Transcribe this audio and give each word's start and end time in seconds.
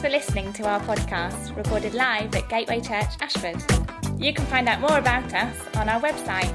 For 0.00 0.08
listening 0.08 0.52
to 0.54 0.66
our 0.66 0.80
podcast, 0.80 1.54
recorded 1.54 1.92
live 1.92 2.34
at 2.34 2.48
Gateway 2.48 2.80
Church 2.80 3.10
Ashford. 3.20 3.62
You 4.18 4.32
can 4.32 4.46
find 4.46 4.66
out 4.66 4.80
more 4.80 4.96
about 4.96 5.30
us 5.34 5.54
on 5.76 5.90
our 5.90 6.00
website, 6.00 6.50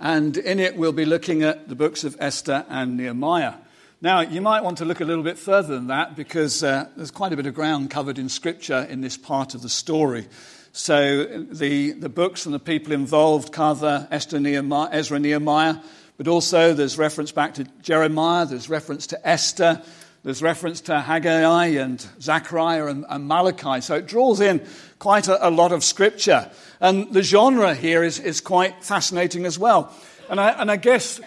And 0.00 0.36
in 0.36 0.58
it, 0.58 0.76
we'll 0.76 0.92
be 0.92 1.04
looking 1.04 1.42
at 1.42 1.68
the 1.68 1.74
books 1.74 2.02
of 2.04 2.16
Esther 2.18 2.66
and 2.68 2.96
Nehemiah. 2.96 3.54
Now, 4.00 4.20
you 4.20 4.40
might 4.40 4.64
want 4.64 4.78
to 4.78 4.84
look 4.84 5.00
a 5.00 5.04
little 5.04 5.22
bit 5.22 5.38
further 5.38 5.74
than 5.74 5.86
that 5.86 6.16
because 6.16 6.62
uh, 6.62 6.88
there's 6.96 7.10
quite 7.10 7.32
a 7.32 7.36
bit 7.36 7.46
of 7.46 7.54
ground 7.54 7.90
covered 7.90 8.18
in 8.18 8.28
Scripture 8.28 8.86
in 8.90 9.00
this 9.00 9.16
part 9.16 9.54
of 9.54 9.62
the 9.62 9.68
story. 9.68 10.26
So, 10.72 11.24
the, 11.24 11.92
the 11.92 12.08
books 12.08 12.44
and 12.44 12.54
the 12.54 12.58
people 12.58 12.92
involved 12.92 13.52
cover 13.52 14.08
Esther, 14.10 14.40
Nehemiah, 14.40 14.88
Ezra, 14.90 15.20
Nehemiah, 15.20 15.76
but 16.16 16.28
also 16.28 16.74
there's 16.74 16.98
reference 16.98 17.32
back 17.32 17.54
to 17.54 17.64
Jeremiah, 17.82 18.46
there's 18.46 18.68
reference 18.68 19.06
to 19.08 19.28
Esther, 19.28 19.80
there's 20.24 20.42
reference 20.42 20.80
to 20.82 21.00
Haggai 21.00 21.66
and 21.66 22.04
Zechariah 22.20 22.86
and, 22.86 23.04
and 23.08 23.28
Malachi. 23.28 23.82
So, 23.82 23.96
it 23.96 24.06
draws 24.06 24.40
in 24.40 24.66
quite 24.98 25.28
a, 25.28 25.48
a 25.48 25.50
lot 25.50 25.70
of 25.70 25.84
Scripture. 25.84 26.50
And 26.80 27.12
the 27.12 27.22
genre 27.22 27.74
here 27.74 28.02
is, 28.02 28.18
is 28.18 28.40
quite 28.40 28.82
fascinating 28.82 29.44
as 29.44 29.58
well. 29.58 29.92
And 30.30 30.40
I, 30.40 30.50
and 30.50 30.70
I 30.70 30.76
guess 30.76 31.20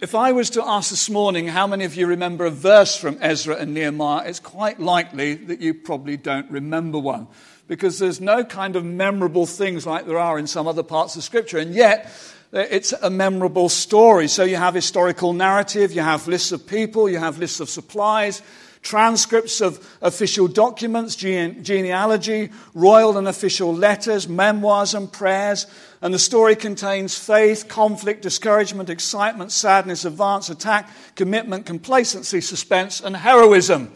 if 0.00 0.14
I 0.14 0.32
was 0.32 0.48
to 0.50 0.66
ask 0.66 0.88
this 0.88 1.10
morning 1.10 1.46
how 1.46 1.66
many 1.66 1.84
of 1.84 1.94
you 1.94 2.06
remember 2.06 2.46
a 2.46 2.50
verse 2.50 2.96
from 2.96 3.18
Ezra 3.20 3.56
and 3.56 3.74
Nehemiah, 3.74 4.26
it's 4.26 4.40
quite 4.40 4.80
likely 4.80 5.34
that 5.34 5.60
you 5.60 5.74
probably 5.74 6.16
don't 6.16 6.50
remember 6.50 6.98
one. 6.98 7.28
Because 7.68 7.98
there's 7.98 8.20
no 8.20 8.42
kind 8.42 8.74
of 8.74 8.84
memorable 8.84 9.44
things 9.44 9.86
like 9.86 10.06
there 10.06 10.18
are 10.18 10.38
in 10.38 10.46
some 10.46 10.66
other 10.66 10.82
parts 10.82 11.14
of 11.16 11.22
Scripture. 11.22 11.58
And 11.58 11.74
yet, 11.74 12.10
Uh, 12.52 12.66
it's 12.68 12.92
a 12.92 13.10
memorable 13.10 13.68
story. 13.68 14.26
So 14.26 14.42
you 14.42 14.56
have 14.56 14.74
historical 14.74 15.32
narrative, 15.32 15.92
you 15.92 16.02
have 16.02 16.26
lists 16.26 16.50
of 16.50 16.66
people, 16.66 17.08
you 17.08 17.18
have 17.18 17.38
lists 17.38 17.60
of 17.60 17.70
supplies, 17.70 18.42
transcripts 18.82 19.60
of 19.60 19.78
official 20.02 20.48
documents, 20.48 21.14
gene- 21.14 21.62
genealogy, 21.62 22.50
royal 22.74 23.16
and 23.18 23.28
official 23.28 23.72
letters, 23.72 24.28
memoirs 24.28 24.94
and 24.94 25.12
prayers. 25.12 25.68
And 26.02 26.12
the 26.12 26.18
story 26.18 26.56
contains 26.56 27.16
faith, 27.16 27.68
conflict, 27.68 28.22
discouragement, 28.22 28.90
excitement, 28.90 29.52
sadness, 29.52 30.04
advance, 30.04 30.50
attack, 30.50 30.90
commitment, 31.14 31.66
complacency, 31.66 32.40
suspense, 32.40 33.00
and 33.00 33.16
heroism. 33.16 33.92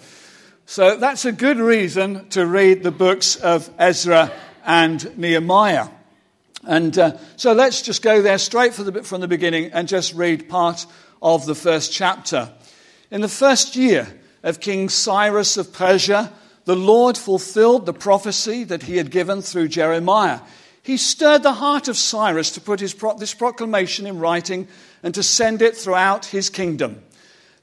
So 0.66 0.96
that's 0.96 1.24
a 1.24 1.32
good 1.32 1.58
reason 1.58 2.28
to 2.30 2.46
read 2.46 2.84
the 2.84 2.92
books 2.92 3.34
of 3.34 3.68
Ezra 3.78 4.30
and 4.64 5.18
Nehemiah. 5.18 5.88
And 6.66 6.98
uh, 6.98 7.16
so 7.36 7.52
let's 7.52 7.82
just 7.82 8.02
go 8.02 8.22
there 8.22 8.38
straight 8.38 8.72
the, 8.72 9.02
from 9.02 9.20
the 9.20 9.28
beginning 9.28 9.72
and 9.72 9.88
just 9.88 10.14
read 10.14 10.48
part 10.48 10.86
of 11.22 11.46
the 11.46 11.54
first 11.54 11.92
chapter. 11.92 12.52
In 13.10 13.20
the 13.20 13.28
first 13.28 13.76
year, 13.76 14.08
of 14.44 14.60
King 14.60 14.90
Cyrus 14.90 15.56
of 15.56 15.72
Persia, 15.72 16.30
the 16.66 16.76
Lord 16.76 17.18
fulfilled 17.18 17.86
the 17.86 17.94
prophecy 17.94 18.62
that 18.64 18.84
he 18.84 18.98
had 18.98 19.10
given 19.10 19.42
through 19.42 19.68
Jeremiah. 19.68 20.40
He 20.82 20.98
stirred 20.98 21.42
the 21.42 21.54
heart 21.54 21.88
of 21.88 21.96
Cyrus 21.96 22.52
to 22.52 22.60
put 22.60 22.82
pro- 22.98 23.16
this 23.16 23.32
proclamation 23.32 24.06
in 24.06 24.18
writing 24.18 24.68
and 25.02 25.14
to 25.14 25.22
send 25.22 25.62
it 25.62 25.76
throughout 25.76 26.26
his 26.26 26.50
kingdom. 26.50 27.02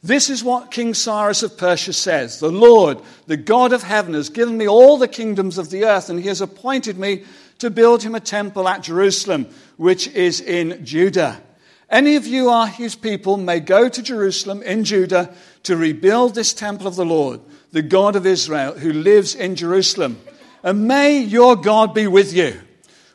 This 0.04 0.32
is 0.32 0.44
what 0.44 0.72
King 0.72 0.96
Cyrus 0.96 1.44
of 1.44 1.56
Persia 1.56 1.94
says 1.94 2.40
The 2.40 2.52
Lord, 2.52 3.00
the 3.28 3.38
God 3.38 3.74
of 3.74 3.84
heaven, 3.84 4.16
has 4.16 4.30
given 4.30 4.58
me 4.58 4.68
all 4.68 4.98
the 4.98 5.08
kingdoms 5.08 5.60
of 5.60 5.70
the 5.70 5.86
earth, 5.86 6.10
and 6.10 6.20
he 6.20 6.28
has 6.30 6.42
appointed 6.42 6.98
me 6.98 7.26
to 7.62 7.70
build 7.70 8.02
him 8.02 8.16
a 8.16 8.20
temple 8.20 8.68
at 8.68 8.82
Jerusalem, 8.82 9.46
which 9.78 10.08
is 10.08 10.42
in 10.42 10.84
Judah. 10.84 11.40
Any 11.92 12.16
of 12.16 12.26
you 12.26 12.50
are 12.50 12.66
his 12.66 12.96
people 12.96 13.38
may 13.38 13.60
go 13.60 13.88
to 13.88 14.02
Jerusalem 14.02 14.64
in 14.64 14.84
Judah 14.84 15.32
to 15.64 15.78
rebuild 15.78 16.34
this 16.34 16.54
temple 16.54 16.88
of 16.88 16.96
the 16.96 17.06
Lord, 17.06 17.40
the 17.72 17.84
God 17.84 18.16
of 18.16 18.26
Israel, 18.26 18.74
who 18.74 18.92
lives 18.92 19.36
in 19.36 19.56
Jerusalem. 19.56 20.20
And 20.64 20.88
may 20.88 21.20
your 21.20 21.56
God 21.56 21.94
be 21.94 22.08
with 22.08 22.34
you. 22.34 22.60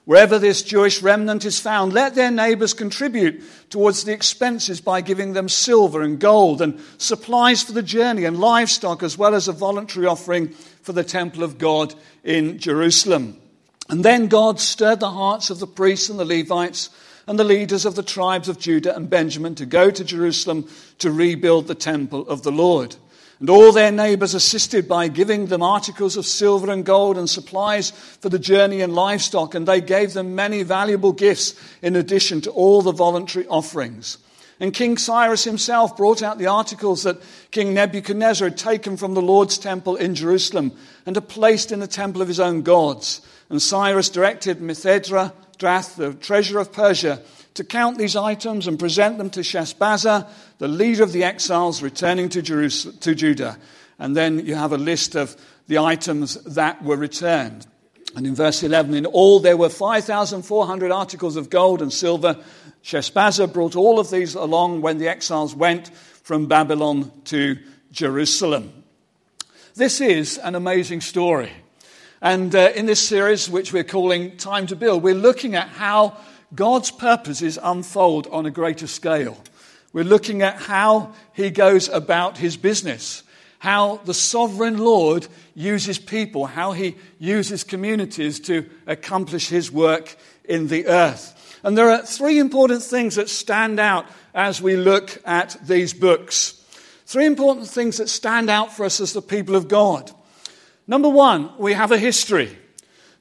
Wherever 0.05 0.39
this 0.39 0.63
Jewish 0.63 1.03
remnant 1.03 1.45
is 1.45 1.59
found, 1.59 1.93
let 1.93 2.15
their 2.15 2.31
neighbors 2.31 2.73
contribute 2.73 3.43
towards 3.71 4.05
the 4.05 4.13
expenses 4.13 4.81
by 4.81 5.01
giving 5.01 5.33
them 5.33 5.49
silver 5.49 6.03
and 6.03 6.21
gold 6.21 6.63
and 6.63 6.78
supplies 6.99 7.65
for 7.65 7.73
the 7.73 7.83
journey 7.83 8.25
and 8.25 8.39
livestock, 8.39 9.03
as 9.03 9.19
well 9.19 9.34
as 9.34 9.49
a 9.49 9.53
voluntary 9.53 10.07
offering 10.07 10.51
for 10.83 10.93
the 10.93 11.03
temple 11.03 11.43
of 11.43 11.59
God 11.59 11.97
in 12.23 12.61
Jerusalem. 12.61 13.41
And 13.88 14.04
then 14.04 14.26
God 14.26 14.58
stirred 14.58 15.00
the 15.00 15.10
hearts 15.10 15.50
of 15.50 15.60
the 15.60 15.66
priests 15.66 16.08
and 16.08 16.19
the 16.19 16.24
Levites 16.24 16.91
and 17.26 17.38
the 17.38 17.44
leaders 17.44 17.84
of 17.84 17.94
the 17.94 18.02
tribes 18.02 18.48
of 18.48 18.58
Judah 18.58 18.94
and 18.94 19.10
Benjamin 19.10 19.54
to 19.56 19.66
go 19.66 19.91
to 19.91 20.04
Jerusalem 20.04 20.69
to 20.98 21.10
rebuild 21.10 21.66
the 21.66 21.74
temple 21.74 22.28
of 22.28 22.42
the 22.42 22.52
Lord. 22.52 22.97
And 23.38 23.50
all 23.50 23.72
their 23.72 23.92
neighbors 23.92 24.34
assisted 24.34 24.88
by 24.88 25.08
giving 25.08 25.47
them 25.47 25.62
articles 25.62 26.16
of 26.16 26.24
silver 26.24 26.70
and 26.70 26.86
gold 26.86 27.19
and 27.19 27.28
supplies 27.28 27.91
for 27.91 28.30
the 28.30 28.38
journey 28.38 28.80
and 28.80 28.94
livestock, 28.94 29.54
and 29.54 29.69
they 29.69 29.80
gave 29.80 30.14
them 30.14 30.34
many 30.34 30.62
valuable 30.62 31.12
gifts 31.12 31.54
in 31.82 31.97
addition 31.97 32.41
to 32.42 32.50
all 32.50 32.80
the 32.80 32.92
voluntary 32.92 33.47
offerings. 33.48 34.18
And 34.59 34.72
King 34.72 34.97
Cyrus 34.97 35.44
himself 35.44 35.97
brought 35.97 36.22
out 36.22 36.39
the 36.39 36.47
articles 36.47 37.03
that 37.03 37.21
King 37.50 37.75
Nebuchadnezzar 37.75 38.49
had 38.49 38.59
taken 38.59 38.97
from 38.97 39.15
the 39.15 39.22
Lord's 39.22 39.59
temple 39.59 39.97
in 39.97 40.15
Jerusalem 40.15 40.72
and 41.05 41.15
had 41.15 41.28
placed 41.28 41.72
in 41.72 41.81
the 41.81 41.87
temple 41.87 42.22
of 42.22 42.28
his 42.28 42.41
own 42.41 42.62
gods. 42.62 43.21
And 43.50 43.61
Cyrus 43.61 44.09
directed 44.09 44.61
Mithredath, 44.61 45.97
the 45.97 46.15
treasurer 46.15 46.61
of 46.61 46.72
Persia, 46.72 47.21
to 47.55 47.65
count 47.65 47.99
these 47.99 48.16
items 48.16 48.66
and 48.66 48.78
present 48.78 49.19
them 49.19 49.31
to 49.31 49.41
Sheshbazzar, 49.41 50.27
the 50.59 50.69
leader 50.69 51.03
of 51.03 51.12
the 51.12 51.25
exiles 51.25 51.83
returning 51.83 52.28
to, 52.31 52.43
Jerusalem, 52.43 52.97
to 53.00 53.15
Judah. 53.15 53.59
And 53.99 54.16
then 54.16 54.45
you 54.45 54.55
have 54.55 54.72
a 54.72 54.78
list 54.78 55.16
of 55.16 55.37
the 55.66 55.78
items 55.78 56.34
that 56.45 56.83
were 56.83 56.97
returned. 56.97 57.66
And 58.15 58.27
in 58.27 58.34
verse 58.34 58.62
11, 58.62 58.95
in 58.95 59.05
all 59.05 59.41
there 59.41 59.56
were 59.56 59.69
5,400 59.69 60.91
articles 60.91 61.37
of 61.37 61.50
gold 61.50 61.83
and 61.83 61.93
silver. 61.93 62.43
Sheshbazzar 62.86 63.52
brought 63.52 63.74
all 63.74 63.98
of 63.98 64.10
these 64.10 64.36
along 64.36 64.80
when 64.80 64.98
the 64.98 65.08
exiles 65.08 65.56
went 65.56 65.88
from 66.22 66.47
Babylon 66.47 67.10
to 67.24 67.58
Jerusalem. 67.91 68.84
This 69.74 70.00
is 70.00 70.38
an 70.38 70.54
amazing 70.54 71.00
story. 71.00 71.50
And 72.22 72.54
uh, 72.54 72.70
in 72.76 72.86
this 72.86 73.00
series, 73.00 73.50
which 73.50 73.72
we're 73.72 73.82
calling 73.82 74.36
Time 74.36 74.69
to 74.69 74.76
Build, 74.76 75.02
we're 75.02 75.14
looking 75.14 75.56
at 75.56 75.66
how 75.66 76.16
God's 76.54 76.92
purposes 76.92 77.58
unfold 77.60 78.28
on 78.28 78.47
a 78.47 78.52
greater 78.52 78.86
scale. 78.86 79.36
We're 79.92 80.04
looking 80.04 80.42
at 80.42 80.54
how 80.54 81.12
he 81.32 81.50
goes 81.50 81.88
about 81.88 82.38
his 82.38 82.56
business, 82.56 83.24
how 83.58 83.97
the 84.04 84.14
sovereign 84.14 84.78
Lord 84.78 85.26
uses 85.56 85.98
people, 85.98 86.47
how 86.47 86.70
he 86.70 86.94
uses 87.18 87.64
communities 87.64 88.38
to 88.42 88.64
accomplish 88.86 89.48
his 89.48 89.72
work 89.72 90.14
in 90.44 90.68
the 90.68 90.86
earth. 90.86 91.32
And 91.66 91.77
there 91.77 91.91
are 91.91 92.00
three 92.00 92.38
important 92.38 92.81
things 92.81 93.16
that 93.16 93.28
stand 93.28 93.81
out 93.81 94.06
as 94.32 94.62
we 94.62 94.77
look 94.77 95.21
at 95.25 95.56
these 95.66 95.93
books. 95.93 96.62
Three 97.06 97.27
important 97.27 97.66
things 97.66 97.97
that 97.97 98.09
stand 98.09 98.49
out 98.49 98.72
for 98.72 98.84
us 98.84 99.00
as 99.00 99.12
the 99.12 99.21
people 99.21 99.56
of 99.56 99.66
God. 99.66 100.12
Number 100.87 101.09
one, 101.09 101.50
we 101.59 101.72
have 101.72 101.91
a 101.91 101.99
history. 101.99 102.56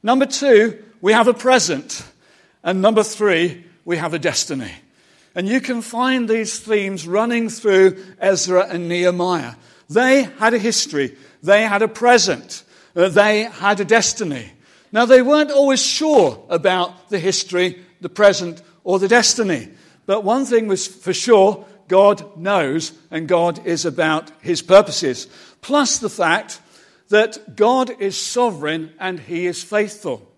Number 0.04 0.28
two, 0.28 0.78
we 1.02 1.12
have 1.12 1.28
a 1.28 1.34
present. 1.34 2.06
And 2.64 2.84
number 2.84 3.02
three, 3.02 3.66
we 3.84 3.98
have 3.98 4.14
a 4.14 4.20
destiny. 4.20 4.74
And 5.34 5.48
you 5.48 5.60
can 5.60 5.82
find 5.82 6.30
these 6.30 6.60
themes 6.60 7.08
running 7.08 7.50
through 7.50 7.98
Ezra 8.20 8.68
and 8.70 8.88
Nehemiah. 8.88 9.56
They 9.90 10.22
had 10.22 10.54
a 10.54 10.60
history, 10.60 11.18
they 11.42 11.64
had 11.64 11.82
a 11.82 11.88
present, 11.88 12.62
they 12.94 13.46
had 13.46 13.80
a 13.80 13.86
destiny. 13.86 14.52
Now, 14.92 15.06
they 15.06 15.24
weren't 15.24 15.52
always 15.52 15.82
sure 15.82 16.46
about 16.48 17.10
the 17.10 17.20
history, 17.20 17.85
the 18.06 18.10
present, 18.10 18.62
or 18.84 19.00
the 19.00 19.08
destiny. 19.08 19.68
But 20.06 20.24
one 20.24 20.46
thing 20.46 20.68
was 20.68 20.86
for 20.86 21.12
sure 21.12 21.66
God 21.88 22.38
knows, 22.38 22.94
and 23.10 23.28
God 23.28 23.66
is 23.66 23.84
about 23.84 24.30
his 24.42 24.62
purposes. 24.62 25.26
Plus 25.62 25.98
the 25.98 26.10
fact 26.10 26.62
that 27.10 27.56
God 27.56 27.90
is 28.00 28.16
sovereign 28.16 28.94
and 29.00 29.20
he 29.20 29.48
is 29.48 29.64
faithful. 29.64 30.32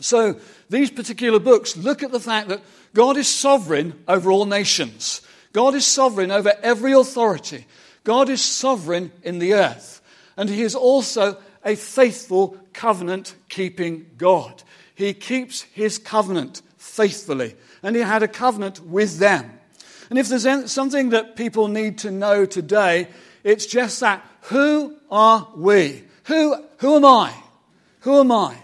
So 0.00 0.40
these 0.68 0.90
particular 0.90 1.38
books 1.38 1.76
look 1.76 2.02
at 2.02 2.10
the 2.10 2.18
fact 2.18 2.48
that 2.48 2.62
God 2.94 3.16
is 3.16 3.28
sovereign 3.28 4.02
over 4.08 4.32
all 4.32 4.44
nations. 4.44 5.22
God 5.52 5.76
is 5.76 5.86
sovereign 5.86 6.32
over 6.32 6.52
every 6.64 6.94
authority. 6.94 7.64
God 8.02 8.28
is 8.28 8.42
sovereign 8.42 9.12
in 9.22 9.38
the 9.38 9.54
earth. 9.54 10.02
And 10.36 10.48
he 10.48 10.62
is 10.62 10.74
also 10.74 11.36
a 11.64 11.76
faithful 11.76 12.58
covenant 12.72 13.36
keeping 13.48 14.10
God. 14.18 14.64
He 14.96 15.14
keeps 15.14 15.62
his 15.62 15.96
covenant 15.96 16.60
faithfully. 16.84 17.56
And 17.82 17.96
he 17.96 18.02
had 18.02 18.22
a 18.22 18.28
covenant 18.28 18.80
with 18.80 19.18
them. 19.18 19.58
And 20.10 20.18
if 20.18 20.28
there's 20.28 20.70
something 20.70 21.10
that 21.10 21.34
people 21.34 21.68
need 21.68 21.98
to 21.98 22.10
know 22.10 22.44
today, 22.44 23.08
it's 23.42 23.66
just 23.66 24.00
that 24.00 24.24
who 24.42 24.96
are 25.10 25.48
we? 25.56 26.04
Who, 26.24 26.56
who 26.78 26.96
am 26.96 27.04
I? 27.04 27.34
Who 28.00 28.20
am 28.20 28.30
I? 28.30 28.56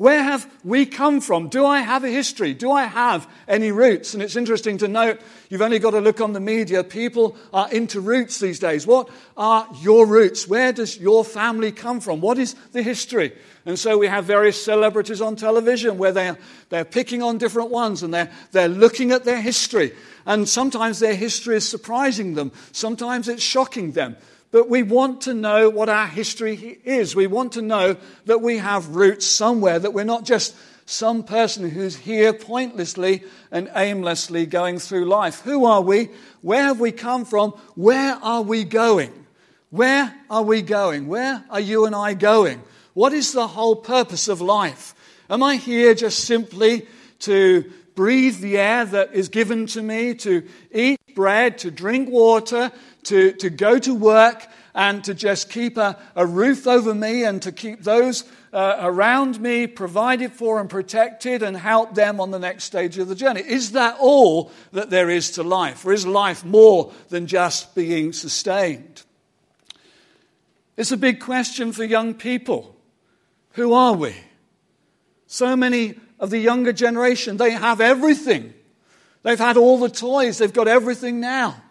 Where 0.00 0.22
have 0.22 0.50
we 0.64 0.86
come 0.86 1.20
from? 1.20 1.48
Do 1.48 1.66
I 1.66 1.80
have 1.80 2.04
a 2.04 2.08
history? 2.08 2.54
Do 2.54 2.72
I 2.72 2.84
have 2.84 3.30
any 3.46 3.70
roots? 3.70 4.14
And 4.14 4.22
it's 4.22 4.34
interesting 4.34 4.78
to 4.78 4.88
note, 4.88 5.20
you've 5.50 5.60
only 5.60 5.78
got 5.78 5.90
to 5.90 6.00
look 6.00 6.22
on 6.22 6.32
the 6.32 6.40
media. 6.40 6.82
People 6.82 7.36
are 7.52 7.70
into 7.70 8.00
roots 8.00 8.40
these 8.40 8.58
days. 8.58 8.86
What 8.86 9.10
are 9.36 9.68
your 9.82 10.06
roots? 10.06 10.48
Where 10.48 10.72
does 10.72 10.96
your 10.96 11.22
family 11.22 11.70
come 11.70 12.00
from? 12.00 12.22
What 12.22 12.38
is 12.38 12.54
the 12.72 12.80
history? 12.82 13.36
And 13.66 13.78
so 13.78 13.98
we 13.98 14.06
have 14.06 14.24
various 14.24 14.64
celebrities 14.64 15.20
on 15.20 15.36
television 15.36 15.98
where 15.98 16.12
they're, 16.12 16.38
they're 16.70 16.86
picking 16.86 17.22
on 17.22 17.36
different 17.36 17.68
ones 17.68 18.02
and 18.02 18.14
they're, 18.14 18.32
they're 18.52 18.68
looking 18.68 19.12
at 19.12 19.24
their 19.24 19.42
history. 19.42 19.92
And 20.24 20.48
sometimes 20.48 21.00
their 21.00 21.14
history 21.14 21.56
is 21.56 21.68
surprising 21.68 22.32
them, 22.32 22.52
sometimes 22.72 23.28
it's 23.28 23.42
shocking 23.42 23.92
them. 23.92 24.16
But 24.52 24.68
we 24.68 24.82
want 24.82 25.22
to 25.22 25.34
know 25.34 25.70
what 25.70 25.88
our 25.88 26.06
history 26.06 26.80
is. 26.84 27.14
We 27.14 27.26
want 27.26 27.52
to 27.52 27.62
know 27.62 27.96
that 28.24 28.40
we 28.40 28.58
have 28.58 28.96
roots 28.96 29.26
somewhere, 29.26 29.78
that 29.78 29.94
we're 29.94 30.04
not 30.04 30.24
just 30.24 30.56
some 30.86 31.22
person 31.22 31.70
who's 31.70 31.94
here 31.94 32.32
pointlessly 32.32 33.22
and 33.52 33.70
aimlessly 33.76 34.46
going 34.46 34.80
through 34.80 35.04
life. 35.04 35.40
Who 35.42 35.64
are 35.64 35.80
we? 35.80 36.10
Where 36.42 36.64
have 36.64 36.80
we 36.80 36.90
come 36.90 37.24
from? 37.24 37.52
Where 37.76 38.14
are 38.14 38.42
we 38.42 38.64
going? 38.64 39.12
Where 39.70 40.12
are 40.28 40.42
we 40.42 40.62
going? 40.62 41.06
Where 41.06 41.44
are 41.48 41.60
you 41.60 41.86
and 41.86 41.94
I 41.94 42.14
going? 42.14 42.60
What 42.92 43.12
is 43.12 43.32
the 43.32 43.46
whole 43.46 43.76
purpose 43.76 44.26
of 44.26 44.40
life? 44.40 44.94
Am 45.30 45.44
I 45.44 45.56
here 45.56 45.94
just 45.94 46.24
simply 46.24 46.88
to 47.20 47.70
breathe 47.94 48.40
the 48.40 48.58
air 48.58 48.84
that 48.84 49.14
is 49.14 49.28
given 49.28 49.66
to 49.66 49.82
me, 49.82 50.14
to 50.14 50.42
eat 50.72 50.98
bread, 51.14 51.58
to 51.58 51.70
drink 51.70 52.08
water, 52.08 52.72
to, 53.04 53.32
to 53.32 53.50
go 53.50 53.78
to 53.78 53.94
work 53.94 54.46
and 54.74 55.02
to 55.04 55.14
just 55.14 55.50
keep 55.50 55.76
a, 55.76 55.98
a 56.14 56.26
roof 56.26 56.66
over 56.66 56.94
me 56.94 57.24
and 57.24 57.42
to 57.42 57.52
keep 57.52 57.82
those 57.82 58.24
uh, 58.52 58.76
around 58.80 59.40
me 59.40 59.66
provided 59.66 60.32
for 60.32 60.60
and 60.60 60.68
protected 60.68 61.42
and 61.42 61.56
help 61.56 61.94
them 61.94 62.20
on 62.20 62.30
the 62.30 62.38
next 62.38 62.64
stage 62.64 62.98
of 62.98 63.08
the 63.08 63.14
journey. 63.14 63.40
Is 63.40 63.72
that 63.72 63.96
all 64.00 64.50
that 64.72 64.90
there 64.90 65.10
is 65.10 65.32
to 65.32 65.42
life? 65.42 65.84
Or 65.84 65.92
is 65.92 66.06
life 66.06 66.44
more 66.44 66.92
than 67.08 67.26
just 67.26 67.74
being 67.74 68.12
sustained? 68.12 69.02
It's 70.76 70.92
a 70.92 70.96
big 70.96 71.20
question 71.20 71.72
for 71.72 71.84
young 71.84 72.14
people. 72.14 72.76
Who 73.52 73.72
are 73.72 73.94
we? 73.94 74.14
So 75.26 75.56
many 75.56 75.94
of 76.18 76.30
the 76.30 76.38
younger 76.38 76.72
generation, 76.72 77.36
they 77.36 77.52
have 77.52 77.80
everything. 77.80 78.54
They've 79.22 79.38
had 79.38 79.56
all 79.56 79.78
the 79.78 79.88
toys, 79.88 80.38
they've 80.38 80.52
got 80.52 80.68
everything 80.68 81.20
now. 81.20 81.62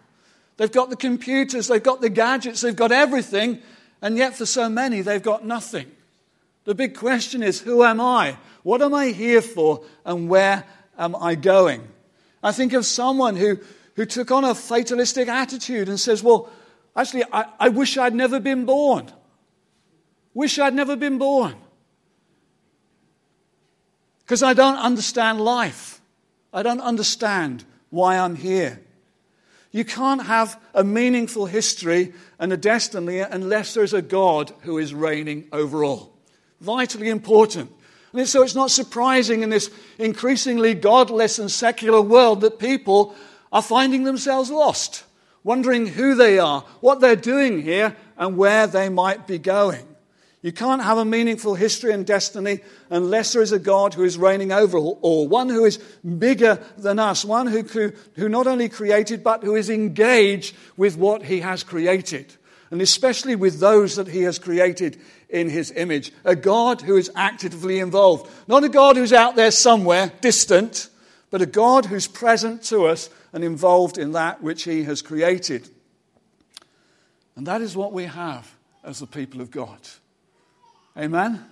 They've 0.60 0.70
got 0.70 0.90
the 0.90 0.96
computers, 0.96 1.68
they've 1.68 1.82
got 1.82 2.02
the 2.02 2.10
gadgets, 2.10 2.60
they've 2.60 2.76
got 2.76 2.92
everything, 2.92 3.62
and 4.02 4.18
yet 4.18 4.36
for 4.36 4.44
so 4.44 4.68
many, 4.68 5.00
they've 5.00 5.22
got 5.22 5.42
nothing. 5.42 5.90
The 6.64 6.74
big 6.74 6.94
question 6.98 7.42
is 7.42 7.62
who 7.62 7.82
am 7.82 7.98
I? 7.98 8.36
What 8.62 8.82
am 8.82 8.92
I 8.92 9.06
here 9.06 9.40
for? 9.40 9.82
And 10.04 10.28
where 10.28 10.64
am 10.98 11.16
I 11.16 11.34
going? 11.34 11.88
I 12.42 12.52
think 12.52 12.74
of 12.74 12.84
someone 12.84 13.36
who, 13.36 13.58
who 13.96 14.04
took 14.04 14.30
on 14.30 14.44
a 14.44 14.54
fatalistic 14.54 15.28
attitude 15.28 15.88
and 15.88 15.98
says, 15.98 16.22
Well, 16.22 16.50
actually, 16.94 17.24
I, 17.32 17.46
I 17.58 17.70
wish 17.70 17.96
I'd 17.96 18.14
never 18.14 18.38
been 18.38 18.66
born. 18.66 19.10
Wish 20.34 20.58
I'd 20.58 20.74
never 20.74 20.94
been 20.94 21.16
born. 21.16 21.54
Because 24.18 24.42
I 24.42 24.52
don't 24.52 24.76
understand 24.76 25.40
life. 25.40 26.02
I 26.52 26.62
don't 26.62 26.82
understand 26.82 27.64
why 27.88 28.18
I'm 28.18 28.36
here. 28.36 28.82
You 29.72 29.84
can't 29.84 30.24
have 30.26 30.60
a 30.74 30.82
meaningful 30.82 31.46
history 31.46 32.12
and 32.38 32.52
a 32.52 32.56
destiny 32.56 33.20
unless 33.20 33.74
there's 33.74 33.94
a 33.94 34.02
God 34.02 34.52
who 34.62 34.78
is 34.78 34.92
reigning 34.92 35.48
over 35.52 35.84
all. 35.84 36.16
Vitally 36.60 37.08
important. 37.08 37.70
And 38.12 38.28
so 38.28 38.42
it's 38.42 38.56
not 38.56 38.72
surprising 38.72 39.42
in 39.42 39.50
this 39.50 39.70
increasingly 39.98 40.74
godless 40.74 41.38
and 41.38 41.50
secular 41.50 42.02
world 42.02 42.40
that 42.40 42.58
people 42.58 43.14
are 43.52 43.62
finding 43.62 44.02
themselves 44.02 44.50
lost, 44.50 45.04
wondering 45.44 45.86
who 45.86 46.16
they 46.16 46.38
are, 46.38 46.62
what 46.80 47.00
they're 47.00 47.14
doing 47.14 47.62
here, 47.62 47.96
and 48.18 48.36
where 48.36 48.66
they 48.66 48.88
might 48.88 49.28
be 49.28 49.38
going. 49.38 49.86
You 50.42 50.52
can't 50.52 50.82
have 50.82 50.96
a 50.96 51.04
meaningful 51.04 51.54
history 51.54 51.92
and 51.92 52.06
destiny 52.06 52.60
unless 52.88 53.32
there 53.32 53.42
is 53.42 53.52
a 53.52 53.58
God 53.58 53.92
who 53.92 54.04
is 54.04 54.16
reigning 54.16 54.52
over 54.52 54.78
all, 54.78 55.28
one 55.28 55.50
who 55.50 55.66
is 55.66 55.76
bigger 56.18 56.58
than 56.78 56.98
us, 56.98 57.26
one 57.26 57.46
who, 57.46 57.92
who 58.14 58.28
not 58.28 58.46
only 58.46 58.70
created, 58.70 59.22
but 59.22 59.44
who 59.44 59.54
is 59.54 59.68
engaged 59.68 60.56
with 60.78 60.96
what 60.96 61.24
he 61.24 61.40
has 61.40 61.62
created, 61.62 62.34
and 62.70 62.80
especially 62.80 63.36
with 63.36 63.60
those 63.60 63.96
that 63.96 64.08
he 64.08 64.22
has 64.22 64.38
created 64.38 64.98
in 65.28 65.50
his 65.50 65.72
image. 65.72 66.10
A 66.24 66.34
God 66.34 66.80
who 66.80 66.96
is 66.96 67.10
actively 67.14 67.78
involved. 67.78 68.30
Not 68.48 68.64
a 68.64 68.70
God 68.70 68.96
who's 68.96 69.12
out 69.12 69.36
there 69.36 69.50
somewhere, 69.50 70.10
distant, 70.22 70.88
but 71.30 71.42
a 71.42 71.46
God 71.46 71.84
who's 71.84 72.06
present 72.06 72.62
to 72.64 72.86
us 72.86 73.10
and 73.34 73.44
involved 73.44 73.98
in 73.98 74.12
that 74.12 74.42
which 74.42 74.64
he 74.64 74.84
has 74.84 75.02
created. 75.02 75.68
And 77.36 77.46
that 77.46 77.60
is 77.60 77.76
what 77.76 77.92
we 77.92 78.04
have 78.04 78.50
as 78.82 79.00
the 79.00 79.06
people 79.06 79.42
of 79.42 79.50
God. 79.50 79.78
Amen? 80.96 81.44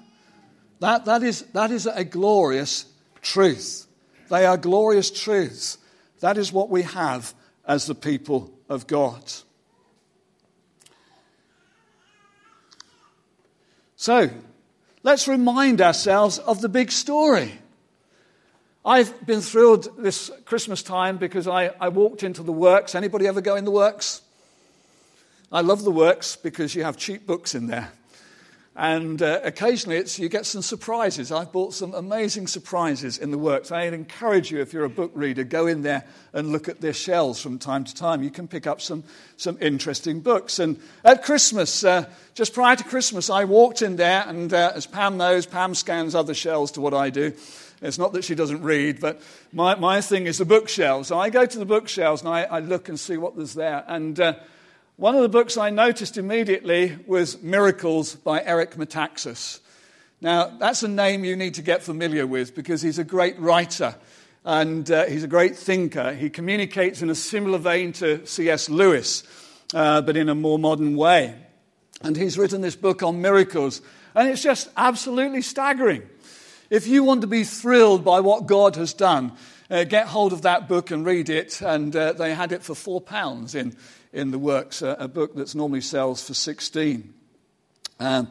That, 0.80 1.04
that, 1.06 1.22
is, 1.22 1.42
that 1.52 1.70
is 1.70 1.86
a 1.86 2.04
glorious 2.04 2.86
truth. 3.22 3.86
They 4.28 4.44
are 4.44 4.56
glorious 4.56 5.10
truths. 5.10 5.78
That 6.20 6.38
is 6.38 6.52
what 6.52 6.70
we 6.70 6.82
have 6.82 7.34
as 7.66 7.86
the 7.86 7.94
people 7.94 8.52
of 8.68 8.86
God. 8.86 9.22
So, 13.96 14.30
let's 15.02 15.26
remind 15.26 15.80
ourselves 15.80 16.38
of 16.38 16.60
the 16.60 16.68
big 16.68 16.92
story. 16.92 17.58
I've 18.84 19.26
been 19.26 19.40
thrilled 19.40 19.88
this 19.98 20.30
Christmas 20.44 20.82
time 20.82 21.18
because 21.18 21.48
I, 21.48 21.72
I 21.80 21.88
walked 21.88 22.22
into 22.22 22.42
the 22.42 22.52
works. 22.52 22.94
Anybody 22.94 23.26
ever 23.26 23.40
go 23.40 23.56
in 23.56 23.64
the 23.64 23.70
works? 23.70 24.22
I 25.50 25.62
love 25.62 25.82
the 25.82 25.90
works 25.90 26.36
because 26.36 26.74
you 26.74 26.84
have 26.84 26.96
cheap 26.96 27.26
books 27.26 27.54
in 27.54 27.66
there. 27.66 27.90
And 28.80 29.20
uh, 29.20 29.40
occasionally 29.42 30.04
you 30.18 30.28
get 30.28 30.46
some 30.46 30.62
surprises. 30.62 31.32
I've 31.32 31.50
bought 31.50 31.74
some 31.74 31.94
amazing 31.94 32.46
surprises 32.46 33.18
in 33.18 33.32
the 33.32 33.36
works. 33.36 33.72
I'd 33.72 33.92
encourage 33.92 34.52
you, 34.52 34.60
if 34.60 34.72
you're 34.72 34.84
a 34.84 34.88
book 34.88 35.10
reader, 35.14 35.42
go 35.42 35.66
in 35.66 35.82
there 35.82 36.04
and 36.32 36.52
look 36.52 36.68
at 36.68 36.80
their 36.80 36.92
shelves 36.92 37.40
from 37.40 37.58
time 37.58 37.82
to 37.82 37.92
time. 37.92 38.22
You 38.22 38.30
can 38.30 38.46
pick 38.46 38.68
up 38.68 38.80
some, 38.80 39.02
some 39.36 39.58
interesting 39.60 40.20
books. 40.20 40.60
And 40.60 40.80
at 41.04 41.24
Christmas, 41.24 41.82
uh, 41.82 42.08
just 42.34 42.54
prior 42.54 42.76
to 42.76 42.84
Christmas, 42.84 43.30
I 43.30 43.46
walked 43.46 43.82
in 43.82 43.96
there, 43.96 44.22
and 44.24 44.54
uh, 44.54 44.70
as 44.76 44.86
Pam 44.86 45.16
knows, 45.16 45.44
Pam 45.44 45.74
scans 45.74 46.14
other 46.14 46.32
shelves 46.32 46.70
to 46.72 46.80
what 46.80 46.94
I 46.94 47.10
do. 47.10 47.32
It's 47.82 47.98
not 47.98 48.12
that 48.12 48.22
she 48.22 48.36
doesn't 48.36 48.62
read, 48.62 49.00
but 49.00 49.20
my, 49.52 49.74
my 49.74 50.00
thing 50.00 50.26
is 50.26 50.38
the 50.38 50.44
bookshelves. 50.44 51.08
So 51.08 51.18
I 51.18 51.30
go 51.30 51.44
to 51.44 51.58
the 51.58 51.66
bookshelves 51.66 52.22
and 52.22 52.28
I, 52.28 52.42
I 52.44 52.60
look 52.60 52.88
and 52.88 52.98
see 52.98 53.16
what 53.16 53.34
there's 53.34 53.54
there. 53.54 53.84
And 53.88 54.20
uh, 54.20 54.34
one 54.98 55.14
of 55.14 55.22
the 55.22 55.28
books 55.28 55.56
I 55.56 55.70
noticed 55.70 56.18
immediately 56.18 56.98
was 57.06 57.40
Miracles 57.40 58.16
by 58.16 58.42
Eric 58.42 58.74
Metaxas. 58.74 59.60
Now, 60.20 60.48
that's 60.58 60.82
a 60.82 60.88
name 60.88 61.24
you 61.24 61.36
need 61.36 61.54
to 61.54 61.62
get 61.62 61.84
familiar 61.84 62.26
with 62.26 62.52
because 62.52 62.82
he's 62.82 62.98
a 62.98 63.04
great 63.04 63.38
writer 63.38 63.94
and 64.44 64.90
uh, 64.90 65.04
he's 65.04 65.22
a 65.22 65.28
great 65.28 65.54
thinker. 65.54 66.14
He 66.14 66.30
communicates 66.30 67.00
in 67.00 67.10
a 67.10 67.14
similar 67.14 67.58
vein 67.58 67.92
to 67.92 68.26
C.S. 68.26 68.68
Lewis, 68.68 69.22
uh, 69.72 70.00
but 70.00 70.16
in 70.16 70.28
a 70.28 70.34
more 70.34 70.58
modern 70.58 70.96
way. 70.96 71.36
And 72.02 72.16
he's 72.16 72.36
written 72.36 72.60
this 72.60 72.74
book 72.74 73.04
on 73.04 73.22
miracles, 73.22 73.80
and 74.16 74.28
it's 74.28 74.42
just 74.42 74.68
absolutely 74.76 75.42
staggering. 75.42 76.02
If 76.70 76.88
you 76.88 77.04
want 77.04 77.20
to 77.20 77.28
be 77.28 77.44
thrilled 77.44 78.04
by 78.04 78.18
what 78.18 78.46
God 78.46 78.74
has 78.74 78.94
done, 78.94 79.30
uh, 79.70 79.84
get 79.84 80.06
hold 80.06 80.32
of 80.32 80.42
that 80.42 80.68
book 80.68 80.90
and 80.90 81.04
read 81.04 81.28
it. 81.28 81.60
And 81.60 81.94
uh, 81.94 82.14
they 82.14 82.34
had 82.34 82.52
it 82.52 82.62
for 82.62 82.74
four 82.74 83.00
pounds 83.00 83.54
in 83.54 83.76
in 84.12 84.30
the 84.30 84.38
works, 84.38 84.82
a, 84.82 84.96
a 84.98 85.08
book 85.08 85.34
that's 85.34 85.54
normally 85.54 85.80
sells 85.80 86.22
for 86.26 86.34
16. 86.34 87.12
Um, 88.00 88.28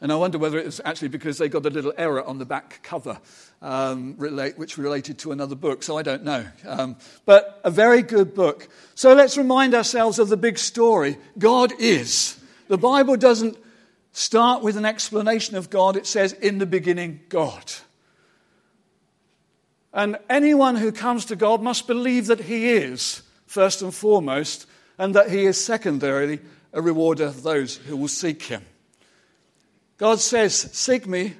and 0.00 0.12
I 0.12 0.14
wonder 0.14 0.38
whether 0.38 0.58
it 0.58 0.66
was 0.66 0.80
actually 0.84 1.08
because 1.08 1.38
they 1.38 1.48
got 1.48 1.66
a 1.66 1.70
little 1.70 1.92
error 1.96 2.22
on 2.24 2.38
the 2.38 2.44
back 2.44 2.80
cover, 2.84 3.18
um, 3.60 4.14
relate, 4.16 4.56
which 4.56 4.78
related 4.78 5.18
to 5.20 5.32
another 5.32 5.56
book, 5.56 5.82
so 5.82 5.98
I 5.98 6.02
don't 6.02 6.22
know. 6.22 6.46
Um, 6.64 6.96
but 7.24 7.60
a 7.64 7.70
very 7.70 8.02
good 8.02 8.32
book. 8.32 8.68
So 8.94 9.12
let's 9.14 9.36
remind 9.36 9.74
ourselves 9.74 10.20
of 10.20 10.28
the 10.28 10.36
big 10.36 10.58
story 10.58 11.18
God 11.36 11.72
is. 11.80 12.38
The 12.68 12.78
Bible 12.78 13.16
doesn't 13.16 13.56
start 14.12 14.62
with 14.62 14.76
an 14.76 14.84
explanation 14.84 15.56
of 15.56 15.68
God, 15.68 15.96
it 15.96 16.06
says, 16.06 16.32
in 16.32 16.58
the 16.58 16.66
beginning, 16.66 17.20
God. 17.28 17.72
And 19.92 20.16
anyone 20.30 20.76
who 20.76 20.92
comes 20.92 21.24
to 21.26 21.36
God 21.36 21.60
must 21.60 21.88
believe 21.88 22.26
that 22.26 22.40
He 22.40 22.68
is, 22.68 23.22
first 23.46 23.82
and 23.82 23.92
foremost, 23.92 24.67
and 24.98 25.14
that 25.14 25.30
he 25.30 25.46
is 25.46 25.62
secondarily 25.62 26.40
a 26.72 26.82
rewarder 26.82 27.26
of 27.26 27.42
those 27.42 27.76
who 27.76 27.96
will 27.96 28.08
seek 28.08 28.42
him. 28.42 28.64
God 29.96 30.20
says, 30.20 30.54
Seek 30.54 31.06
me, 31.06 31.34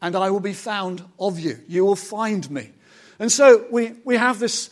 and 0.00 0.14
I 0.16 0.30
will 0.30 0.40
be 0.40 0.52
found 0.52 1.02
of 1.18 1.38
you. 1.38 1.58
You 1.68 1.84
will 1.84 1.96
find 1.96 2.48
me. 2.50 2.70
And 3.18 3.30
so 3.30 3.66
we, 3.70 3.92
we 4.04 4.16
have 4.16 4.38
this 4.38 4.70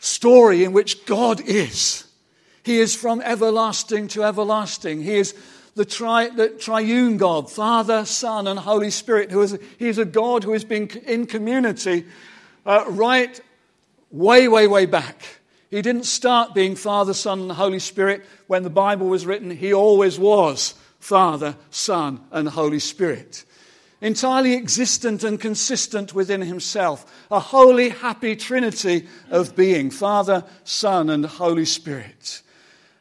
story 0.00 0.64
in 0.64 0.72
which 0.72 1.06
God 1.06 1.40
is. 1.40 2.04
He 2.62 2.78
is 2.78 2.94
from 2.94 3.20
everlasting 3.22 4.08
to 4.08 4.24
everlasting. 4.24 5.02
He 5.02 5.16
is 5.16 5.34
the, 5.74 5.84
tri, 5.84 6.28
the 6.28 6.50
triune 6.50 7.16
God, 7.16 7.50
Father, 7.50 8.04
Son, 8.04 8.46
and 8.46 8.58
Holy 8.58 8.90
Spirit. 8.90 9.30
Who 9.30 9.42
is, 9.42 9.58
he 9.78 9.88
is 9.88 9.98
a 9.98 10.04
God 10.04 10.44
who 10.44 10.52
has 10.52 10.64
been 10.64 10.88
in 11.06 11.26
community 11.26 12.04
uh, 12.66 12.84
right 12.88 13.38
way, 14.10 14.48
way, 14.48 14.66
way 14.66 14.86
back. 14.86 15.22
He 15.74 15.82
didn't 15.82 16.04
start 16.04 16.54
being 16.54 16.76
Father, 16.76 17.12
Son, 17.12 17.40
and 17.40 17.50
Holy 17.50 17.80
Spirit 17.80 18.24
when 18.46 18.62
the 18.62 18.70
Bible 18.70 19.08
was 19.08 19.26
written. 19.26 19.50
He 19.50 19.74
always 19.74 20.16
was 20.20 20.74
Father, 21.00 21.56
Son, 21.72 22.20
and 22.30 22.48
Holy 22.48 22.78
Spirit. 22.78 23.44
Entirely 24.00 24.54
existent 24.54 25.24
and 25.24 25.40
consistent 25.40 26.14
within 26.14 26.42
himself. 26.42 27.26
A 27.28 27.40
holy, 27.40 27.88
happy 27.88 28.36
trinity 28.36 29.08
of 29.32 29.56
being 29.56 29.90
Father, 29.90 30.44
Son, 30.62 31.10
and 31.10 31.26
Holy 31.26 31.64
Spirit. 31.64 32.42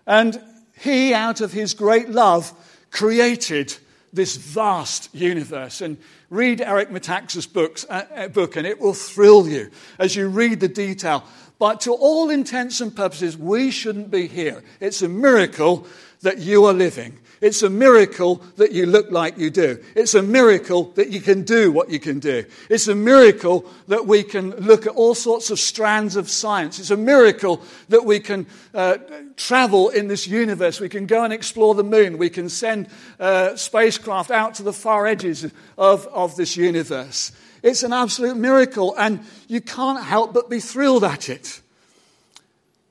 And 0.08 0.42
he, 0.80 1.14
out 1.14 1.42
of 1.42 1.54
his 1.54 1.76
great 1.76 2.10
love, 2.10 2.52
created 2.90 3.78
this 4.12 4.36
vast 4.36 5.14
universe. 5.14 5.80
And 5.80 5.98
read 6.32 6.60
Eric 6.60 6.90
Metaxas' 6.90 7.52
books, 7.52 7.86
uh, 7.88 8.06
uh, 8.16 8.28
book, 8.30 8.56
and 8.56 8.66
it 8.66 8.80
will 8.80 8.96
thrill 8.96 9.48
you 9.48 9.70
as 10.00 10.16
you 10.16 10.28
read 10.28 10.60
the 10.60 10.68
detail. 10.68 11.24
But 11.64 11.80
to 11.80 11.94
all 11.94 12.30
intents 12.30 12.82
and 12.82 12.94
purposes, 12.94 13.38
we 13.38 13.72
shouldn't 13.72 14.12
be 14.12 14.28
here. 14.28 14.62
It's 14.82 15.02
a 15.02 15.08
miracle 15.08 15.88
that 16.20 16.40
you 16.40 16.66
are 16.66 16.74
living. 16.74 17.18
It's 17.40 17.64
a 17.64 17.70
miracle 17.70 18.44
that 18.58 18.74
you 18.74 18.86
look 18.86 19.12
like 19.12 19.38
you 19.38 19.50
do. 19.50 19.82
It's 19.96 20.14
a 20.14 20.22
miracle 20.22 20.92
that 20.96 21.10
you 21.10 21.22
can 21.22 21.44
do 21.44 21.72
what 21.72 21.90
you 21.90 22.02
can 22.02 22.20
do. 22.20 22.44
It's 22.70 22.90
a 22.90 22.96
miracle 22.96 23.66
that 23.88 24.06
we 24.06 24.24
can 24.24 24.50
look 24.58 24.88
at 24.88 24.92
all 24.92 25.16
sorts 25.16 25.52
of 25.52 25.58
strands 25.58 26.18
of 26.18 26.30
science. 26.30 26.80
It's 26.80 26.92
a 26.92 26.98
miracle 26.98 27.62
that 27.88 28.04
we 28.04 28.20
can 28.20 28.46
uh, 28.74 28.98
travel 29.38 29.88
in 29.88 30.10
this 30.10 30.28
universe. 30.28 30.82
We 30.82 30.90
can 30.90 31.06
go 31.06 31.24
and 31.24 31.32
explore 31.32 31.76
the 31.76 31.84
moon. 31.86 32.18
We 32.18 32.30
can 32.30 32.50
send 32.50 32.90
uh, 33.22 33.56
spacecraft 33.56 34.32
out 34.32 34.56
to 34.56 34.64
the 34.64 34.74
far 34.74 35.08
edges 35.08 35.50
of, 35.78 36.08
of 36.08 36.36
this 36.36 36.58
universe. 36.58 37.32
It's 37.64 37.82
an 37.82 37.94
absolute 37.94 38.38
miracle, 38.38 38.94
and 38.96 39.22
you 39.48 39.62
can't 39.62 40.04
help 40.04 40.34
but 40.34 40.50
be 40.50 40.60
thrilled 40.60 41.04
at 41.04 41.30
it. 41.30 41.62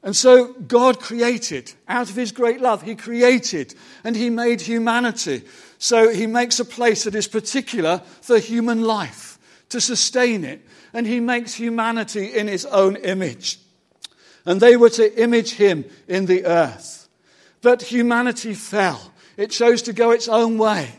And 0.03 0.17
so 0.17 0.53
God 0.55 0.99
created, 0.99 1.73
out 1.87 2.11
of 2.11 2.17
his 2.17 2.33
great 2.33 2.61
love, 2.61 2.83
he 2.83 2.97
created 2.97 3.75
and 4.03 4.17
he 4.17 4.31
made 4.31 4.61
humanity. 4.61 5.43
So 5.79 6.13
he 6.13 6.27
makes 6.27 6.59
a 6.59 6.65
place 6.65 7.05
that 7.05 7.15
is 7.15 7.29
particular 7.29 8.03
for 8.21 8.39
human 8.39 8.83
life, 8.83 9.39
to 9.69 9.81
sustain 9.81 10.45
it. 10.45 10.67
And 10.93 11.07
he 11.07 11.21
makes 11.21 11.55
humanity 11.55 12.35
in 12.35 12.49
his 12.49 12.67
own 12.67 12.97
image. 12.97 13.59
And 14.45 14.61
they 14.61 14.77
were 14.77 14.91
to 14.91 15.23
image 15.23 15.53
him 15.53 15.85
in 16.09 16.27
the 16.27 16.47
earth. 16.47 17.09
But 17.61 17.83
humanity 17.83 18.55
fell. 18.55 19.13
It 19.37 19.51
chose 19.51 19.83
to 19.83 19.93
go 19.93 20.11
its 20.11 20.27
own 20.27 20.59
way. 20.59 20.91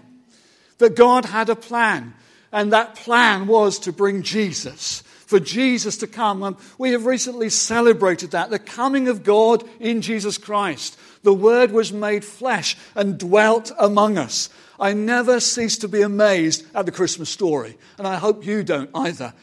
But 0.78 0.96
God 0.96 1.26
had 1.26 1.50
a 1.50 1.56
plan. 1.56 2.14
And 2.54 2.72
that 2.72 2.96
plan 2.96 3.48
was 3.48 3.80
to 3.80 3.92
bring 3.92 4.22
Jesus 4.22 5.02
for 5.26 5.40
Jesus 5.40 5.98
to 5.98 6.08
come. 6.08 6.44
And 6.44 6.56
we 6.78 6.92
have 6.92 7.08
recently 7.08 7.50
celebrated 7.50 8.32
that 8.32 8.52
the 8.52 8.60
coming 8.60 9.08
of 9.08 9.24
God 9.24 9.64
in 9.80 10.02
Jesus 10.02 10.38
Christ. 10.38 10.98
The 11.24 11.34
Word 11.34 11.72
was 11.72 11.92
made 11.92 12.24
flesh 12.24 12.78
and 12.96 13.18
dwelt 13.18 13.72
among 13.80 14.20
us. 14.20 14.50
I 14.80 14.94
never 14.94 15.40
cease 15.40 15.78
to 15.80 15.88
be 15.88 16.02
amazed 16.02 16.66
at 16.76 16.86
the 16.86 16.92
Christmas 16.92 17.30
story, 17.30 17.78
and 17.98 18.08
I 18.08 18.18
hope 18.18 18.46
you 18.46 18.64
don't 18.64 18.90
either 18.94 19.34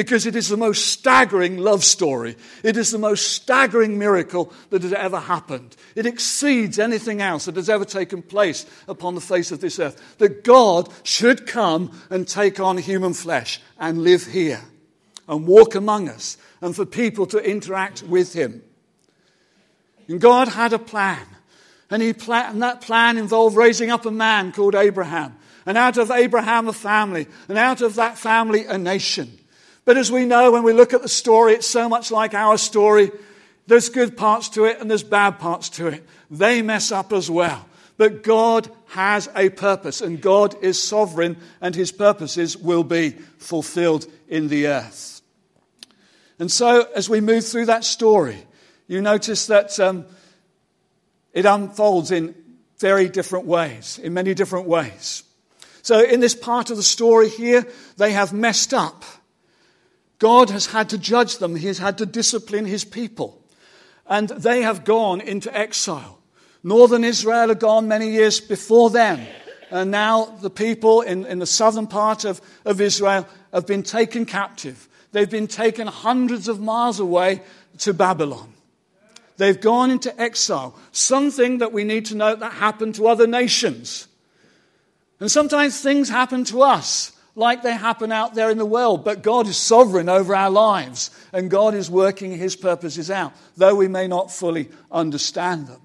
because 0.00 0.24
it 0.24 0.34
is 0.34 0.48
the 0.48 0.56
most 0.56 0.86
staggering 0.86 1.58
love 1.58 1.84
story. 1.84 2.34
It 2.62 2.78
is 2.78 2.90
the 2.90 2.96
most 2.96 3.32
staggering 3.32 3.98
miracle 3.98 4.50
that 4.70 4.80
has 4.80 4.94
ever 4.94 5.20
happened. 5.20 5.76
It 5.94 6.06
exceeds 6.06 6.78
anything 6.78 7.20
else 7.20 7.44
that 7.44 7.56
has 7.56 7.68
ever 7.68 7.84
taken 7.84 8.22
place 8.22 8.64
upon 8.88 9.14
the 9.14 9.20
face 9.20 9.52
of 9.52 9.60
this 9.60 9.78
earth. 9.78 10.16
That 10.16 10.42
God 10.42 10.88
should 11.02 11.46
come 11.46 11.90
and 12.08 12.26
take 12.26 12.58
on 12.58 12.78
human 12.78 13.12
flesh 13.12 13.60
and 13.78 13.98
live 13.98 14.24
here 14.24 14.62
and 15.28 15.46
walk 15.46 15.74
among 15.74 16.08
us 16.08 16.38
and 16.62 16.74
for 16.74 16.86
people 16.86 17.26
to 17.26 17.38
interact 17.38 18.02
with 18.02 18.32
him. 18.32 18.62
And 20.08 20.18
God 20.18 20.48
had 20.48 20.72
a 20.72 20.78
plan. 20.78 21.26
And, 21.90 22.00
he 22.00 22.14
pla- 22.14 22.48
and 22.48 22.62
that 22.62 22.80
plan 22.80 23.18
involved 23.18 23.54
raising 23.54 23.90
up 23.90 24.06
a 24.06 24.10
man 24.10 24.52
called 24.52 24.74
Abraham. 24.74 25.36
And 25.66 25.76
out 25.76 25.98
of 25.98 26.10
Abraham, 26.10 26.68
a 26.68 26.72
family. 26.72 27.26
And 27.50 27.58
out 27.58 27.82
of 27.82 27.96
that 27.96 28.16
family, 28.16 28.64
a 28.64 28.78
nation. 28.78 29.36
But 29.84 29.96
as 29.96 30.12
we 30.12 30.24
know, 30.26 30.52
when 30.52 30.62
we 30.62 30.72
look 30.72 30.92
at 30.92 31.02
the 31.02 31.08
story, 31.08 31.54
it's 31.54 31.66
so 31.66 31.88
much 31.88 32.10
like 32.10 32.34
our 32.34 32.58
story. 32.58 33.10
There's 33.66 33.88
good 33.88 34.16
parts 34.16 34.48
to 34.50 34.64
it 34.64 34.80
and 34.80 34.90
there's 34.90 35.02
bad 35.02 35.38
parts 35.38 35.68
to 35.70 35.88
it. 35.88 36.06
They 36.30 36.62
mess 36.62 36.92
up 36.92 37.12
as 37.12 37.30
well. 37.30 37.66
But 37.96 38.22
God 38.22 38.70
has 38.86 39.28
a 39.36 39.50
purpose, 39.50 40.00
and 40.00 40.22
God 40.22 40.56
is 40.62 40.82
sovereign, 40.82 41.36
and 41.60 41.74
his 41.74 41.92
purposes 41.92 42.56
will 42.56 42.82
be 42.82 43.10
fulfilled 43.10 44.06
in 44.26 44.48
the 44.48 44.68
earth. 44.68 45.20
And 46.38 46.50
so, 46.50 46.88
as 46.96 47.10
we 47.10 47.20
move 47.20 47.44
through 47.44 47.66
that 47.66 47.84
story, 47.84 48.38
you 48.88 49.02
notice 49.02 49.48
that 49.48 49.78
um, 49.78 50.06
it 51.34 51.44
unfolds 51.44 52.10
in 52.10 52.34
very 52.78 53.10
different 53.10 53.44
ways, 53.44 54.00
in 54.02 54.14
many 54.14 54.32
different 54.32 54.66
ways. 54.66 55.22
So, 55.82 56.02
in 56.02 56.20
this 56.20 56.34
part 56.34 56.70
of 56.70 56.78
the 56.78 56.82
story 56.82 57.28
here, 57.28 57.66
they 57.98 58.12
have 58.12 58.32
messed 58.32 58.72
up. 58.72 59.04
God 60.20 60.50
has 60.50 60.66
had 60.66 60.90
to 60.90 60.98
judge 60.98 61.38
them, 61.38 61.56
He 61.56 61.66
has 61.66 61.78
had 61.78 61.98
to 61.98 62.06
discipline 62.06 62.66
His 62.66 62.84
people. 62.84 63.42
And 64.06 64.28
they 64.28 64.62
have 64.62 64.84
gone 64.84 65.20
into 65.20 65.54
exile. 65.56 66.18
Northern 66.62 67.04
Israel 67.04 67.48
had 67.48 67.58
gone 67.58 67.88
many 67.88 68.10
years 68.10 68.38
before 68.38 68.90
them. 68.90 69.26
And 69.70 69.90
now 69.90 70.26
the 70.26 70.50
people 70.50 71.00
in, 71.00 71.24
in 71.26 71.38
the 71.38 71.46
southern 71.46 71.86
part 71.86 72.24
of, 72.24 72.40
of 72.64 72.80
Israel 72.80 73.26
have 73.52 73.66
been 73.66 73.82
taken 73.82 74.26
captive. 74.26 74.88
They've 75.12 75.30
been 75.30 75.46
taken 75.46 75.86
hundreds 75.86 76.48
of 76.48 76.60
miles 76.60 77.00
away 77.00 77.40
to 77.78 77.94
Babylon. 77.94 78.52
They've 79.38 79.60
gone 79.60 79.90
into 79.90 80.20
exile. 80.20 80.76
Something 80.92 81.58
that 81.58 81.72
we 81.72 81.82
need 81.84 82.04
to 82.06 82.14
note 82.14 82.40
that 82.40 82.52
happened 82.52 82.96
to 82.96 83.06
other 83.06 83.26
nations. 83.26 84.06
And 85.18 85.30
sometimes 85.30 85.80
things 85.80 86.10
happen 86.10 86.44
to 86.44 86.62
us 86.62 87.12
like 87.34 87.62
they 87.62 87.72
happen 87.72 88.12
out 88.12 88.34
there 88.34 88.50
in 88.50 88.58
the 88.58 88.66
world, 88.66 89.04
but 89.04 89.22
God 89.22 89.46
is 89.46 89.56
sovereign 89.56 90.08
over 90.08 90.34
our 90.34 90.50
lives 90.50 91.10
and 91.32 91.50
God 91.50 91.74
is 91.74 91.90
working 91.90 92.36
his 92.36 92.56
purposes 92.56 93.10
out, 93.10 93.32
though 93.56 93.74
we 93.74 93.88
may 93.88 94.08
not 94.08 94.30
fully 94.30 94.68
understand 94.90 95.68
them. 95.68 95.80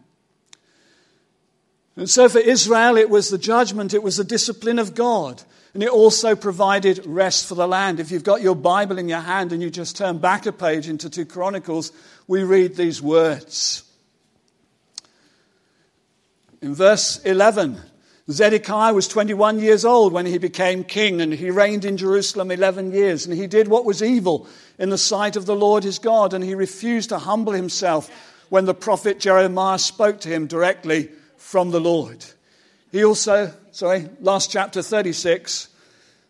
And 1.95 2.09
so 2.09 2.27
for 2.27 2.39
Israel, 2.39 2.97
it 2.97 3.09
was 3.09 3.29
the 3.29 3.37
judgment, 3.37 3.93
it 3.93 4.03
was 4.03 4.17
the 4.17 4.23
discipline 4.23 4.79
of 4.79 4.95
God. 4.95 5.41
And 5.73 5.83
it 5.83 5.89
also 5.89 6.35
provided 6.35 7.05
rest 7.05 7.47
for 7.47 7.55
the 7.55 7.67
land. 7.67 7.99
If 7.99 8.09
you've 8.09 8.23
got 8.23 8.41
your 8.41 8.55
Bible 8.55 8.97
in 8.97 9.09
your 9.09 9.19
hand 9.19 9.51
and 9.51 9.61
you 9.61 9.69
just 9.69 9.97
turn 9.97 10.19
back 10.19 10.45
a 10.45 10.53
page 10.53 10.87
into 10.87 11.09
2 11.09 11.25
Chronicles, 11.25 11.91
we 12.27 12.43
read 12.43 12.75
these 12.75 13.01
words. 13.01 13.83
In 16.61 16.73
verse 16.73 17.21
11, 17.25 17.77
Zedekiah 18.29 18.93
was 18.93 19.07
21 19.07 19.59
years 19.59 19.85
old 19.85 20.11
when 20.11 20.25
he 20.25 20.39
became 20.39 20.83
king, 20.83 21.21
and 21.21 21.31
he 21.31 21.51
reigned 21.51 21.85
in 21.85 21.95
Jerusalem 21.95 22.49
11 22.49 22.91
years. 22.91 23.25
And 23.25 23.37
he 23.37 23.45
did 23.45 23.67
what 23.67 23.85
was 23.85 24.01
evil 24.01 24.47
in 24.79 24.89
the 24.89 24.97
sight 24.97 25.35
of 25.35 25.45
the 25.45 25.55
Lord 25.55 25.83
his 25.83 25.99
God, 25.99 26.33
and 26.33 26.43
he 26.43 26.55
refused 26.55 27.09
to 27.09 27.19
humble 27.19 27.53
himself 27.53 28.09
when 28.49 28.65
the 28.65 28.73
prophet 28.73 29.19
Jeremiah 29.19 29.77
spoke 29.77 30.21
to 30.21 30.29
him 30.29 30.47
directly 30.47 31.09
from 31.37 31.69
the 31.69 31.79
Lord. 31.79 32.25
He 32.91 33.05
also, 33.05 33.53
sorry, 33.71 34.09
last 34.19 34.49
chapter 34.49 34.81
36, 34.81 35.67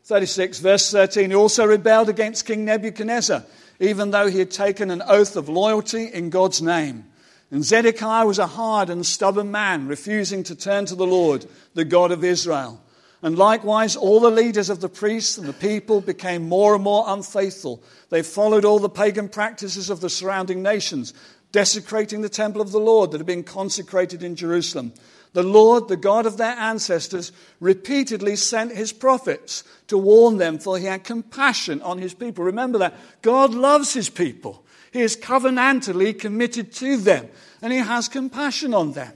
36, 0.03 0.59
verse 0.59 0.91
13. 0.91 1.29
He 1.29 1.35
also 1.35 1.65
rebelled 1.65 2.09
against 2.09 2.45
King 2.45 2.65
Nebuchadnezzar, 2.65 3.45
even 3.79 4.11
though 4.11 4.27
he 4.27 4.39
had 4.39 4.51
taken 4.51 4.91
an 4.91 5.01
oath 5.07 5.37
of 5.37 5.47
loyalty 5.47 6.05
in 6.05 6.29
God's 6.29 6.61
name. 6.61 7.05
And 7.51 7.63
Zedekiah 7.63 8.25
was 8.25 8.39
a 8.39 8.47
hard 8.47 8.89
and 8.89 9.05
stubborn 9.05 9.51
man, 9.51 9.87
refusing 9.87 10.43
to 10.43 10.55
turn 10.55 10.85
to 10.87 10.95
the 10.95 11.05
Lord, 11.05 11.45
the 11.73 11.85
God 11.85 12.11
of 12.11 12.23
Israel. 12.23 12.81
And 13.21 13.37
likewise, 13.37 13.95
all 13.95 14.19
the 14.19 14.29
leaders 14.29 14.69
of 14.69 14.81
the 14.81 14.89
priests 14.89 15.37
and 15.37 15.47
the 15.47 15.53
people 15.53 16.01
became 16.01 16.47
more 16.47 16.75
and 16.75 16.83
more 16.83 17.05
unfaithful. 17.07 17.83
They 18.09 18.21
followed 18.21 18.65
all 18.65 18.79
the 18.79 18.89
pagan 18.89 19.29
practices 19.29 19.89
of 19.89 20.01
the 20.01 20.09
surrounding 20.09 20.61
nations, 20.61 21.13
desecrating 21.51 22.21
the 22.21 22.29
temple 22.29 22.61
of 22.61 22.71
the 22.71 22.79
Lord 22.79 23.11
that 23.11 23.17
had 23.17 23.25
been 23.25 23.43
consecrated 23.43 24.21
in 24.21 24.35
Jerusalem. 24.35 24.93
The 25.33 25.43
Lord, 25.43 25.87
the 25.87 25.97
God 25.97 26.25
of 26.25 26.37
their 26.37 26.55
ancestors, 26.57 27.31
repeatedly 27.59 28.35
sent 28.35 28.71
his 28.71 28.93
prophets 28.93 29.63
to 29.87 29.97
warn 29.97 30.37
them, 30.37 30.59
for 30.59 30.77
he 30.77 30.85
had 30.85 31.03
compassion 31.03 31.81
on 31.81 31.97
his 31.97 32.13
people. 32.13 32.43
Remember 32.43 32.79
that. 32.79 32.93
God 33.21 33.53
loves 33.53 33.93
his 33.93 34.09
people. 34.09 34.64
He 34.95 35.01
is 35.01 35.17
covenantally 35.17 36.17
committed 36.17 36.71
to 36.75 36.95
them, 36.95 37.27
and 37.61 37.73
he 37.73 37.79
has 37.79 38.07
compassion 38.07 38.73
on 38.73 38.93
them. 38.93 39.11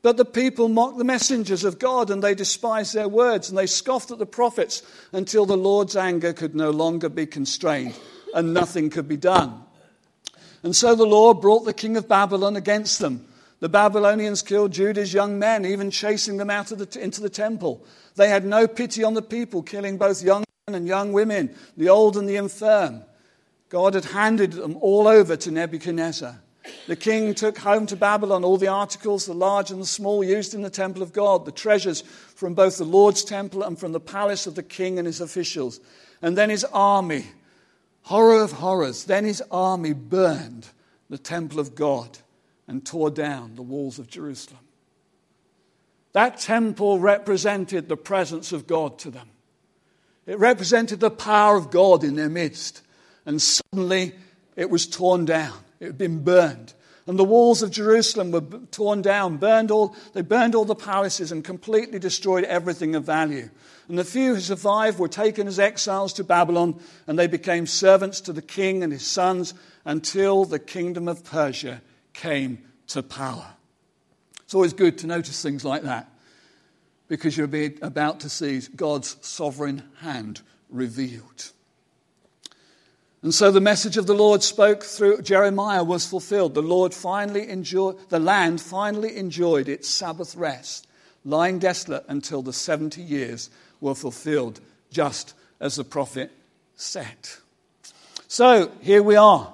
But 0.00 0.16
the 0.16 0.24
people 0.24 0.70
mocked 0.70 0.96
the 0.96 1.04
messengers 1.04 1.64
of 1.64 1.78
God, 1.78 2.10
and 2.10 2.22
they 2.22 2.34
despised 2.34 2.94
their 2.94 3.06
words, 3.06 3.50
and 3.50 3.58
they 3.58 3.66
scoffed 3.66 4.10
at 4.10 4.16
the 4.16 4.24
prophets 4.24 4.82
until 5.12 5.44
the 5.44 5.54
Lord's 5.54 5.96
anger 5.96 6.32
could 6.32 6.54
no 6.54 6.70
longer 6.70 7.10
be 7.10 7.26
constrained, 7.26 7.94
and 8.34 8.54
nothing 8.54 8.88
could 8.88 9.06
be 9.06 9.18
done. 9.18 9.64
And 10.62 10.74
so 10.74 10.94
the 10.94 11.04
Lord 11.04 11.42
brought 11.42 11.66
the 11.66 11.74
king 11.74 11.98
of 11.98 12.08
Babylon 12.08 12.56
against 12.56 13.00
them. 13.00 13.26
The 13.58 13.68
Babylonians 13.68 14.40
killed 14.40 14.72
Judah's 14.72 15.12
young 15.12 15.38
men, 15.38 15.66
even 15.66 15.90
chasing 15.90 16.38
them 16.38 16.48
out 16.48 16.72
of 16.72 16.78
the, 16.78 16.98
into 16.98 17.20
the 17.20 17.28
temple. 17.28 17.84
They 18.16 18.30
had 18.30 18.46
no 18.46 18.66
pity 18.66 19.04
on 19.04 19.12
the 19.12 19.20
people, 19.20 19.62
killing 19.62 19.98
both 19.98 20.22
young 20.22 20.42
men 20.66 20.74
and 20.74 20.88
young 20.88 21.12
women, 21.12 21.54
the 21.76 21.90
old 21.90 22.16
and 22.16 22.26
the 22.26 22.36
infirm. 22.36 23.02
God 23.70 23.94
had 23.94 24.06
handed 24.06 24.52
them 24.52 24.76
all 24.80 25.08
over 25.08 25.36
to 25.36 25.50
Nebuchadnezzar. 25.50 26.40
The 26.86 26.96
king 26.96 27.34
took 27.34 27.58
home 27.58 27.86
to 27.86 27.96
Babylon 27.96 28.44
all 28.44 28.56
the 28.56 28.68
articles, 28.68 29.26
the 29.26 29.32
large 29.32 29.70
and 29.70 29.80
the 29.80 29.86
small, 29.86 30.22
used 30.22 30.54
in 30.54 30.62
the 30.62 30.70
temple 30.70 31.02
of 31.02 31.12
God, 31.12 31.44
the 31.46 31.52
treasures 31.52 32.02
from 32.02 32.54
both 32.54 32.78
the 32.78 32.84
Lord's 32.84 33.24
temple 33.24 33.62
and 33.62 33.78
from 33.78 33.92
the 33.92 34.00
palace 34.00 34.46
of 34.46 34.56
the 34.56 34.62
king 34.62 34.98
and 34.98 35.06
his 35.06 35.20
officials. 35.20 35.80
And 36.20 36.36
then 36.36 36.50
his 36.50 36.64
army, 36.64 37.26
horror 38.02 38.42
of 38.42 38.52
horrors, 38.52 39.04
then 39.04 39.24
his 39.24 39.42
army 39.50 39.92
burned 39.92 40.68
the 41.08 41.18
temple 41.18 41.60
of 41.60 41.74
God 41.74 42.18
and 42.66 42.84
tore 42.84 43.10
down 43.10 43.54
the 43.54 43.62
walls 43.62 43.98
of 43.98 44.08
Jerusalem. 44.08 44.60
That 46.12 46.40
temple 46.40 46.98
represented 46.98 47.88
the 47.88 47.96
presence 47.96 48.52
of 48.52 48.66
God 48.66 48.98
to 49.00 49.10
them. 49.10 49.28
It 50.26 50.38
represented 50.38 51.00
the 51.00 51.10
power 51.10 51.56
of 51.56 51.70
God 51.70 52.02
in 52.04 52.16
their 52.16 52.28
midst. 52.28 52.82
And 53.26 53.40
suddenly 53.40 54.14
it 54.56 54.70
was 54.70 54.86
torn 54.86 55.24
down. 55.24 55.56
It 55.78 55.86
had 55.86 55.98
been 55.98 56.22
burned. 56.22 56.74
And 57.06 57.18
the 57.18 57.24
walls 57.24 57.62
of 57.62 57.70
Jerusalem 57.70 58.30
were 58.30 58.42
torn 58.70 59.02
down, 59.02 59.38
burned 59.38 59.70
all, 59.70 59.96
they 60.12 60.22
burned 60.22 60.54
all 60.54 60.64
the 60.64 60.74
palaces 60.74 61.32
and 61.32 61.42
completely 61.42 61.98
destroyed 61.98 62.44
everything 62.44 62.94
of 62.94 63.04
value. 63.04 63.50
And 63.88 63.98
the 63.98 64.04
few 64.04 64.34
who 64.34 64.40
survived 64.40 64.98
were 64.98 65.08
taken 65.08 65.48
as 65.48 65.58
exiles 65.58 66.12
to 66.14 66.24
Babylon, 66.24 66.78
and 67.06 67.18
they 67.18 67.26
became 67.26 67.66
servants 67.66 68.20
to 68.22 68.32
the 68.32 68.42
king 68.42 68.84
and 68.84 68.92
his 68.92 69.04
sons 69.04 69.54
until 69.84 70.44
the 70.44 70.60
kingdom 70.60 71.08
of 71.08 71.24
Persia 71.24 71.82
came 72.12 72.62
to 72.88 73.02
power. 73.02 73.54
It's 74.42 74.54
always 74.54 74.72
good 74.72 74.98
to 74.98 75.06
notice 75.06 75.42
things 75.42 75.64
like 75.64 75.82
that 75.82 76.08
because 77.08 77.36
you're 77.36 77.50
about 77.82 78.20
to 78.20 78.28
see 78.28 78.60
God's 78.76 79.16
sovereign 79.20 79.82
hand 79.98 80.42
revealed. 80.68 81.50
And 83.22 83.34
so 83.34 83.50
the 83.50 83.60
message 83.60 83.98
of 83.98 84.06
the 84.06 84.14
Lord 84.14 84.42
spoke 84.42 84.82
through 84.82 85.22
Jeremiah 85.22 85.84
was 85.84 86.06
fulfilled. 86.06 86.54
The 86.54 86.62
Lord 86.62 86.94
finally 86.94 87.48
enjoyed, 87.48 88.08
the 88.08 88.18
land 88.18 88.60
finally 88.62 89.16
enjoyed 89.16 89.68
its 89.68 89.88
Sabbath 89.88 90.34
rest, 90.34 90.86
lying 91.24 91.58
desolate 91.58 92.04
until 92.08 92.40
the 92.40 92.54
70 92.54 93.02
years 93.02 93.50
were 93.80 93.94
fulfilled, 93.94 94.60
just 94.90 95.34
as 95.60 95.76
the 95.76 95.84
prophet 95.84 96.30
said. 96.76 97.28
So 98.26 98.72
here 98.80 99.02
we 99.02 99.16
are. 99.16 99.52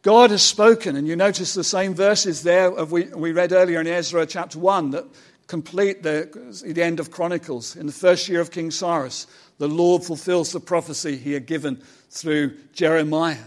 God 0.00 0.30
has 0.30 0.42
spoken, 0.42 0.96
and 0.96 1.06
you 1.06 1.16
notice 1.16 1.54
the 1.54 1.64
same 1.64 1.94
verses 1.94 2.42
there 2.42 2.70
of 2.70 2.92
we, 2.92 3.04
we 3.04 3.32
read 3.32 3.52
earlier 3.52 3.80
in 3.80 3.86
Ezra 3.86 4.26
chapter 4.26 4.58
1 4.58 4.90
that 4.90 5.06
complete 5.46 6.02
the, 6.02 6.28
the 6.64 6.82
end 6.82 7.00
of 7.00 7.10
Chronicles. 7.10 7.76
In 7.76 7.86
the 7.86 7.92
first 7.92 8.28
year 8.28 8.40
of 8.40 8.50
King 8.50 8.70
Cyrus, 8.70 9.26
the 9.58 9.68
Lord 9.68 10.02
fulfills 10.02 10.52
the 10.52 10.60
prophecy 10.60 11.16
he 11.16 11.32
had 11.32 11.46
given 11.46 11.82
through 12.10 12.56
Jeremiah. 12.72 13.44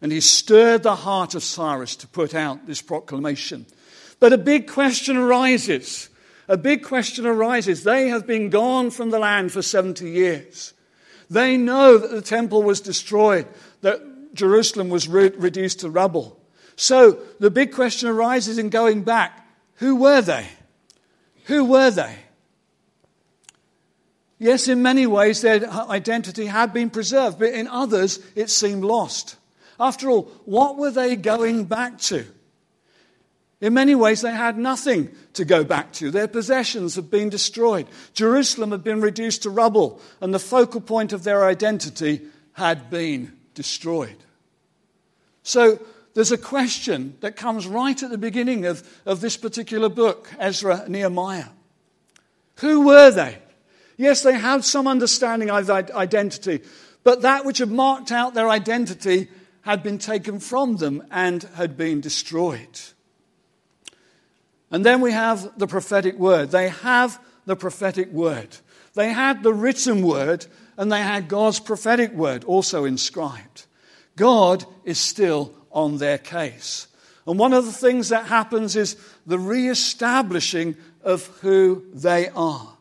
And 0.00 0.12
he 0.12 0.20
stirred 0.20 0.82
the 0.82 0.96
heart 0.96 1.34
of 1.34 1.42
Cyrus 1.42 1.96
to 1.96 2.06
put 2.06 2.34
out 2.34 2.66
this 2.66 2.82
proclamation. 2.82 3.66
But 4.20 4.32
a 4.32 4.38
big 4.38 4.68
question 4.68 5.16
arises. 5.16 6.10
A 6.48 6.56
big 6.56 6.82
question 6.82 7.26
arises. 7.26 7.84
They 7.84 8.08
have 8.08 8.26
been 8.26 8.50
gone 8.50 8.90
from 8.90 9.10
the 9.10 9.18
land 9.18 9.52
for 9.52 9.62
70 9.62 10.10
years. 10.10 10.74
They 11.30 11.56
know 11.56 11.96
that 11.96 12.10
the 12.10 12.22
temple 12.22 12.62
was 12.62 12.80
destroyed, 12.80 13.46
that 13.80 14.34
Jerusalem 14.34 14.90
was 14.90 15.08
re- 15.08 15.32
reduced 15.36 15.80
to 15.80 15.90
rubble. 15.90 16.38
So 16.76 17.18
the 17.40 17.50
big 17.50 17.72
question 17.72 18.08
arises 18.08 18.58
in 18.58 18.68
going 18.68 19.02
back 19.02 19.40
who 19.76 19.96
were 19.96 20.20
they? 20.20 20.46
Who 21.44 21.64
were 21.64 21.90
they? 21.90 22.16
Yes, 24.38 24.68
in 24.68 24.82
many 24.82 25.06
ways 25.06 25.40
their 25.40 25.68
identity 25.70 26.46
had 26.46 26.72
been 26.72 26.90
preserved, 26.90 27.38
but 27.38 27.52
in 27.52 27.68
others 27.68 28.18
it 28.34 28.50
seemed 28.50 28.84
lost. 28.84 29.36
After 29.78 30.10
all, 30.10 30.24
what 30.44 30.76
were 30.76 30.90
they 30.90 31.16
going 31.16 31.64
back 31.64 31.98
to? 32.02 32.26
In 33.60 33.72
many 33.72 33.94
ways, 33.94 34.20
they 34.20 34.32
had 34.32 34.58
nothing 34.58 35.10
to 35.32 35.44
go 35.44 35.64
back 35.64 35.92
to. 35.94 36.10
Their 36.10 36.28
possessions 36.28 36.96
had 36.96 37.10
been 37.10 37.30
destroyed. 37.30 37.86
Jerusalem 38.12 38.72
had 38.72 38.84
been 38.84 39.00
reduced 39.00 39.44
to 39.44 39.50
rubble, 39.50 40.02
and 40.20 40.34
the 40.34 40.38
focal 40.38 40.82
point 40.82 41.14
of 41.14 41.24
their 41.24 41.46
identity 41.46 42.20
had 42.52 42.90
been 42.90 43.32
destroyed. 43.54 44.16
So, 45.42 45.80
there's 46.12 46.30
a 46.30 46.38
question 46.38 47.16
that 47.20 47.36
comes 47.36 47.66
right 47.66 48.00
at 48.02 48.10
the 48.10 48.18
beginning 48.18 48.66
of, 48.66 48.86
of 49.06 49.20
this 49.20 49.36
particular 49.36 49.88
book, 49.88 50.30
Ezra 50.38 50.84
Nehemiah. 50.88 51.48
Who 52.56 52.82
were 52.82 53.10
they? 53.10 53.38
Yes, 53.96 54.22
they 54.22 54.34
had 54.34 54.64
some 54.64 54.86
understanding 54.86 55.50
of 55.50 55.70
identity, 55.70 56.60
but 57.02 57.22
that 57.22 57.44
which 57.44 57.58
had 57.58 57.70
marked 57.70 58.10
out 58.10 58.34
their 58.34 58.50
identity 58.50 59.28
had 59.62 59.82
been 59.82 59.98
taken 59.98 60.40
from 60.40 60.76
them 60.76 61.02
and 61.10 61.42
had 61.54 61.76
been 61.76 62.00
destroyed. 62.00 62.80
And 64.70 64.84
then 64.84 65.00
we 65.00 65.12
have 65.12 65.58
the 65.58 65.66
prophetic 65.66 66.18
word. 66.18 66.50
They 66.50 66.68
have 66.68 67.18
the 67.46 67.56
prophetic 67.56 68.10
word. 68.10 68.56
They 68.94 69.12
had 69.12 69.42
the 69.42 69.54
written 69.54 70.02
word 70.02 70.46
and 70.76 70.90
they 70.90 71.00
had 71.00 71.28
God's 71.28 71.60
prophetic 71.60 72.12
word 72.12 72.44
also 72.44 72.84
inscribed. 72.84 73.66
God 74.16 74.64
is 74.84 74.98
still 74.98 75.54
on 75.70 75.98
their 75.98 76.18
case. 76.18 76.88
And 77.26 77.38
one 77.38 77.52
of 77.52 77.64
the 77.64 77.72
things 77.72 78.10
that 78.10 78.26
happens 78.26 78.76
is 78.76 78.96
the 79.26 79.38
re 79.38 79.68
establishing 79.68 80.76
of 81.02 81.26
who 81.40 81.84
they 81.92 82.28
are. 82.30 82.73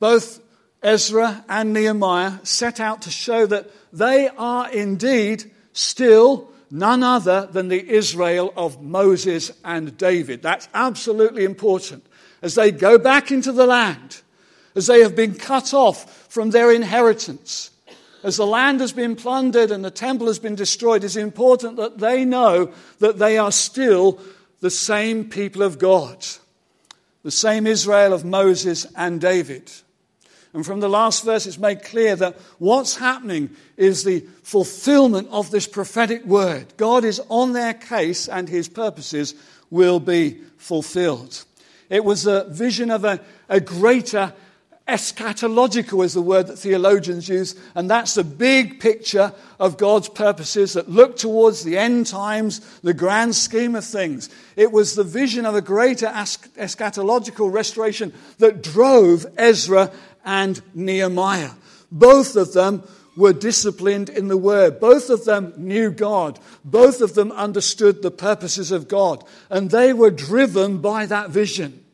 Both 0.00 0.40
Ezra 0.82 1.44
and 1.48 1.72
Nehemiah 1.72 2.40
set 2.42 2.80
out 2.80 3.02
to 3.02 3.10
show 3.10 3.46
that 3.46 3.70
they 3.92 4.28
are 4.28 4.70
indeed 4.70 5.50
still 5.72 6.50
none 6.70 7.02
other 7.02 7.48
than 7.52 7.68
the 7.68 7.88
Israel 7.88 8.52
of 8.56 8.82
Moses 8.82 9.50
and 9.64 9.96
David. 9.98 10.42
That's 10.42 10.68
absolutely 10.72 11.44
important. 11.44 12.06
As 12.42 12.54
they 12.54 12.70
go 12.70 12.98
back 12.98 13.30
into 13.30 13.52
the 13.52 13.66
land, 13.66 14.22
as 14.74 14.86
they 14.86 15.00
have 15.00 15.16
been 15.16 15.34
cut 15.34 15.74
off 15.74 16.28
from 16.28 16.50
their 16.50 16.72
inheritance, 16.72 17.70
as 18.22 18.36
the 18.36 18.46
land 18.46 18.80
has 18.80 18.92
been 18.92 19.16
plundered 19.16 19.70
and 19.70 19.84
the 19.84 19.90
temple 19.90 20.26
has 20.26 20.38
been 20.38 20.54
destroyed, 20.54 21.04
it's 21.04 21.16
important 21.16 21.76
that 21.76 21.98
they 21.98 22.24
know 22.24 22.72
that 22.98 23.18
they 23.18 23.38
are 23.38 23.52
still 23.52 24.20
the 24.60 24.70
same 24.70 25.28
people 25.28 25.62
of 25.62 25.78
God, 25.78 26.24
the 27.22 27.30
same 27.30 27.66
Israel 27.66 28.12
of 28.12 28.24
Moses 28.24 28.86
and 28.94 29.20
David. 29.20 29.70
And 30.52 30.66
from 30.66 30.80
the 30.80 30.88
last 30.88 31.24
verse, 31.24 31.46
it's 31.46 31.58
made 31.58 31.84
clear 31.84 32.16
that 32.16 32.36
what's 32.58 32.96
happening 32.96 33.50
is 33.76 34.02
the 34.02 34.20
fulfillment 34.42 35.28
of 35.30 35.50
this 35.50 35.68
prophetic 35.68 36.24
word. 36.24 36.66
God 36.76 37.04
is 37.04 37.20
on 37.28 37.52
their 37.52 37.74
case 37.74 38.28
and 38.28 38.48
his 38.48 38.68
purposes 38.68 39.34
will 39.70 40.00
be 40.00 40.40
fulfilled. 40.56 41.44
It 41.88 42.04
was 42.04 42.26
a 42.26 42.44
vision 42.44 42.90
of 42.90 43.04
a, 43.04 43.20
a 43.48 43.60
greater 43.60 44.32
eschatological 44.90 46.04
is 46.04 46.14
the 46.14 46.22
word 46.22 46.48
that 46.48 46.58
theologians 46.58 47.28
use, 47.28 47.54
and 47.74 47.88
that's 47.88 48.14
the 48.14 48.24
big 48.24 48.80
picture 48.80 49.32
of 49.58 49.76
God's 49.76 50.08
purposes 50.08 50.72
that 50.72 50.90
look 50.90 51.16
towards 51.16 51.62
the 51.62 51.78
end 51.78 52.06
times, 52.06 52.60
the 52.80 52.94
grand 52.94 53.36
scheme 53.36 53.76
of 53.76 53.84
things. 53.84 54.28
It 54.56 54.72
was 54.72 54.94
the 54.94 55.04
vision 55.04 55.46
of 55.46 55.54
a 55.54 55.62
greater 55.62 56.06
eschatological 56.06 57.52
restoration 57.52 58.12
that 58.38 58.62
drove 58.62 59.26
Ezra 59.36 59.92
and 60.24 60.60
Nehemiah. 60.74 61.50
Both 61.90 62.36
of 62.36 62.52
them 62.52 62.82
were 63.16 63.32
disciplined 63.32 64.08
in 64.08 64.28
the 64.28 64.36
word. 64.36 64.80
Both 64.80 65.10
of 65.10 65.24
them 65.24 65.52
knew 65.56 65.90
God. 65.90 66.38
Both 66.64 67.00
of 67.00 67.14
them 67.14 67.32
understood 67.32 68.02
the 68.02 68.10
purposes 68.10 68.70
of 68.70 68.88
God. 68.88 69.24
And 69.48 69.70
they 69.70 69.92
were 69.92 70.10
driven 70.10 70.78
by 70.78 71.06
that 71.06 71.30
vision. 71.30 71.84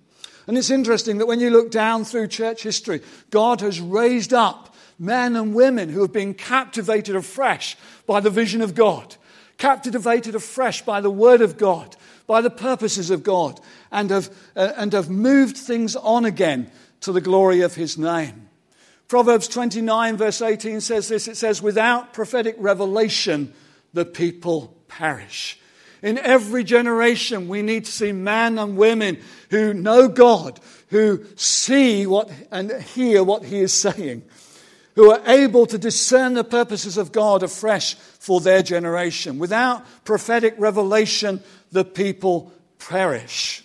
And 0.47 0.57
it's 0.57 0.71
interesting 0.71 1.19
that 1.19 1.27
when 1.27 1.41
you 1.41 1.51
look 1.51 1.71
down 1.71 2.05
through 2.05 2.29
church 2.29 2.63
history, 2.63 3.01
God 3.31 3.61
has 3.61 3.81
raised 3.81 4.33
up 4.33 4.75
men 4.99 5.37
and 5.37 5.55
women 5.55 5.89
who 5.89 6.01
have 6.03 6.13
been 6.13 6.35
captivated 6.35 7.17
afresh 7.17 7.77
by 8.07 8.21
the 8.21 8.31
vision 8.31 8.63
of 8.63 8.75
God, 8.75 9.17
captivated 9.59 10.35
afresh 10.35 10.83
by 10.83 11.01
the 11.01 11.11
word 11.11 11.41
of 11.41 11.59
God, 11.59 11.97
by 12.27 12.41
the 12.41 12.51
purposes 12.51 13.11
of 13.11 13.23
God, 13.23 13.61
and 13.91 14.11
have, 14.11 14.31
uh, 14.55 14.73
and 14.77 14.93
have 14.93 15.11
moved 15.11 15.57
things 15.57 15.97
on 15.97 16.25
again 16.25 16.71
to 17.01 17.13
the 17.13 17.21
glory 17.21 17.61
of 17.61 17.75
his 17.75 17.97
name. 17.99 18.49
Proverbs 19.09 19.49
29, 19.49 20.17
verse 20.17 20.43
18 20.43 20.81
says 20.81 21.09
this 21.09 21.29
it 21.29 21.37
says, 21.37 21.63
Without 21.63 22.13
prophetic 22.13 22.57
revelation, 22.59 23.53
the 23.93 24.05
people 24.05 24.77
perish. 24.89 25.59
In 26.03 26.19
every 26.19 26.65
generation, 26.65 27.49
we 27.49 27.63
need 27.63 27.85
to 27.85 27.93
see 27.93 28.13
men 28.13 28.59
and 28.59 28.77
women 28.77 29.19
who 29.51 29.73
know 29.73 30.09
God, 30.09 30.61
who 30.89 31.25
see 31.37 32.07
what 32.07 32.31
and 32.51 32.71
hear 32.71 33.23
what 33.25 33.45
He 33.45 33.61
is 33.61 33.73
saying. 33.73 34.23
who 34.97 35.11
are 35.11 35.21
able 35.27 35.67
to 35.67 35.79
discern 35.79 36.33
the 36.35 36.43
purposes 36.43 36.97
of 36.97 37.13
God 37.13 37.43
afresh 37.43 37.95
for 37.95 38.41
their 38.41 38.63
generation. 38.63 39.39
Without 39.39 39.85
prophetic 40.05 40.55
revelation, 40.57 41.43
the 41.71 41.85
people 41.85 42.53
perish. 42.79 43.63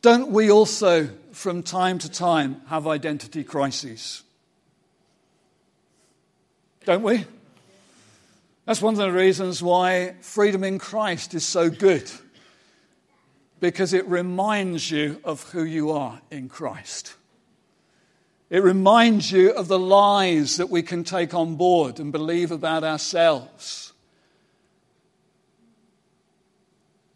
Don't 0.00 0.30
we 0.30 0.50
also, 0.50 1.10
from 1.40 1.62
time 1.62 1.98
to 1.98 2.10
time, 2.10 2.60
have 2.66 2.86
identity 2.86 3.42
crises? 3.42 4.22
Don't 6.84 7.02
we? 7.02 7.24
That's 8.66 8.82
one 8.82 8.92
of 8.92 8.98
the 8.98 9.10
reasons 9.10 9.62
why 9.62 10.16
freedom 10.20 10.62
in 10.62 10.78
Christ 10.78 11.32
is 11.32 11.44
so 11.44 11.70
good, 11.70 12.10
because 13.58 13.94
it 13.94 14.06
reminds 14.06 14.90
you 14.90 15.18
of 15.24 15.42
who 15.50 15.64
you 15.64 15.92
are 15.92 16.20
in 16.30 16.50
Christ. 16.50 17.14
It 18.50 18.62
reminds 18.62 19.32
you 19.32 19.50
of 19.52 19.66
the 19.66 19.78
lies 19.78 20.58
that 20.58 20.68
we 20.68 20.82
can 20.82 21.04
take 21.04 21.32
on 21.32 21.56
board 21.56 21.98
and 21.98 22.12
believe 22.12 22.50
about 22.50 22.84
ourselves 22.84 23.94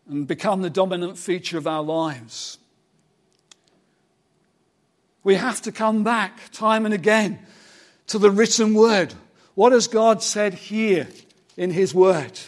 and 0.08 0.26
become 0.26 0.62
the 0.62 0.70
dominant 0.70 1.18
feature 1.18 1.58
of 1.58 1.66
our 1.66 1.82
lives. 1.82 2.58
We 5.24 5.36
have 5.36 5.62
to 5.62 5.72
come 5.72 6.04
back 6.04 6.50
time 6.52 6.84
and 6.84 6.94
again 6.94 7.38
to 8.08 8.18
the 8.18 8.30
written 8.30 8.74
word. 8.74 9.14
What 9.54 9.72
has 9.72 9.88
God 9.88 10.22
said 10.22 10.52
here 10.52 11.08
in 11.56 11.70
His 11.70 11.94
word? 11.94 12.38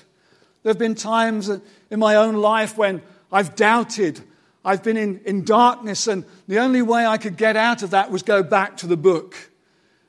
There 0.63 0.71
have 0.71 0.79
been 0.79 0.95
times 0.95 1.49
in 1.49 1.99
my 1.99 2.17
own 2.17 2.37
life 2.37 2.77
when 2.77 3.01
I've 3.33 3.57
doubted. 3.57 4.21
I've 4.65 4.83
been 4.83 4.97
in, 4.97 5.21
in 5.25 5.45
darkness, 5.45 6.07
and 6.07 6.25
the 6.49 6.59
only 6.59 6.83
way 6.83 7.07
I 7.07 7.17
could 7.17 7.37
get 7.37 7.57
out 7.57 7.83
of 7.83 7.91
that 7.91 8.11
was 8.11 8.23
go 8.23 8.43
back 8.43 8.77
to 8.79 8.87
the 8.87 8.97
book. 8.97 9.37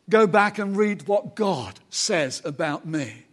Go 0.09 0.27
back 0.27 0.57
and 0.59 0.75
read 0.75 1.07
what 1.07 1.35
God 1.35 1.79
says 1.89 2.41
about 2.43 2.85
me. 2.85 3.23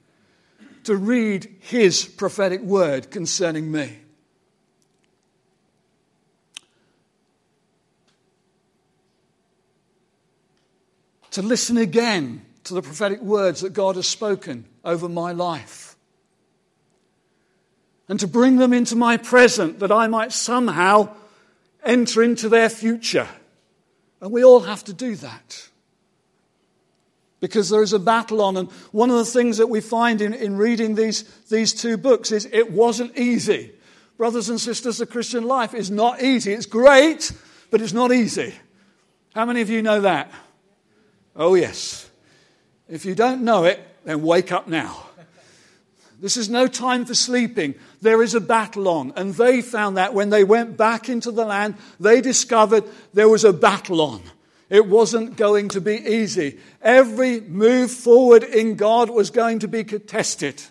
To 0.85 0.97
read 0.97 1.49
His 1.61 2.05
prophetic 2.05 2.61
word 2.61 3.11
concerning 3.11 3.73
me. 3.73 3.99
To 11.35 11.43
listen 11.43 11.77
again 11.77 12.45
to 12.63 12.75
the 12.75 12.83
prophetic 12.83 13.21
words 13.21 13.63
that 13.63 13.73
God 13.73 13.97
has 13.97 14.07
spoken 14.07 14.67
over 14.85 15.09
my 15.09 15.33
life. 15.33 15.97
And 18.09 18.21
to 18.21 18.29
bring 18.29 18.57
them 18.57 18.73
into 18.73 18.95
my 18.95 19.17
present 19.17 19.81
that 19.81 19.91
I 19.91 20.07
might 20.07 20.31
somehow 20.31 21.09
enter 21.85 22.23
into 22.23 22.49
their 22.49 22.69
future. 22.69 23.27
And 24.21 24.31
we 24.31 24.45
all 24.45 24.61
have 24.61 24.85
to 24.85 24.93
do 24.93 25.17
that. 25.17 25.69
Because 27.41 27.69
there 27.69 27.83
is 27.83 27.93
a 27.93 27.99
battle 27.99 28.41
on. 28.41 28.57
And 28.57 28.71
one 28.93 29.11
of 29.11 29.17
the 29.17 29.25
things 29.25 29.57
that 29.57 29.67
we 29.67 29.81
find 29.81 30.21
in, 30.21 30.35
in 30.35 30.57
reading 30.57 30.95
these, 30.95 31.25
these 31.51 31.75
two 31.75 31.97
books 31.97 32.31
is 32.31 32.49
it 32.53 32.71
wasn't 32.71 33.19
easy. 33.19 33.73
Brothers 34.17 34.51
and 34.51 34.61
sisters, 34.61 34.99
the 34.99 35.07
Christian 35.07 35.43
life 35.43 35.75
is 35.75 35.91
not 35.91 36.23
easy. 36.23 36.53
It's 36.53 36.67
great, 36.67 37.33
but 37.73 37.81
it's 37.81 37.93
not 37.93 38.13
easy. 38.13 38.55
How 39.35 39.45
many 39.45 39.63
of 39.63 39.69
you 39.69 39.83
know 39.83 40.03
that? 40.03 40.31
Oh, 41.37 41.55
yes. 41.55 42.09
If 42.89 43.05
you 43.05 43.15
don't 43.15 43.43
know 43.43 43.65
it, 43.65 43.81
then 44.05 44.23
wake 44.23 44.53
up 44.53 44.69
now. 44.69 45.05
This 46.21 46.37
is 46.37 46.49
no 46.49 46.69
time 46.69 47.05
for 47.05 47.15
sleeping. 47.15 47.75
There 48.01 48.23
is 48.23 48.35
a 48.35 48.41
battle 48.41 48.89
on. 48.89 49.13
And 49.17 49.35
they 49.35 49.61
found 49.61 49.97
that 49.97 50.15
when 50.15 50.31
they 50.31 50.45
went 50.45 50.77
back 50.77 51.09
into 51.09 51.31
the 51.31 51.45
land, 51.45 51.75
they 51.99 52.21
discovered 52.21 52.85
there 53.13 53.29
was 53.29 53.45
a 53.45 53.53
battle 53.53 54.01
on. 54.01 54.23
It 54.71 54.87
wasn't 54.87 55.37
going 55.37 55.69
to 55.71 55.81
be 55.81 55.97
easy. 55.97 56.59
Every 56.81 57.41
move 57.41 57.91
forward 57.91 58.43
in 58.43 58.77
God 58.77 59.11
was 59.11 59.31
going 59.31 59.59
to 59.61 59.69
be 59.69 59.85
contested. 59.85 60.63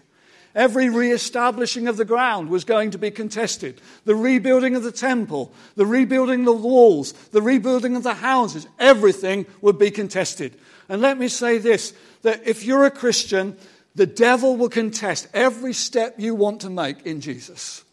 Every 0.55 0.87
re-establishing 0.87 1.87
of 1.87 1.97
the 1.97 2.05
ground 2.05 2.49
was 2.49 2.63
going 2.63 2.91
to 2.91 2.99
be 2.99 3.09
contested. 3.09 3.81
The 4.05 4.15
rebuilding 4.15 4.75
of 4.75 4.83
the 4.83 4.91
temple, 4.91 5.51
the 5.75 5.85
rebuilding 5.85 6.41
of 6.41 6.45
the 6.45 6.53
walls, 6.53 7.13
the 7.31 7.41
rebuilding 7.41 7.95
of 7.95 8.03
the 8.03 8.13
houses, 8.13 8.67
everything 8.77 9.47
would 9.61 9.79
be 9.79 9.89
contested. 9.89 10.53
And 10.89 11.01
let 11.01 11.17
me 11.17 11.27
say 11.27 11.57
this 11.57 11.93
that 12.21 12.47
if 12.47 12.63
you're 12.63 12.85
a 12.85 12.91
Christian, 12.91 13.57
the 13.95 14.05
devil 14.05 14.55
will 14.55 14.69
contest 14.69 15.27
every 15.33 15.73
step 15.73 16.15
you 16.17 16.35
want 16.35 16.61
to 16.61 16.69
make 16.69 17.05
in 17.05 17.19
Jesus. 17.19 17.83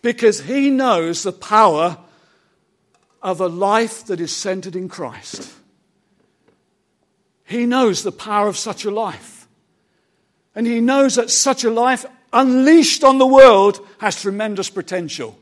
Because 0.00 0.40
he 0.40 0.70
knows 0.70 1.22
the 1.22 1.32
power 1.32 1.98
of 3.22 3.40
a 3.40 3.48
life 3.48 4.06
that 4.06 4.20
is 4.20 4.34
centered 4.34 4.76
in 4.76 4.88
Christ. 4.88 5.52
He 7.44 7.66
knows 7.66 8.02
the 8.02 8.12
power 8.12 8.48
of 8.48 8.56
such 8.56 8.84
a 8.84 8.90
life. 8.90 9.35
And 10.56 10.66
he 10.66 10.80
knows 10.80 11.16
that 11.16 11.30
such 11.30 11.64
a 11.64 11.70
life 11.70 12.06
unleashed 12.32 13.04
on 13.04 13.18
the 13.18 13.26
world 13.26 13.86
has 13.98 14.20
tremendous 14.20 14.70
potential. 14.70 15.38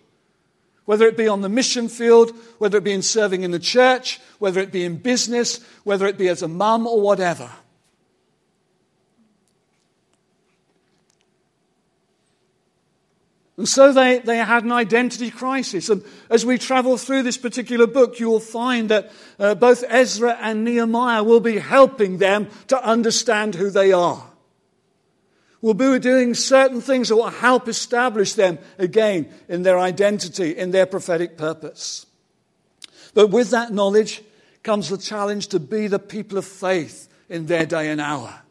Whether 0.86 1.06
it 1.06 1.16
be 1.16 1.28
on 1.28 1.40
the 1.40 1.48
mission 1.48 1.88
field, 1.88 2.32
whether 2.58 2.78
it 2.78 2.84
be 2.84 2.92
in 2.92 3.00
serving 3.00 3.42
in 3.42 3.52
the 3.52 3.60
church, 3.60 4.20
whether 4.40 4.60
it 4.60 4.72
be 4.72 4.84
in 4.84 4.98
business, 4.98 5.64
whether 5.84 6.06
it 6.06 6.18
be 6.18 6.28
as 6.28 6.42
a 6.42 6.48
mum 6.48 6.86
or 6.86 7.00
whatever. 7.00 7.48
And 13.56 13.68
so 13.68 13.92
they, 13.92 14.18
they 14.18 14.38
had 14.38 14.64
an 14.64 14.72
identity 14.72 15.30
crisis. 15.30 15.88
And 15.88 16.02
as 16.28 16.44
we 16.44 16.58
travel 16.58 16.98
through 16.98 17.22
this 17.22 17.38
particular 17.38 17.86
book, 17.86 18.18
you 18.18 18.28
will 18.28 18.40
find 18.40 18.88
that 18.88 19.12
uh, 19.38 19.54
both 19.54 19.84
Ezra 19.88 20.36
and 20.40 20.64
Nehemiah 20.64 21.22
will 21.22 21.38
be 21.38 21.58
helping 21.58 22.18
them 22.18 22.48
to 22.66 22.84
understand 22.84 23.54
who 23.54 23.70
they 23.70 23.92
are 23.92 24.33
will 25.64 25.72
be 25.72 25.98
doing 25.98 26.34
certain 26.34 26.82
things 26.82 27.08
that 27.08 27.16
will 27.16 27.30
help 27.30 27.68
establish 27.68 28.34
them 28.34 28.58
again 28.76 29.26
in 29.48 29.62
their 29.62 29.78
identity, 29.78 30.54
in 30.54 30.72
their 30.72 30.84
prophetic 30.84 31.38
purpose. 31.38 32.04
But 33.14 33.28
with 33.28 33.48
that 33.52 33.72
knowledge 33.72 34.22
comes 34.62 34.90
the 34.90 34.98
challenge 34.98 35.46
to 35.48 35.58
be 35.58 35.86
the 35.86 35.98
people 35.98 36.36
of 36.36 36.44
faith 36.44 37.08
in 37.30 37.46
their 37.46 37.64
day 37.64 37.88
and 37.88 37.98
hour. 37.98 38.42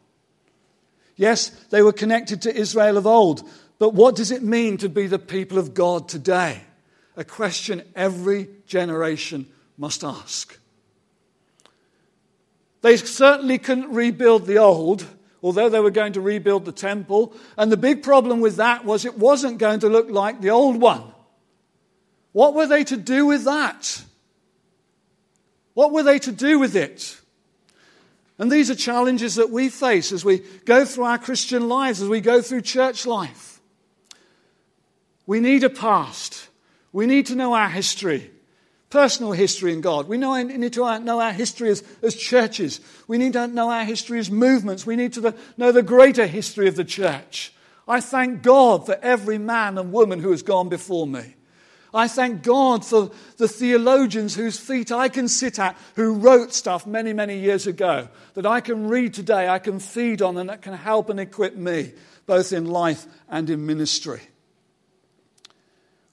Yes, 1.14 1.50
they 1.70 1.82
were 1.82 1.92
connected 1.92 2.42
to 2.42 2.56
Israel 2.56 2.96
of 2.96 3.06
old, 3.06 3.48
but 3.78 3.94
what 3.94 4.16
does 4.16 4.32
it 4.32 4.42
mean 4.42 4.76
to 4.78 4.88
be 4.88 5.06
the 5.06 5.20
people 5.20 5.58
of 5.58 5.72
God 5.72 6.08
today? 6.08 6.62
A 7.16 7.22
question 7.22 7.84
every 7.94 8.48
generation 8.66 9.46
must 9.78 10.02
ask. 10.02 10.58
They 12.82 12.96
certainly 12.96 13.58
couldn't 13.58 13.92
rebuild 13.92 14.46
the 14.46 14.58
old, 14.58 15.06
although 15.44 15.68
they 15.68 15.78
were 15.78 15.90
going 15.90 16.14
to 16.14 16.22
rebuild 16.22 16.64
the 16.64 16.72
temple. 16.72 17.34
And 17.58 17.70
the 17.70 17.76
big 17.76 18.02
problem 18.02 18.40
with 18.40 18.56
that 18.56 18.86
was 18.86 19.04
it 19.04 19.18
wasn't 19.18 19.58
going 19.58 19.80
to 19.80 19.90
look 19.90 20.08
like 20.08 20.40
the 20.40 20.50
old 20.50 20.80
one. 20.80 21.04
What 22.32 22.54
were 22.54 22.66
they 22.66 22.82
to 22.84 22.96
do 22.96 23.26
with 23.26 23.44
that? 23.44 24.02
What 25.74 25.92
were 25.92 26.02
they 26.02 26.18
to 26.20 26.32
do 26.32 26.58
with 26.58 26.74
it? 26.74 27.20
And 28.38 28.50
these 28.50 28.70
are 28.70 28.74
challenges 28.74 29.34
that 29.34 29.50
we 29.50 29.68
face 29.68 30.12
as 30.12 30.24
we 30.24 30.38
go 30.64 30.86
through 30.86 31.04
our 31.04 31.18
Christian 31.18 31.68
lives, 31.68 32.00
as 32.00 32.08
we 32.08 32.22
go 32.22 32.40
through 32.40 32.62
church 32.62 33.04
life. 33.04 33.60
We 35.26 35.40
need 35.40 35.62
a 35.62 35.70
past. 35.70 36.48
We 36.90 37.06
need 37.06 37.26
to 37.26 37.34
know 37.34 37.52
our 37.52 37.68
history 37.68 38.30
personal 38.94 39.32
history 39.32 39.72
in 39.72 39.80
God. 39.80 40.06
We 40.06 40.18
know, 40.18 40.40
need 40.40 40.72
to 40.74 41.00
know 41.00 41.20
our 41.20 41.32
history 41.32 41.68
as, 41.68 41.82
as 42.00 42.14
churches. 42.14 42.80
We 43.08 43.18
need 43.18 43.32
to 43.32 43.48
know 43.48 43.68
our 43.68 43.84
history 43.84 44.20
as 44.20 44.30
movements. 44.30 44.86
We 44.86 44.94
need 44.94 45.12
to 45.14 45.34
know 45.56 45.72
the 45.72 45.82
greater 45.82 46.28
history 46.28 46.68
of 46.68 46.76
the 46.76 46.84
church. 46.84 47.52
I 47.88 48.00
thank 48.00 48.42
God 48.42 48.86
for 48.86 48.96
every 49.02 49.36
man 49.36 49.78
and 49.78 49.92
woman 49.92 50.20
who 50.20 50.30
has 50.30 50.44
gone 50.44 50.68
before 50.68 51.08
me. 51.08 51.34
I 51.92 52.06
thank 52.06 52.44
God 52.44 52.84
for 52.84 53.10
the 53.36 53.48
theologians 53.48 54.36
whose 54.36 54.60
feet 54.60 54.92
I 54.92 55.08
can 55.08 55.26
sit 55.26 55.58
at, 55.58 55.76
who 55.96 56.14
wrote 56.14 56.54
stuff 56.54 56.86
many, 56.86 57.12
many 57.12 57.40
years 57.40 57.66
ago, 57.66 58.08
that 58.34 58.46
I 58.46 58.60
can 58.60 58.86
read 58.86 59.12
today, 59.12 59.48
I 59.48 59.58
can 59.58 59.80
feed 59.80 60.22
on, 60.22 60.36
and 60.36 60.48
that 60.50 60.62
can 60.62 60.74
help 60.74 61.10
and 61.10 61.18
equip 61.18 61.56
me, 61.56 61.94
both 62.26 62.52
in 62.52 62.66
life 62.66 63.06
and 63.28 63.50
in 63.50 63.66
ministry. 63.66 64.20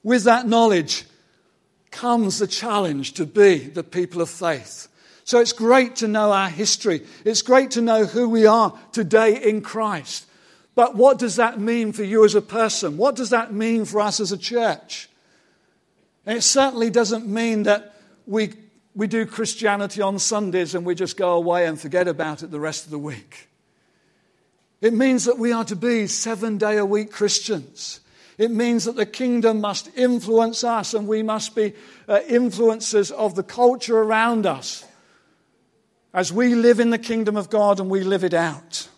With 0.01 0.23
that 0.23 0.47
knowledge, 0.47 1.05
comes 1.91 2.39
the 2.39 2.47
challenge 2.47 3.13
to 3.13 3.25
be 3.25 3.59
the 3.59 3.83
people 3.83 4.21
of 4.21 4.29
faith. 4.29 4.87
So 5.23 5.39
it's 5.39 5.53
great 5.53 5.97
to 5.97 6.07
know 6.07 6.31
our 6.31 6.49
history. 6.49 7.01
It's 7.23 7.41
great 7.41 7.71
to 7.71 7.81
know 7.81 8.05
who 8.05 8.27
we 8.27 8.45
are 8.45 8.77
today 8.91 9.41
in 9.41 9.61
Christ. 9.61 10.25
But 10.73 10.95
what 10.95 11.19
does 11.19 11.35
that 11.35 11.59
mean 11.59 11.91
for 11.91 12.03
you 12.03 12.25
as 12.25 12.33
a 12.33 12.41
person? 12.41 12.97
What 12.97 13.15
does 13.15 13.29
that 13.29 13.53
mean 13.53 13.85
for 13.85 13.99
us 13.99 14.19
as 14.19 14.31
a 14.31 14.37
church? 14.37 15.09
And 16.25 16.37
it 16.37 16.41
certainly 16.41 16.89
doesn't 16.89 17.27
mean 17.27 17.63
that 17.63 17.95
we, 18.25 18.53
we 18.95 19.07
do 19.07 19.25
Christianity 19.25 20.01
on 20.01 20.17
Sundays 20.19 20.75
and 20.75 20.85
we 20.85 20.95
just 20.95 21.17
go 21.17 21.33
away 21.33 21.65
and 21.65 21.79
forget 21.79 22.07
about 22.07 22.43
it 22.43 22.51
the 22.51 22.59
rest 22.59 22.85
of 22.85 22.91
the 22.91 22.99
week. 22.99 23.49
It 24.81 24.93
means 24.93 25.25
that 25.25 25.37
we 25.37 25.51
are 25.51 25.65
to 25.65 25.75
be 25.75 26.07
seven 26.07 26.57
day 26.57 26.77
a 26.77 26.85
week 26.85 27.11
Christians. 27.11 27.99
It 28.37 28.51
means 28.51 28.85
that 28.85 28.95
the 28.95 29.05
kingdom 29.05 29.61
must 29.61 29.89
influence 29.95 30.63
us 30.63 30.93
and 30.93 31.07
we 31.07 31.23
must 31.23 31.55
be 31.55 31.73
uh, 32.07 32.19
influencers 32.27 33.11
of 33.11 33.35
the 33.35 33.43
culture 33.43 33.97
around 33.97 34.45
us. 34.45 34.85
as 36.13 36.31
we 36.31 36.55
live 36.55 36.79
in 36.79 36.89
the 36.89 36.97
kingdom 36.97 37.37
of 37.37 37.49
God 37.49 37.79
and 37.79 37.89
we 37.89 38.01
live 38.01 38.23
it 38.23 38.33
out. 38.33 38.89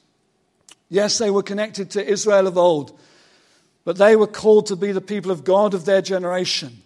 Yes, 0.90 1.18
they 1.18 1.30
were 1.30 1.44
connected 1.44 1.92
to 1.92 2.06
Israel 2.06 2.48
of 2.48 2.58
old, 2.58 2.98
but 3.86 3.98
they 3.98 4.16
were 4.16 4.28
called 4.28 4.68
to 4.68 4.76
be 4.76 4.92
the 4.92 5.02
people 5.02 5.32
of 5.32 5.44
God 5.44 5.74
of 5.74 5.86
their 5.86 6.02
generation. 6.02 6.82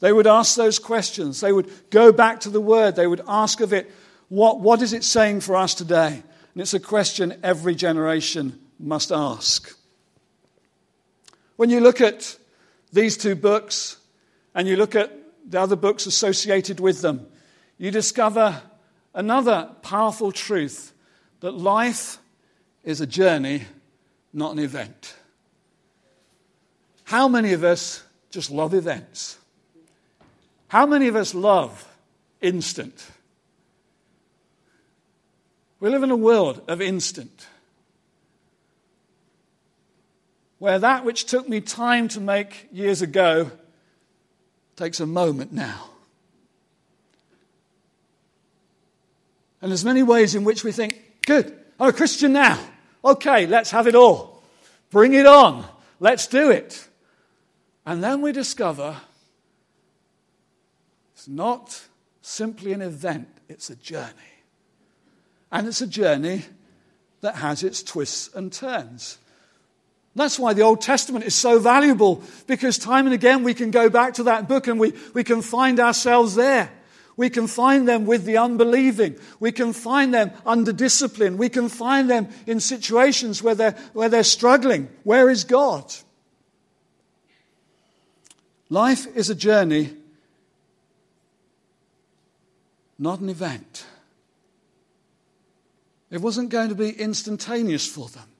They 0.00 0.12
would 0.12 0.26
ask 0.26 0.56
those 0.56 0.78
questions. 0.78 1.40
They 1.40 1.52
would 1.52 1.70
go 1.90 2.12
back 2.12 2.40
to 2.40 2.50
the 2.50 2.60
word. 2.60 2.96
They 2.96 3.06
would 3.06 3.22
ask 3.28 3.60
of 3.60 3.72
it, 3.72 3.90
what, 4.28 4.60
what 4.60 4.82
is 4.82 4.92
it 4.92 5.04
saying 5.04 5.40
for 5.40 5.56
us 5.56 5.74
today? 5.74 6.22
And 6.54 6.60
it's 6.60 6.74
a 6.74 6.80
question 6.80 7.38
every 7.42 7.74
generation 7.74 8.58
must 8.78 9.12
ask. 9.12 9.76
When 11.62 11.70
you 11.70 11.78
look 11.78 12.00
at 12.00 12.36
these 12.92 13.16
two 13.16 13.36
books 13.36 13.96
and 14.52 14.66
you 14.66 14.74
look 14.74 14.96
at 14.96 15.16
the 15.48 15.60
other 15.60 15.76
books 15.76 16.06
associated 16.06 16.80
with 16.80 17.02
them, 17.02 17.24
you 17.78 17.92
discover 17.92 18.60
another 19.14 19.70
powerful 19.80 20.32
truth 20.32 20.92
that 21.38 21.52
life 21.52 22.18
is 22.82 23.00
a 23.00 23.06
journey, 23.06 23.62
not 24.32 24.50
an 24.50 24.58
event. 24.58 25.14
How 27.04 27.28
many 27.28 27.52
of 27.52 27.62
us 27.62 28.02
just 28.32 28.50
love 28.50 28.74
events? 28.74 29.38
How 30.66 30.84
many 30.84 31.06
of 31.06 31.14
us 31.14 31.32
love 31.32 31.86
instant? 32.40 33.06
We 35.78 35.90
live 35.90 36.02
in 36.02 36.10
a 36.10 36.16
world 36.16 36.60
of 36.66 36.82
instant. 36.82 37.46
Where 40.62 40.78
that 40.78 41.04
which 41.04 41.24
took 41.24 41.48
me 41.48 41.60
time 41.60 42.06
to 42.06 42.20
make 42.20 42.68
years 42.70 43.02
ago 43.02 43.50
takes 44.76 45.00
a 45.00 45.06
moment 45.06 45.52
now. 45.52 45.90
And 49.60 49.72
there's 49.72 49.84
many 49.84 50.04
ways 50.04 50.36
in 50.36 50.44
which 50.44 50.62
we 50.62 50.70
think, 50.70 51.02
good, 51.26 51.52
I'm 51.80 51.88
a 51.88 51.92
Christian 51.92 52.32
now. 52.32 52.60
Okay, 53.04 53.48
let's 53.48 53.72
have 53.72 53.88
it 53.88 53.96
all. 53.96 54.40
Bring 54.90 55.14
it 55.14 55.26
on. 55.26 55.66
Let's 55.98 56.28
do 56.28 56.52
it. 56.52 56.86
And 57.84 58.00
then 58.00 58.22
we 58.22 58.30
discover 58.30 58.98
it's 61.12 61.26
not 61.26 61.88
simply 62.20 62.72
an 62.72 62.82
event, 62.82 63.26
it's 63.48 63.68
a 63.68 63.74
journey. 63.74 64.12
And 65.50 65.66
it's 65.66 65.80
a 65.80 65.88
journey 65.88 66.44
that 67.20 67.34
has 67.34 67.64
its 67.64 67.82
twists 67.82 68.32
and 68.32 68.52
turns. 68.52 69.18
That's 70.14 70.38
why 70.38 70.52
the 70.52 70.62
Old 70.62 70.82
Testament 70.82 71.24
is 71.24 71.34
so 71.34 71.58
valuable, 71.58 72.22
because 72.46 72.76
time 72.76 73.06
and 73.06 73.14
again 73.14 73.44
we 73.44 73.54
can 73.54 73.70
go 73.70 73.88
back 73.88 74.14
to 74.14 74.24
that 74.24 74.46
book 74.46 74.66
and 74.66 74.78
we, 74.78 74.92
we 75.14 75.24
can 75.24 75.40
find 75.40 75.80
ourselves 75.80 76.34
there. 76.34 76.70
We 77.16 77.30
can 77.30 77.46
find 77.46 77.86
them 77.86 78.06
with 78.06 78.24
the 78.24 78.38
unbelieving. 78.38 79.16
We 79.38 79.52
can 79.52 79.72
find 79.72 80.12
them 80.12 80.32
under 80.46 80.72
discipline. 80.72 81.36
We 81.36 81.50
can 81.50 81.68
find 81.68 82.08
them 82.08 82.28
in 82.46 82.58
situations 82.58 83.42
where 83.42 83.54
they're, 83.54 83.76
where 83.92 84.08
they're 84.08 84.24
struggling. 84.24 84.88
Where 85.04 85.28
is 85.28 85.44
God? 85.44 85.92
Life 88.70 89.06
is 89.14 89.28
a 89.28 89.34
journey, 89.34 89.94
not 92.98 93.20
an 93.20 93.28
event. 93.28 93.84
It 96.10 96.22
wasn't 96.22 96.48
going 96.48 96.70
to 96.70 96.74
be 96.74 96.90
instantaneous 96.90 97.86
for 97.86 98.08
them. 98.08 98.31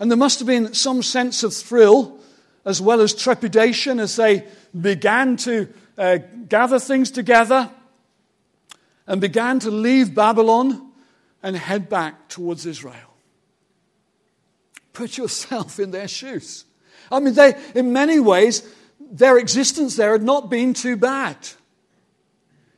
And 0.00 0.10
there 0.10 0.18
must 0.18 0.38
have 0.38 0.48
been 0.48 0.72
some 0.72 1.02
sense 1.02 1.42
of 1.42 1.54
thrill 1.54 2.18
as 2.64 2.80
well 2.80 3.02
as 3.02 3.14
trepidation 3.14 4.00
as 4.00 4.16
they 4.16 4.46
began 4.78 5.36
to 5.36 5.68
uh, 5.98 6.18
gather 6.48 6.78
things 6.78 7.10
together 7.10 7.70
and 9.06 9.20
began 9.20 9.60
to 9.60 9.70
leave 9.70 10.14
Babylon 10.14 10.90
and 11.42 11.56
head 11.56 11.88
back 11.88 12.28
towards 12.28 12.64
Israel. 12.64 12.94
Put 14.94 15.18
yourself 15.18 15.78
in 15.78 15.90
their 15.90 16.08
shoes. 16.08 16.64
I 17.12 17.20
mean, 17.20 17.34
they, 17.34 17.54
in 17.74 17.92
many 17.92 18.20
ways, 18.20 18.62
their 18.98 19.36
existence 19.36 19.96
there 19.96 20.12
had 20.12 20.22
not 20.22 20.48
been 20.50 20.74
too 20.74 20.96
bad. 20.96 21.36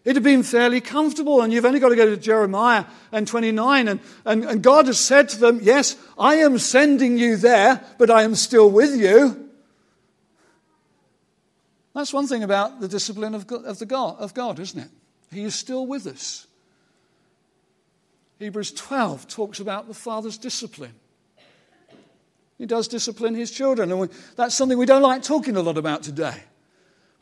It 0.05 0.17
had 0.17 0.25
been 0.25 0.43
fairly 0.43 0.81
comfortable, 0.81 1.43
and 1.43 1.53
you've 1.53 1.65
only 1.65 1.79
got 1.79 1.91
to 1.91 1.97
go 1.97 2.07
to 2.07 2.17
Jeremiah 2.17 2.85
and 3.13 3.27
29, 3.27 3.87
and, 3.87 4.01
and, 4.25 4.45
and 4.45 4.63
God 4.63 4.87
has 4.87 4.99
said 4.99 5.29
to 5.31 5.39
them, 5.39 5.61
Yes, 5.63 5.97
I 6.19 6.37
am 6.37 6.59
sending 6.59 7.19
you 7.19 7.37
there, 7.37 7.85
but 7.99 8.11
I 8.11 8.23
am 8.23 8.35
still 8.35 8.69
with 8.69 8.97
you. 8.97 9.49
That's 11.95 12.13
one 12.13 12.27
thing 12.27 12.43
about 12.43 12.81
the 12.81 12.89
discipline 12.89 13.35
of 13.35 13.47
God, 13.47 13.65
of, 13.65 13.79
the 13.79 13.87
God, 13.87 14.19
of 14.19 14.35
God, 14.35 14.59
isn't 14.59 14.81
it? 14.81 14.89
He 15.31 15.45
is 15.45 15.55
still 15.55 15.87
with 15.87 16.07
us. 16.07 16.47
Hebrews 18.39 18.73
12 18.73 19.29
talks 19.29 19.61
about 19.61 19.87
the 19.87 19.95
Father's 19.95 20.37
discipline. 20.37 20.95
He 22.59 22.67
does 22.67 22.89
discipline 22.89 23.35
his 23.35 23.53
children, 23.53 23.91
and 23.93 24.01
we, 24.01 24.09
that's 24.37 24.55
something 24.55 24.77
we 24.79 24.87
don't 24.87 25.03
like 25.03 25.23
talking 25.23 25.57
a 25.57 25.61
lot 25.61 25.79
about 25.79 26.03
today. 26.03 26.43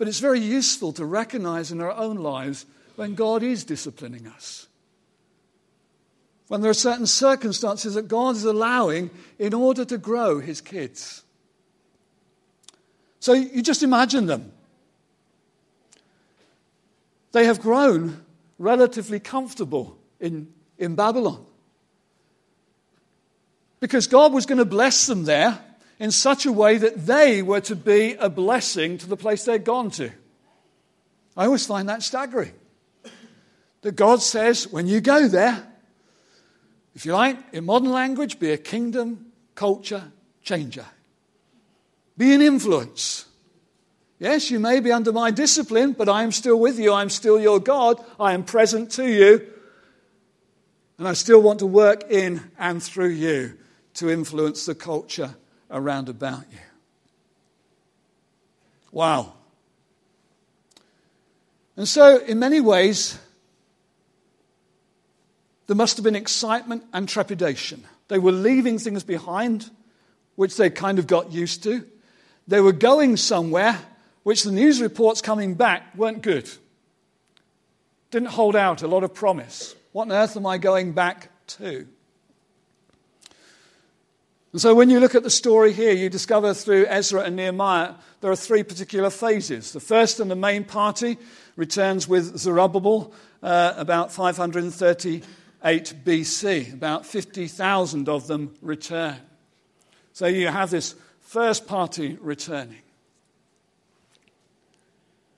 But 0.00 0.08
it's 0.08 0.18
very 0.18 0.40
useful 0.40 0.94
to 0.94 1.04
recognize 1.04 1.70
in 1.70 1.82
our 1.82 1.92
own 1.92 2.16
lives 2.16 2.64
when 2.96 3.14
God 3.14 3.42
is 3.42 3.64
disciplining 3.64 4.26
us. 4.26 4.66
When 6.48 6.62
there 6.62 6.70
are 6.70 6.74
certain 6.74 7.06
circumstances 7.06 7.92
that 7.92 8.08
God 8.08 8.34
is 8.34 8.44
allowing 8.44 9.10
in 9.38 9.52
order 9.52 9.84
to 9.84 9.98
grow 9.98 10.40
his 10.40 10.62
kids. 10.62 11.22
So 13.18 13.34
you 13.34 13.60
just 13.60 13.82
imagine 13.82 14.24
them. 14.24 14.52
They 17.32 17.44
have 17.44 17.60
grown 17.60 18.24
relatively 18.58 19.20
comfortable 19.20 19.98
in, 20.18 20.48
in 20.78 20.94
Babylon. 20.94 21.44
Because 23.80 24.06
God 24.06 24.32
was 24.32 24.46
going 24.46 24.60
to 24.60 24.64
bless 24.64 25.06
them 25.06 25.24
there 25.24 25.62
in 26.00 26.10
such 26.10 26.46
a 26.46 26.52
way 26.52 26.78
that 26.78 27.06
they 27.06 27.42
were 27.42 27.60
to 27.60 27.76
be 27.76 28.14
a 28.14 28.30
blessing 28.30 28.96
to 28.96 29.06
the 29.06 29.18
place 29.18 29.44
they'd 29.44 29.64
gone 29.64 29.90
to. 29.90 30.10
I 31.36 31.44
always 31.44 31.66
find 31.66 31.88
that 31.90 32.02
staggering. 32.02 32.54
That 33.82 33.96
God 33.96 34.22
says, 34.22 34.66
when 34.66 34.86
you 34.86 35.00
go 35.02 35.28
there, 35.28 35.66
if 36.94 37.04
you 37.04 37.12
like, 37.12 37.38
in 37.52 37.66
modern 37.66 37.90
language, 37.90 38.38
be 38.38 38.50
a 38.50 38.56
kingdom 38.56 39.26
culture 39.54 40.10
changer. 40.42 40.86
Be 42.16 42.34
an 42.34 42.40
influence. 42.42 43.26
Yes, 44.18 44.50
you 44.50 44.58
may 44.58 44.80
be 44.80 44.92
under 44.92 45.12
my 45.12 45.30
discipline, 45.30 45.92
but 45.92 46.08
I 46.08 46.22
am 46.22 46.32
still 46.32 46.58
with 46.58 46.78
you. 46.78 46.92
I'm 46.92 47.10
still 47.10 47.38
your 47.38 47.60
God. 47.60 48.02
I 48.18 48.32
am 48.32 48.44
present 48.44 48.90
to 48.92 49.06
you. 49.06 49.46
And 50.98 51.06
I 51.06 51.12
still 51.12 51.40
want 51.40 51.58
to 51.60 51.66
work 51.66 52.10
in 52.10 52.50
and 52.58 52.82
through 52.82 53.10
you 53.10 53.58
to 53.94 54.10
influence 54.10 54.66
the 54.66 54.74
culture 54.74 55.34
around 55.70 56.08
about 56.08 56.44
you. 56.50 56.58
Wow. 58.92 59.34
And 61.76 61.86
so, 61.86 62.18
in 62.18 62.38
many 62.38 62.60
ways, 62.60 63.18
there 65.66 65.76
must 65.76 65.96
have 65.96 66.04
been 66.04 66.16
excitement 66.16 66.84
and 66.92 67.08
trepidation. 67.08 67.84
They 68.08 68.18
were 68.18 68.32
leaving 68.32 68.78
things 68.78 69.04
behind, 69.04 69.70
which 70.34 70.56
they 70.56 70.68
kind 70.68 70.98
of 70.98 71.06
got 71.06 71.32
used 71.32 71.62
to. 71.62 71.86
They 72.48 72.60
were 72.60 72.72
going 72.72 73.16
somewhere 73.16 73.78
which 74.22 74.42
the 74.42 74.52
news 74.52 74.80
reports 74.80 75.22
coming 75.22 75.54
back 75.54 75.94
weren't 75.96 76.22
good. 76.22 76.50
Didn't 78.10 78.28
hold 78.28 78.56
out 78.56 78.82
a 78.82 78.88
lot 78.88 79.04
of 79.04 79.14
promise. 79.14 79.74
What 79.92 80.04
on 80.04 80.12
earth 80.12 80.36
am 80.36 80.46
I 80.46 80.58
going 80.58 80.92
back 80.92 81.30
to? 81.58 81.86
And 84.52 84.60
so, 84.60 84.74
when 84.74 84.90
you 84.90 84.98
look 84.98 85.14
at 85.14 85.22
the 85.22 85.30
story 85.30 85.72
here, 85.72 85.92
you 85.92 86.08
discover 86.08 86.54
through 86.54 86.86
Ezra 86.86 87.22
and 87.22 87.36
Nehemiah 87.36 87.94
there 88.20 88.32
are 88.32 88.36
three 88.36 88.64
particular 88.64 89.08
phases. 89.08 89.72
The 89.72 89.80
first 89.80 90.18
and 90.18 90.28
the 90.28 90.36
main 90.36 90.64
party 90.64 91.18
returns 91.54 92.08
with 92.08 92.36
Zerubbabel 92.36 93.12
uh, 93.44 93.74
about 93.76 94.12
538 94.12 95.94
BC. 96.04 96.74
About 96.74 97.06
50,000 97.06 98.08
of 98.08 98.26
them 98.26 98.54
return. 98.60 99.16
So, 100.14 100.26
you 100.26 100.48
have 100.48 100.70
this 100.70 100.96
first 101.20 101.68
party 101.68 102.18
returning. 102.20 102.82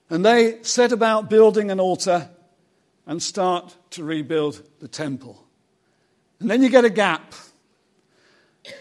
And 0.09 0.25
they 0.25 0.62
set 0.62 0.90
about 0.90 1.29
building 1.29 1.70
an 1.70 1.81
altar 1.81 2.31
and 3.07 3.22
start 3.22 3.77
to 3.90 4.05
rebuild 4.05 4.62
the 4.81 4.88
temple. 4.88 5.42
And 6.40 6.51
then 6.51 6.62
you 6.62 6.70
get 6.70 6.87
a 6.87 6.90
gap. 6.90 7.35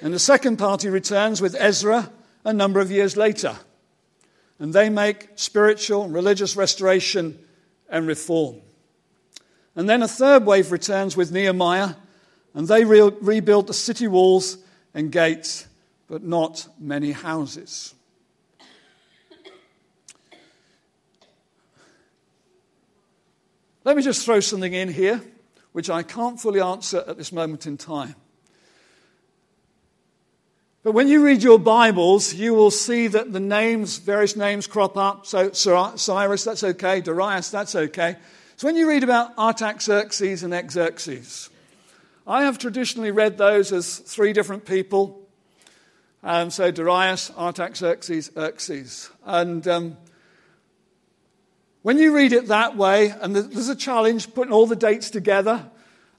And 0.02 0.14
the 0.14 0.20
second 0.20 0.58
party 0.58 0.90
returns 0.90 1.42
with 1.42 1.56
Ezra 1.56 2.12
a 2.44 2.54
number 2.54 2.80
of 2.80 2.92
years 2.92 3.18
later. 3.18 3.56
And 4.60 4.74
they 4.74 4.90
make 4.90 5.30
spiritual 5.36 6.04
and 6.04 6.14
religious 6.14 6.56
restoration 6.56 7.40
and 7.90 8.08
reform. 8.08 8.62
And 9.76 9.90
then 9.90 10.04
a 10.04 10.08
third 10.08 10.46
wave 10.46 10.72
returns 10.72 11.18
with 11.18 11.32
Nehemiah, 11.32 11.96
and 12.54 12.68
they 12.68 12.86
re- 12.86 13.12
rebuild 13.22 13.68
the 13.68 13.74
city 13.74 14.08
walls 14.08 14.58
and 14.94 15.12
gates, 15.12 15.68
but 16.08 16.24
not 16.24 16.68
many 16.80 17.12
houses. 17.12 17.96
Let 23.84 23.98
me 23.98 24.04
just 24.04 24.26
throw 24.26 24.42
something 24.42 24.74
in 24.74 24.90
here. 24.90 25.22
which 25.72 25.90
I 25.90 26.04
can't 26.04 26.40
fully 26.40 26.60
answer 26.60 27.04
at 27.08 27.18
this 27.18 27.32
moment 27.32 27.66
in 27.66 27.78
time. 27.78 28.16
But 30.84 30.94
when 30.94 31.08
you 31.08 31.24
read 31.24 31.44
your 31.44 31.60
Bibles, 31.60 32.34
you 32.34 32.56
will 32.56 32.72
see 32.72 33.06
that 33.06 33.32
the 33.32 33.40
names, 33.40 34.00
various 34.00 34.36
names 34.36 34.66
crop 34.66 34.98
up. 34.98 35.28
So 35.28 35.52
Cyrus, 35.52 36.44
that's 36.44 36.64
okay. 36.64 37.02
Darius, 37.02 37.52
that's 37.52 37.76
okay. 37.76 38.16
So 38.56 38.68
when 38.68 38.76
you 38.76 38.90
read 38.90 39.04
about 39.04 39.38
Artaxerxes 39.38 40.42
and 40.42 40.72
Xerxes, 40.72 41.52
I 42.26 42.46
have 42.46 42.58
traditionally 42.58 43.12
read 43.12 43.38
those 43.38 43.72
as 43.72 44.00
three 44.00 44.34
different 44.34 44.66
people. 44.66 45.22
Um, 46.24 46.50
so 46.50 46.72
Darius, 46.72 47.30
Artaxerxes, 47.38 48.32
Xerxes. 48.34 49.12
And 49.24 49.68
um, 49.68 49.98
when 51.84 52.00
you 52.00 52.16
read 52.16 52.34
it 52.34 52.48
that 52.48 52.76
way, 52.76 53.14
and 53.22 53.36
there's 53.36 53.70
a 53.70 53.76
challenge 53.76 54.34
putting 54.34 54.52
all 54.52 54.66
the 54.66 54.76
dates 54.76 55.12
together 55.12 55.64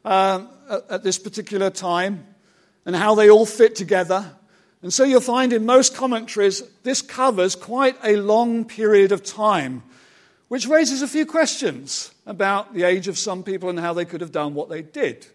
um, 0.05 0.49
at, 0.71 0.89
at 0.89 1.03
this 1.03 1.19
particular 1.19 1.69
time 1.69 2.25
and 2.87 2.95
how 2.95 3.17
they 3.17 3.29
all 3.29 3.47
fit 3.47 3.75
together. 3.75 4.37
And 4.83 4.93
so 4.93 5.05
you'll 5.05 5.21
find 5.21 5.53
in 5.53 5.65
most 5.65 5.95
commentaries, 5.95 6.63
this 6.83 7.03
covers 7.03 7.55
quite 7.55 7.97
a 8.05 8.17
long 8.17 8.65
period 8.65 9.13
of 9.13 9.23
time, 9.23 9.83
which 10.49 10.67
raises 10.67 11.03
a 11.03 11.09
few 11.09 11.25
questions 11.25 12.13
about 12.27 12.75
the 12.75 12.83
age 12.83 13.09
of 13.09 13.17
some 13.17 13.43
people 13.43 13.71
and 13.71 13.79
how 13.79 13.93
they 13.93 14.05
could 14.05 14.21
have 14.21 14.33
done 14.33 14.55
what 14.55 14.69
they 14.69 14.83
did. 14.83 15.27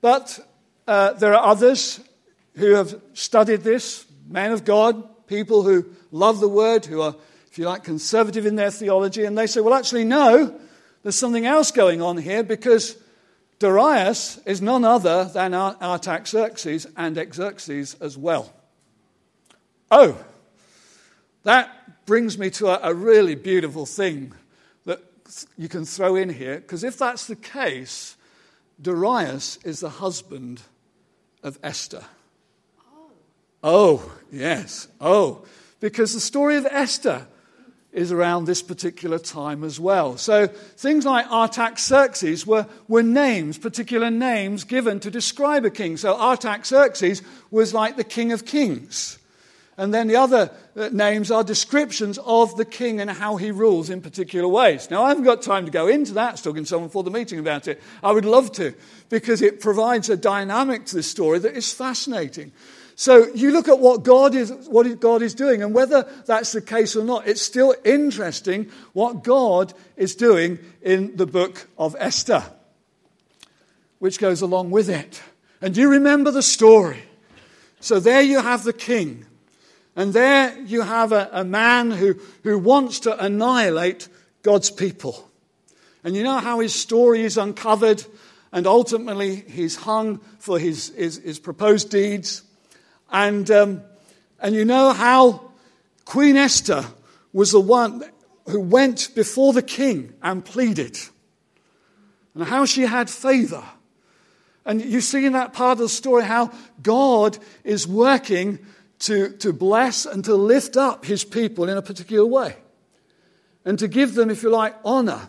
But 0.00 0.38
uh, 0.86 1.14
there 1.14 1.34
are 1.34 1.44
others 1.44 2.00
who 2.54 2.74
have 2.74 3.00
studied 3.12 3.62
this, 3.62 4.06
men 4.28 4.52
of 4.52 4.64
God, 4.64 5.26
people 5.26 5.62
who 5.62 5.86
love 6.12 6.40
the 6.40 6.48
word, 6.48 6.86
who 6.86 7.02
are 7.02 7.16
if 7.50 7.58
you 7.58 7.64
like, 7.64 7.82
conservative 7.82 8.46
in 8.46 8.54
their 8.54 8.70
theology, 8.70 9.24
and 9.24 9.36
they 9.36 9.48
say, 9.48 9.60
well, 9.60 9.74
actually, 9.74 10.04
no, 10.04 10.56
there's 11.02 11.16
something 11.16 11.46
else 11.46 11.72
going 11.72 12.00
on 12.00 12.16
here 12.16 12.44
because 12.44 12.96
Darius 13.60 14.38
is 14.46 14.62
none 14.62 14.84
other 14.84 15.24
than 15.24 15.54
Artaxerxes 15.54 16.86
and 16.96 17.14
Xerxes 17.14 17.94
as 18.00 18.16
well. 18.16 18.52
Oh, 19.90 20.18
that 21.42 22.06
brings 22.06 22.38
me 22.38 22.48
to 22.50 22.68
a, 22.68 22.90
a 22.90 22.94
really 22.94 23.34
beautiful 23.34 23.84
thing 23.84 24.32
that 24.86 25.00
you 25.58 25.68
can 25.68 25.84
throw 25.84 26.16
in 26.16 26.30
here, 26.30 26.56
because 26.56 26.82
if 26.82 26.96
that's 26.96 27.26
the 27.26 27.36
case, 27.36 28.16
Darius 28.80 29.58
is 29.62 29.80
the 29.80 29.90
husband 29.90 30.62
of 31.42 31.58
Esther. 31.62 32.04
Oh. 32.82 33.10
oh, 33.62 34.12
yes. 34.32 34.88
Oh, 35.02 35.44
because 35.80 36.14
the 36.14 36.20
story 36.20 36.56
of 36.56 36.66
Esther 36.66 37.26
is 37.92 38.12
around 38.12 38.44
this 38.44 38.62
particular 38.62 39.18
time 39.18 39.64
as 39.64 39.80
well. 39.80 40.16
So 40.16 40.46
things 40.46 41.04
like 41.04 41.26
Artaxerxes 41.30 42.46
were, 42.46 42.66
were 42.86 43.02
names, 43.02 43.58
particular 43.58 44.10
names 44.10 44.64
given 44.64 45.00
to 45.00 45.10
describe 45.10 45.64
a 45.64 45.70
king. 45.70 45.96
So 45.96 46.16
Artaxerxes 46.16 47.22
was 47.50 47.74
like 47.74 47.96
the 47.96 48.04
king 48.04 48.32
of 48.32 48.44
kings. 48.44 49.18
And 49.76 49.94
then 49.94 50.08
the 50.08 50.16
other 50.16 50.50
uh, 50.76 50.90
names 50.92 51.30
are 51.30 51.42
descriptions 51.42 52.18
of 52.18 52.54
the 52.56 52.66
king 52.66 53.00
and 53.00 53.10
how 53.10 53.36
he 53.36 53.50
rules 53.50 53.88
in 53.88 54.02
particular 54.02 54.46
ways. 54.46 54.90
Now, 54.90 55.04
I 55.04 55.08
haven't 55.08 55.24
got 55.24 55.40
time 55.40 55.64
to 55.64 55.70
go 55.70 55.88
into 55.88 56.12
that. 56.14 56.28
I 56.28 56.32
was 56.32 56.42
talking 56.42 56.64
to 56.64 56.68
someone 56.68 56.90
for 56.90 57.02
the 57.02 57.10
meeting 57.10 57.38
about 57.38 57.66
it. 57.66 57.80
I 58.02 58.12
would 58.12 58.26
love 58.26 58.52
to, 58.52 58.74
because 59.08 59.40
it 59.40 59.60
provides 59.60 60.10
a 60.10 60.18
dynamic 60.18 60.84
to 60.86 60.96
this 60.96 61.10
story 61.10 61.38
that 61.38 61.56
is 61.56 61.72
fascinating. 61.72 62.52
So 63.00 63.28
you 63.28 63.50
look 63.50 63.66
at 63.66 63.78
what 63.78 64.02
God 64.02 64.34
is, 64.34 64.52
what 64.68 65.00
God 65.00 65.22
is 65.22 65.32
doing, 65.32 65.62
and 65.62 65.72
whether 65.72 66.06
that's 66.26 66.52
the 66.52 66.60
case 66.60 66.94
or 66.94 67.02
not, 67.02 67.26
it's 67.26 67.40
still 67.40 67.74
interesting 67.82 68.70
what 68.92 69.24
God 69.24 69.72
is 69.96 70.14
doing 70.14 70.58
in 70.82 71.16
the 71.16 71.24
book 71.24 71.66
of 71.78 71.96
Esther, 71.98 72.44
which 74.00 74.18
goes 74.18 74.42
along 74.42 74.70
with 74.70 74.90
it. 74.90 75.22
And 75.62 75.78
you 75.78 75.88
remember 75.88 76.30
the 76.30 76.42
story. 76.42 77.02
So 77.80 78.00
there 78.00 78.20
you 78.20 78.42
have 78.42 78.64
the 78.64 78.74
king, 78.74 79.24
and 79.96 80.12
there 80.12 80.60
you 80.60 80.82
have 80.82 81.12
a, 81.12 81.30
a 81.32 81.42
man 81.42 81.92
who, 81.92 82.16
who 82.42 82.58
wants 82.58 83.00
to 83.00 83.24
annihilate 83.24 84.08
God's 84.42 84.70
people. 84.70 85.26
And 86.04 86.14
you 86.14 86.22
know 86.22 86.36
how 86.36 86.60
his 86.60 86.74
story 86.74 87.22
is 87.22 87.38
uncovered, 87.38 88.04
and 88.52 88.66
ultimately 88.66 89.36
he's 89.36 89.76
hung 89.76 90.18
for 90.38 90.58
his, 90.58 90.90
his, 90.94 91.16
his 91.16 91.38
proposed 91.38 91.88
deeds. 91.88 92.42
And, 93.10 93.50
um, 93.50 93.82
and 94.38 94.54
you 94.54 94.64
know 94.64 94.92
how 94.92 95.50
Queen 96.04 96.36
Esther 96.36 96.84
was 97.32 97.52
the 97.52 97.60
one 97.60 98.04
who 98.48 98.60
went 98.60 99.10
before 99.14 99.52
the 99.52 99.62
king 99.62 100.12
and 100.22 100.44
pleaded, 100.44 100.98
and 102.34 102.44
how 102.44 102.64
she 102.64 102.82
had 102.82 103.08
favor. 103.08 103.62
And 104.64 104.84
you 104.84 105.00
see 105.00 105.24
in 105.24 105.32
that 105.32 105.52
part 105.52 105.72
of 105.72 105.78
the 105.78 105.88
story 105.88 106.24
how 106.24 106.52
God 106.82 107.38
is 107.64 107.86
working 107.86 108.58
to, 109.00 109.30
to 109.38 109.52
bless 109.52 110.04
and 110.04 110.24
to 110.24 110.34
lift 110.34 110.76
up 110.76 111.04
his 111.04 111.24
people 111.24 111.68
in 111.68 111.76
a 111.76 111.82
particular 111.82 112.26
way, 112.26 112.56
and 113.64 113.78
to 113.78 113.88
give 113.88 114.14
them, 114.14 114.30
if 114.30 114.42
you 114.42 114.50
like, 114.50 114.74
honor 114.84 115.28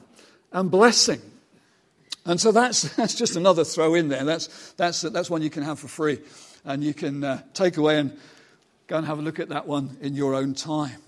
and 0.52 0.70
blessing. 0.70 1.22
And 2.26 2.40
so 2.40 2.52
that's, 2.52 2.82
that's 2.96 3.16
just 3.16 3.36
another 3.36 3.64
throw 3.64 3.96
in 3.96 4.10
there. 4.10 4.24
That's, 4.24 4.74
that's, 4.74 5.02
that's 5.02 5.30
one 5.30 5.42
you 5.42 5.50
can 5.50 5.64
have 5.64 5.80
for 5.80 5.88
free 5.88 6.20
and 6.66 6.84
you 6.84 6.94
can 6.94 7.24
uh, 7.24 7.42
take 7.54 7.78
away 7.78 8.00
and 8.00 8.18
go 8.88 8.98
and 8.98 9.08
have 9.08 9.20
a 9.20 9.22
look 9.22 9.40
at 9.40 9.50
that 9.50 9.68
one 9.68 9.98
in 10.02 10.16
your 10.16 10.36
own 10.36 10.54
time. 10.54 11.02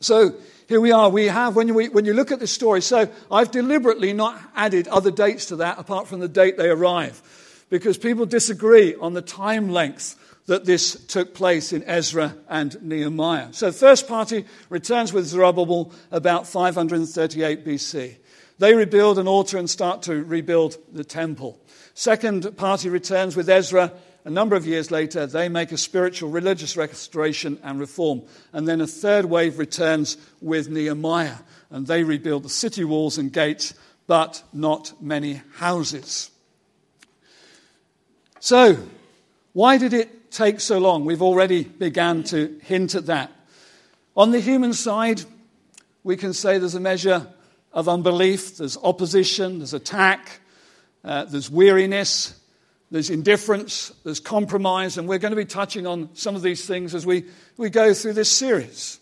So 0.00 0.34
here 0.68 0.80
we 0.80 0.92
are. 0.92 1.08
We 1.08 1.26
have, 1.26 1.56
when 1.56 1.68
you, 1.68 1.74
when 1.74 2.04
you 2.04 2.12
look 2.12 2.32
at 2.32 2.40
this 2.40 2.52
story, 2.52 2.82
so 2.82 3.08
I've 3.30 3.50
deliberately 3.50 4.12
not 4.12 4.40
added 4.54 4.88
other 4.88 5.10
dates 5.10 5.46
to 5.46 5.56
that 5.56 5.78
apart 5.78 6.06
from 6.06 6.20
the 6.20 6.28
date 6.28 6.56
they 6.56 6.68
arrive, 6.68 7.22
because 7.70 7.96
people 7.96 8.26
disagree 8.26 8.94
on 8.94 9.14
the 9.14 9.22
time 9.22 9.70
length 9.70 10.16
that 10.46 10.64
this 10.64 11.04
took 11.06 11.34
place 11.34 11.72
in 11.72 11.82
Ezra 11.84 12.34
and 12.48 12.80
Nehemiah. 12.82 13.52
So, 13.52 13.72
first 13.72 14.06
party 14.06 14.44
returns 14.68 15.12
with 15.12 15.26
Zerubbabel 15.26 15.92
about 16.12 16.46
538 16.46 17.64
BC. 17.64 18.16
They 18.58 18.74
rebuild 18.74 19.18
an 19.18 19.28
altar 19.28 19.58
and 19.58 19.68
start 19.68 20.02
to 20.02 20.22
rebuild 20.22 20.78
the 20.92 21.04
temple. 21.04 21.60
Second 21.94 22.56
party 22.56 22.88
returns 22.88 23.36
with 23.36 23.50
Ezra 23.50 23.92
a 24.26 24.30
number 24.30 24.56
of 24.56 24.66
years 24.66 24.90
later, 24.90 25.24
they 25.24 25.48
make 25.48 25.70
a 25.70 25.78
spiritual 25.78 26.30
religious 26.30 26.76
restoration 26.76 27.60
and 27.62 27.78
reform. 27.78 28.22
And 28.52 28.66
then 28.66 28.80
a 28.80 28.86
third 28.86 29.26
wave 29.26 29.56
returns 29.56 30.16
with 30.40 30.68
Nehemiah, 30.68 31.36
and 31.70 31.86
they 31.86 32.02
rebuild 32.02 32.42
the 32.42 32.48
city 32.48 32.82
walls 32.82 33.18
and 33.18 33.32
gates, 33.32 33.72
but 34.08 34.42
not 34.52 35.00
many 35.00 35.42
houses. 35.58 36.32
So, 38.40 38.76
why 39.52 39.78
did 39.78 39.92
it 39.92 40.32
take 40.32 40.58
so 40.58 40.78
long? 40.78 41.04
We've 41.04 41.22
already 41.22 41.62
begun 41.62 42.24
to 42.24 42.58
hint 42.64 42.96
at 42.96 43.06
that. 43.06 43.30
On 44.16 44.32
the 44.32 44.40
human 44.40 44.72
side, 44.72 45.22
we 46.02 46.16
can 46.16 46.32
say 46.32 46.58
there's 46.58 46.74
a 46.74 46.80
measure 46.80 47.28
of 47.72 47.88
unbelief, 47.88 48.56
there's 48.56 48.76
opposition, 48.76 49.58
there's 49.58 49.72
attack, 49.72 50.40
uh, 51.04 51.26
there's 51.26 51.48
weariness, 51.48 52.34
there's 52.90 53.10
indifference, 53.10 53.92
there's 54.04 54.20
compromise, 54.20 54.96
and 54.96 55.08
we're 55.08 55.18
going 55.18 55.32
to 55.32 55.36
be 55.36 55.44
touching 55.44 55.86
on 55.86 56.08
some 56.14 56.36
of 56.36 56.42
these 56.42 56.66
things 56.66 56.94
as 56.94 57.04
we, 57.04 57.24
we 57.56 57.68
go 57.68 57.92
through 57.92 58.12
this 58.12 58.30
series. 58.30 59.00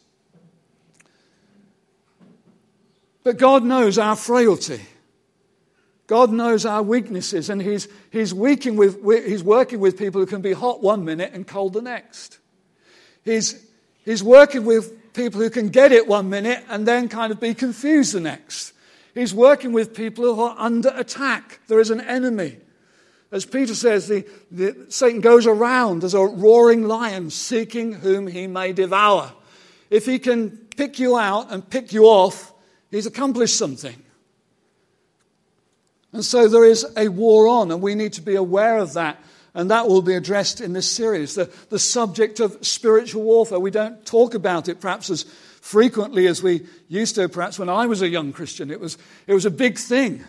But 3.23 3.39
God 3.39 3.63
knows 3.65 3.99
our 3.99 4.17
frailty. 4.17 4.81
God 6.07 6.31
knows 6.31 6.67
our 6.67 6.83
weaknesses, 6.83 7.51
and 7.51 7.61
He's, 7.61 7.89
he's, 8.11 8.35
working 8.35 8.77
with, 8.77 9.03
he's 9.27 9.43
working 9.43 9.81
with 9.81 9.99
people 9.99 10.21
who 10.21 10.27
can 10.27 10.43
be 10.43 10.53
hot 10.53 10.83
one 10.83 11.05
minute 11.05 11.33
and 11.33 11.47
cold 11.47 11.73
the 11.73 11.83
next. 11.83 12.39
He's, 13.25 13.67
he's 14.05 14.23
working 14.23 14.65
with 14.65 15.15
people 15.15 15.41
who 15.41 15.49
can 15.49 15.69
get 15.69 15.93
it 15.93 16.07
one 16.07 16.29
minute 16.29 16.63
and 16.69 16.87
then 16.87 17.09
kind 17.09 17.33
of 17.33 17.41
be 17.41 17.55
confused 17.55 18.15
the 18.15 18.21
next. 18.21 18.73
He's 19.15 19.33
working 19.33 19.73
with 19.73 19.95
people 19.95 20.35
who 20.35 20.43
are 20.43 20.57
under 20.59 20.93
attack. 20.95 21.61
There 21.69 21.81
is 21.81 21.91
an 21.91 22.01
enemy. 22.01 22.59
As 23.35 23.45
Peter 23.45 23.75
says, 23.75 24.07
the, 24.07 24.25
the, 24.53 24.87
Satan 24.91 25.21
goes 25.21 25.45
around 25.45 26.05
as 26.05 26.15
a 26.15 26.21
roaring 26.21 26.85
lion 26.85 27.31
seeking 27.31 27.93
whom 27.93 28.29
he 28.29 28.47
may 28.47 28.73
devour. 28.73 29.33
If 29.91 30.07
he 30.07 30.21
can 30.21 30.51
pick 30.77 31.01
you 31.01 31.19
out 31.19 31.51
and 31.51 31.69
pick 31.69 31.93
you 31.93 32.05
off, 32.05 32.53
he's 32.93 33.07
accomplished 33.07 33.59
something. 33.59 33.97
And 36.13 36.25
so 36.25 36.47
there 36.47 36.65
is 36.65 36.87
a 36.97 37.09
war 37.09 37.49
on, 37.49 37.73
and 37.73 37.83
we 37.83 37.97
need 37.97 38.13
to 38.13 38.23
be 38.23 38.37
aware 38.37 38.79
of 38.79 38.93
that. 38.93 39.21
And 39.53 39.69
that 39.73 39.89
will 39.89 40.03
be 40.03 40.15
addressed 40.15 40.61
in 40.61 40.73
this 40.73 40.89
series 40.89 41.35
the, 41.35 41.53
the 41.71 41.79
subject 41.81 42.39
of 42.39 42.65
spiritual 42.65 43.25
warfare. 43.25 43.59
We 43.59 43.73
don't 43.73 44.07
talk 44.07 44.35
about 44.35 44.69
it 44.69 44.81
perhaps 44.81 45.11
as 45.11 45.25
frequently 45.61 46.29
as 46.29 46.41
we 46.41 46.67
used 46.87 47.17
to, 47.17 47.29
perhaps 47.29 47.59
when 47.59 47.69
I 47.69 47.87
was 47.87 48.01
a 48.01 48.09
young 48.09 48.33
Christian. 48.33 48.71
It 48.71 48.79
was, 48.79 48.97
it 49.27 49.35
was 49.35 49.45
a 49.45 49.51
big 49.51 49.77
thing 49.77 50.23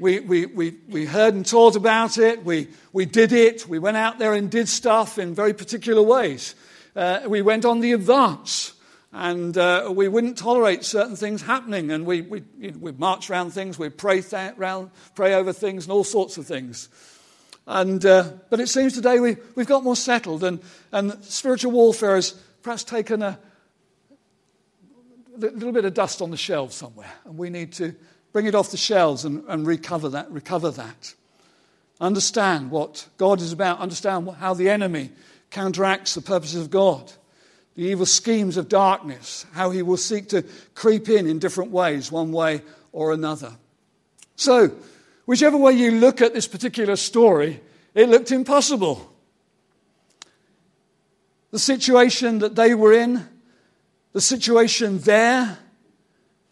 we, 0.00 0.20
we, 0.20 0.46
we, 0.46 0.76
we 0.88 1.04
heard 1.04 1.34
and 1.34 1.46
taught 1.46 1.76
about 1.76 2.18
it. 2.18 2.44
We, 2.44 2.68
we 2.92 3.04
did 3.04 3.32
it. 3.32 3.68
We 3.68 3.78
went 3.78 3.96
out 3.96 4.18
there 4.18 4.32
and 4.32 4.50
did 4.50 4.68
stuff 4.68 5.18
in 5.18 5.34
very 5.34 5.52
particular 5.52 6.02
ways. 6.02 6.54
Uh, 6.96 7.20
we 7.28 7.42
went 7.42 7.64
on 7.64 7.80
the 7.80 7.92
advance. 7.92 8.72
and 9.12 9.58
uh, 9.58 9.90
we 9.92 10.08
wouldn't 10.08 10.38
tolerate 10.38 10.84
certain 10.84 11.16
things 11.16 11.42
happening, 11.42 11.90
and 11.90 12.06
we, 12.06 12.22
we, 12.22 12.42
we'd 12.58 12.98
march 12.98 13.28
around 13.28 13.50
things, 13.50 13.78
we'd 13.78 13.98
pray, 13.98 14.22
th- 14.22 14.54
pray 15.14 15.34
over 15.34 15.52
things, 15.52 15.84
and 15.84 15.92
all 15.92 16.04
sorts 16.04 16.38
of 16.38 16.46
things. 16.46 16.88
And, 17.66 18.04
uh, 18.06 18.30
but 18.50 18.60
it 18.60 18.68
seems 18.68 18.94
today 18.94 19.18
we, 19.20 19.36
we've 19.56 19.66
got 19.66 19.82
more 19.82 19.96
settled, 19.96 20.44
and, 20.44 20.60
and 20.92 21.22
spiritual 21.24 21.72
warfare 21.72 22.14
has 22.14 22.30
perhaps 22.62 22.84
taken 22.84 23.22
a 23.22 23.38
little 25.36 25.72
bit 25.72 25.84
of 25.84 25.94
dust 25.94 26.22
on 26.22 26.30
the 26.30 26.36
shelves 26.36 26.76
somewhere, 26.76 27.12
and 27.24 27.36
we 27.36 27.50
need 27.50 27.72
to 27.74 27.94
bring 28.32 28.46
it 28.46 28.54
off 28.54 28.70
the 28.70 28.76
shelves 28.76 29.24
and, 29.24 29.44
and 29.48 29.66
recover 29.66 30.08
that. 30.10 30.30
Recover 30.30 30.70
that. 30.70 31.14
Understand 32.00 32.70
what 32.70 33.06
God 33.18 33.40
is 33.40 33.52
about. 33.52 33.80
Understand 33.80 34.28
how 34.38 34.54
the 34.54 34.70
enemy 34.70 35.10
counteracts 35.50 36.14
the 36.14 36.22
purposes 36.22 36.62
of 36.62 36.70
God 36.70 37.12
the 37.80 37.86
evil 37.86 38.04
schemes 38.04 38.56
of 38.56 38.68
darkness, 38.68 39.46
how 39.52 39.70
he 39.70 39.82
will 39.82 39.96
seek 39.96 40.28
to 40.28 40.44
creep 40.74 41.08
in 41.08 41.26
in 41.26 41.38
different 41.38 41.70
ways, 41.70 42.12
one 42.12 42.32
way 42.32 42.62
or 42.92 43.12
another. 43.12 43.56
So, 44.36 44.72
whichever 45.24 45.56
way 45.56 45.72
you 45.72 45.92
look 45.92 46.20
at 46.20 46.34
this 46.34 46.48
particular 46.48 46.96
story, 46.96 47.60
it 47.94 48.08
looked 48.08 48.32
impossible. 48.32 49.10
The 51.52 51.58
situation 51.58 52.40
that 52.40 52.54
they 52.54 52.74
were 52.74 52.92
in, 52.92 53.26
the 54.12 54.20
situation 54.20 54.98
there, 54.98 55.58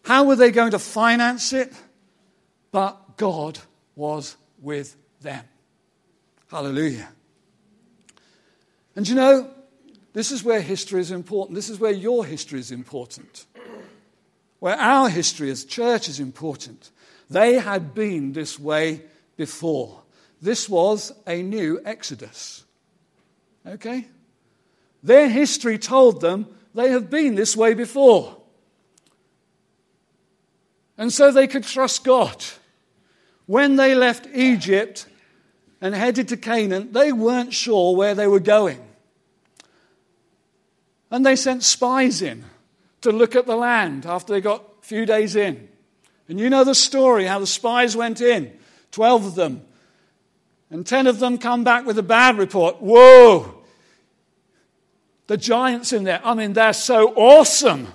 how 0.09 0.23
were 0.23 0.35
they 0.35 0.49
going 0.49 0.71
to 0.71 0.79
finance 0.79 1.53
it? 1.53 1.71
But 2.71 3.15
God 3.15 3.59
was 3.95 4.37
with 4.59 4.97
them. 5.21 5.43
Hallelujah. 6.49 7.09
And 8.95 9.07
you 9.07 9.13
know, 9.13 9.51
this 10.13 10.31
is 10.31 10.43
where 10.43 10.61
history 10.61 10.99
is 10.99 11.11
important. 11.11 11.53
This 11.53 11.69
is 11.69 11.79
where 11.79 11.91
your 11.91 12.25
history 12.25 12.59
is 12.59 12.71
important. 12.71 13.45
Where 14.57 14.75
our 14.77 15.09
history 15.09 15.51
as 15.51 15.63
church 15.63 16.09
is 16.09 16.19
important. 16.19 16.89
They 17.29 17.59
had 17.59 17.93
been 17.93 18.33
this 18.33 18.59
way 18.59 19.03
before. 19.37 20.01
This 20.41 20.67
was 20.67 21.13
a 21.27 21.43
new 21.43 21.81
Exodus. 21.85 22.63
Okay? 23.63 24.07
Their 25.03 25.29
history 25.29 25.77
told 25.77 26.19
them 26.19 26.47
they 26.73 26.89
have 26.89 27.11
been 27.11 27.35
this 27.35 27.55
way 27.55 27.75
before. 27.75 28.38
And 30.99 31.13
so 31.13 31.31
they 31.31 31.47
could 31.47 31.63
trust 31.63 32.03
God. 32.03 32.43
When 33.45 33.77
they 33.77 33.95
left 33.95 34.27
Egypt 34.33 35.07
and 35.79 35.95
headed 35.95 36.27
to 36.27 36.37
Canaan, 36.37 36.91
they 36.91 37.13
weren't 37.13 37.53
sure 37.53 37.95
where 37.95 38.13
they 38.13 38.27
were 38.27 38.41
going. 38.41 38.85
And 41.09 41.25
they 41.25 41.37
sent 41.37 41.63
spies 41.63 42.21
in 42.21 42.43
to 43.01 43.11
look 43.11 43.33
at 43.33 43.47
the 43.47 43.55
land 43.55 44.05
after 44.05 44.33
they 44.33 44.41
got 44.41 44.61
a 44.81 44.85
few 44.85 45.05
days 45.05 45.37
in. 45.37 45.69
And 46.27 46.37
you 46.37 46.49
know 46.49 46.65
the 46.65 46.75
story 46.75 47.25
how 47.25 47.39
the 47.39 47.47
spies 47.47 47.95
went 47.95 48.19
in 48.19 48.51
12 48.91 49.25
of 49.25 49.35
them. 49.35 49.61
And 50.69 50.85
10 50.85 51.07
of 51.07 51.19
them 51.19 51.37
come 51.37 51.63
back 51.63 51.85
with 51.85 51.97
a 51.97 52.03
bad 52.03 52.37
report. 52.37 52.81
Whoa! 52.81 53.55
The 55.27 55.37
giants 55.37 55.93
in 55.93 56.03
there, 56.03 56.19
I 56.25 56.33
mean, 56.33 56.53
they're 56.53 56.73
so 56.73 57.13
awesome. 57.15 57.87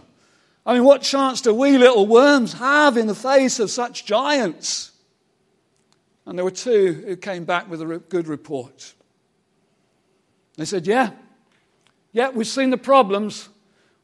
I 0.67 0.75
mean, 0.75 0.85
what 0.85 1.03
chance 1.03 1.43
do 1.43 1.55
we 1.55 1.77
little 1.77 2.07
worms 2.07 2.55
have 2.55 2.97
in 2.97 3.07
the 3.07 3.15
face 3.15 3.61
of 3.61 3.71
such 3.71 4.07
giants? 4.07 4.93
And 6.27 6.39
there 6.39 6.45
were 6.45 6.51
two 6.51 7.05
who 7.07 7.17
came 7.17 7.45
back 7.45 7.69
with 7.69 7.83
a 7.83 7.99
good 8.09 8.29
report. 8.29 8.95
They 10.57 10.65
said, 10.65 10.87
Yeah, 10.87 11.11
yeah, 12.12 12.31
we've 12.31 12.47
seen 12.47 12.71
the 12.71 12.79
problems, 12.79 13.49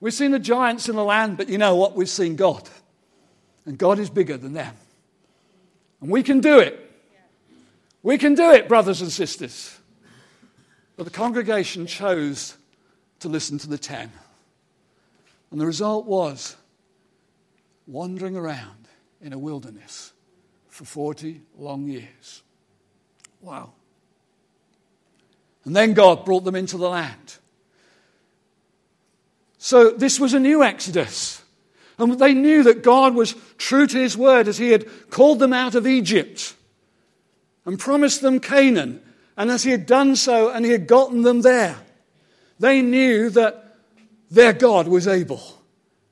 we've 0.01 0.13
seen 0.13 0.33
the 0.33 0.39
giants 0.39 0.89
in 0.89 0.97
the 0.97 1.05
land, 1.05 1.39
but 1.39 1.49
you 1.49 1.57
know 1.57 1.77
what? 1.77 1.95
We've 1.95 2.09
seen 2.09 2.37
God. 2.37 2.69
And 3.65 3.79
God 3.79 3.99
is 3.99 4.11
bigger 4.11 4.37
than 4.37 4.53
them. 4.53 4.75
And 6.01 6.11
we 6.11 6.23
can 6.23 6.41
do 6.41 6.59
it. 6.59 6.87
We 8.03 8.19
can 8.19 8.35
do 8.35 8.51
it, 8.51 8.69
brothers 8.69 9.03
and 9.03 9.13
sisters. 9.13 9.79
But 10.97 11.05
the 11.05 11.11
congregation 11.11 11.87
chose 11.87 12.57
to 13.21 13.29
listen 13.29 13.59
to 13.59 13.69
the 13.69 13.79
ten. 13.79 14.11
And 15.51 15.61
the 15.61 15.66
result 15.66 16.07
was 16.07 16.57
wandering 17.86 18.36
around 18.36 18.88
in 19.20 19.32
a 19.32 19.38
wilderness 19.38 20.12
for 20.68 20.84
40 20.84 21.40
long 21.59 21.88
years. 21.88 22.42
Wow. 23.40 23.72
And 25.64 25.74
then 25.74 25.92
God 25.92 26.24
brought 26.24 26.44
them 26.44 26.55
into 26.55 26.78
the 26.78 26.88
land. 26.88 27.36
So 29.59 29.90
this 29.90 30.18
was 30.18 30.32
a 30.32 30.40
new 30.40 30.62
Exodus. 30.62 31.42
And 31.98 32.18
they 32.18 32.32
knew 32.32 32.62
that 32.62 32.82
God 32.82 33.14
was 33.14 33.34
true 33.59 33.86
to 33.86 33.98
his 33.98 34.16
word 34.16 34.48
as 34.48 34.57
he 34.57 34.70
had 34.70 34.86
called 35.11 35.38
them 35.38 35.53
out 35.53 35.74
of 35.74 35.86
Egypt 35.86 36.55
and 37.66 37.78
promised 37.78 38.22
them 38.22 38.40
Canaan. 38.40 39.03
And 39.36 39.51
as 39.51 39.62
he 39.62 39.70
had 39.70 39.84
done 39.84 40.16
so 40.16 40.51
and 40.51 40.64
he 40.64 40.70
had 40.70 40.86
gotten 40.86 41.22
them 41.22 41.42
there, 41.42 41.76
they 42.59 42.80
knew 42.80 43.28
that 43.30 43.70
their 44.31 44.53
God 44.53 44.89
was 44.89 45.09
able 45.09 45.43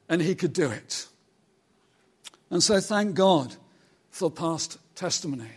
and 0.08 0.20
he 0.20 0.34
could 0.34 0.52
do 0.52 0.70
it. 0.70 1.06
And 2.50 2.62
so 2.62 2.80
thank 2.80 3.14
God 3.14 3.54
for 4.10 4.30
past 4.30 4.78
testimony. 4.94 5.50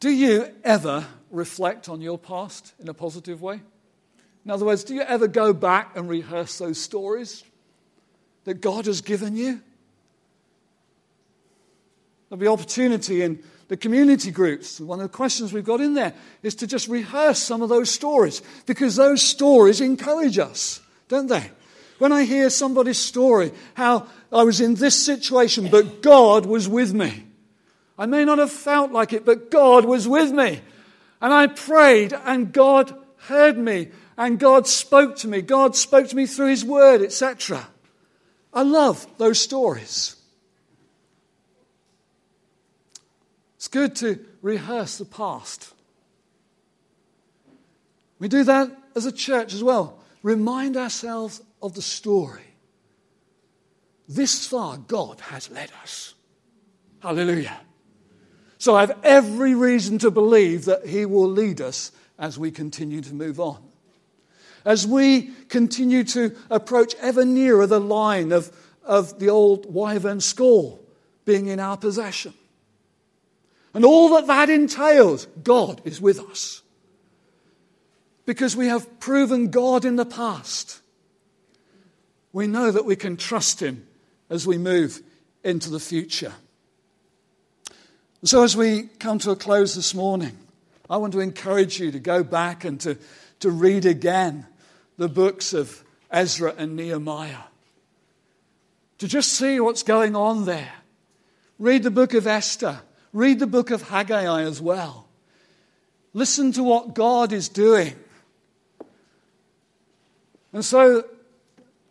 Do 0.00 0.10
you 0.10 0.48
ever 0.64 1.06
reflect 1.30 1.88
on 1.88 2.00
your 2.00 2.18
past 2.18 2.74
in 2.80 2.88
a 2.88 2.94
positive 2.94 3.42
way? 3.42 3.60
In 4.44 4.50
other 4.50 4.64
words, 4.64 4.84
do 4.84 4.94
you 4.94 5.02
ever 5.02 5.28
go 5.28 5.52
back 5.52 5.96
and 5.96 6.08
rehearse 6.08 6.58
those 6.58 6.80
stories 6.80 7.44
that 8.44 8.60
God 8.60 8.86
has 8.86 9.00
given 9.00 9.36
you? 9.36 9.60
There'll 12.28 12.40
be 12.40 12.48
opportunity 12.48 13.22
in 13.22 13.42
the 13.68 13.76
community 13.78 14.30
groups. 14.30 14.80
One 14.80 15.00
of 15.00 15.10
the 15.10 15.16
questions 15.16 15.50
we've 15.50 15.64
got 15.64 15.80
in 15.80 15.94
there 15.94 16.12
is 16.42 16.54
to 16.56 16.66
just 16.66 16.88
rehearse 16.88 17.38
some 17.38 17.62
of 17.62 17.70
those 17.70 17.90
stories 17.90 18.42
because 18.66 18.96
those 18.96 19.22
stories 19.22 19.80
encourage 19.80 20.38
us, 20.38 20.81
don't 21.12 21.28
they? 21.28 21.50
When 21.98 22.10
I 22.10 22.24
hear 22.24 22.50
somebody's 22.50 22.98
story, 22.98 23.52
how 23.74 24.06
I 24.32 24.42
was 24.42 24.60
in 24.60 24.74
this 24.74 25.04
situation, 25.04 25.68
but 25.70 26.02
God 26.02 26.46
was 26.46 26.68
with 26.68 26.92
me. 26.92 27.24
I 27.98 28.06
may 28.06 28.24
not 28.24 28.38
have 28.38 28.50
felt 28.50 28.90
like 28.90 29.12
it, 29.12 29.24
but 29.24 29.50
God 29.50 29.84
was 29.84 30.08
with 30.08 30.32
me. 30.32 30.60
And 31.20 31.32
I 31.32 31.46
prayed, 31.46 32.12
and 32.12 32.52
God 32.52 32.96
heard 33.28 33.56
me 33.56 33.88
and 34.16 34.38
God 34.38 34.66
spoke 34.66 35.16
to 35.18 35.28
me. 35.28 35.42
God 35.42 35.76
spoke 35.76 36.08
to 36.08 36.16
me 36.16 36.26
through 36.26 36.48
His 36.48 36.64
Word, 36.64 37.02
etc. 37.02 37.68
I 38.52 38.62
love 38.62 39.06
those 39.18 39.40
stories. 39.40 40.16
It's 43.56 43.68
good 43.68 43.94
to 43.96 44.24
rehearse 44.42 44.98
the 44.98 45.04
past. 45.04 45.72
We 48.18 48.28
do 48.28 48.44
that 48.44 48.70
as 48.94 49.06
a 49.06 49.12
church 49.12 49.54
as 49.54 49.62
well. 49.62 50.01
Remind 50.22 50.76
ourselves 50.76 51.42
of 51.60 51.74
the 51.74 51.82
story. 51.82 52.54
This 54.08 54.46
far, 54.46 54.76
God 54.76 55.20
has 55.20 55.50
led 55.50 55.70
us. 55.82 56.14
Hallelujah. 57.00 57.60
So 58.58 58.76
I 58.76 58.82
have 58.82 58.98
every 59.02 59.54
reason 59.54 59.98
to 59.98 60.10
believe 60.10 60.66
that 60.66 60.86
He 60.86 61.06
will 61.06 61.28
lead 61.28 61.60
us 61.60 61.92
as 62.18 62.38
we 62.38 62.50
continue 62.50 63.00
to 63.00 63.14
move 63.14 63.40
on 63.40 63.72
as 64.64 64.86
we 64.86 65.30
continue 65.48 66.04
to 66.04 66.36
approach 66.50 66.94
ever 66.96 67.24
nearer 67.24 67.66
the 67.66 67.80
line 67.80 68.32
of, 68.32 68.50
of 68.84 69.18
the 69.18 69.28
old 69.28 69.72
Wyvern 69.72 70.20
School 70.20 70.84
being 71.24 71.48
in 71.48 71.60
our 71.60 71.76
possession. 71.76 72.34
And 73.74 73.84
all 73.84 74.10
that 74.10 74.26
that 74.26 74.50
entails, 74.50 75.26
God 75.42 75.80
is 75.84 76.00
with 76.00 76.20
us. 76.20 76.61
Because 78.24 78.56
we 78.56 78.68
have 78.68 79.00
proven 79.00 79.50
God 79.50 79.84
in 79.84 79.96
the 79.96 80.06
past. 80.06 80.80
We 82.32 82.46
know 82.46 82.70
that 82.70 82.84
we 82.84 82.96
can 82.96 83.16
trust 83.16 83.60
Him 83.60 83.86
as 84.30 84.46
we 84.46 84.58
move 84.58 85.00
into 85.44 85.70
the 85.70 85.80
future. 85.80 86.32
So, 88.24 88.44
as 88.44 88.56
we 88.56 88.84
come 89.00 89.18
to 89.20 89.32
a 89.32 89.36
close 89.36 89.74
this 89.74 89.94
morning, 89.94 90.38
I 90.88 90.98
want 90.98 91.12
to 91.14 91.20
encourage 91.20 91.80
you 91.80 91.90
to 91.90 91.98
go 91.98 92.22
back 92.22 92.64
and 92.64 92.80
to, 92.82 92.96
to 93.40 93.50
read 93.50 93.84
again 93.84 94.46
the 94.96 95.08
books 95.08 95.52
of 95.52 95.82
Ezra 96.10 96.54
and 96.56 96.76
Nehemiah 96.76 97.44
to 99.02 99.08
just 99.08 99.32
see 99.32 99.58
what's 99.58 99.82
going 99.82 100.14
on 100.14 100.44
there. 100.44 100.72
Read 101.58 101.82
the 101.82 101.90
book 101.90 102.14
of 102.14 102.28
Esther. 102.28 102.82
Read 103.12 103.40
the 103.40 103.48
book 103.48 103.72
of 103.72 103.82
Haggai 103.82 104.42
as 104.42 104.60
well. 104.60 105.08
Listen 106.12 106.52
to 106.52 106.62
what 106.62 106.94
God 106.94 107.32
is 107.32 107.48
doing. 107.48 107.96
And 110.52 110.64
so, 110.64 111.04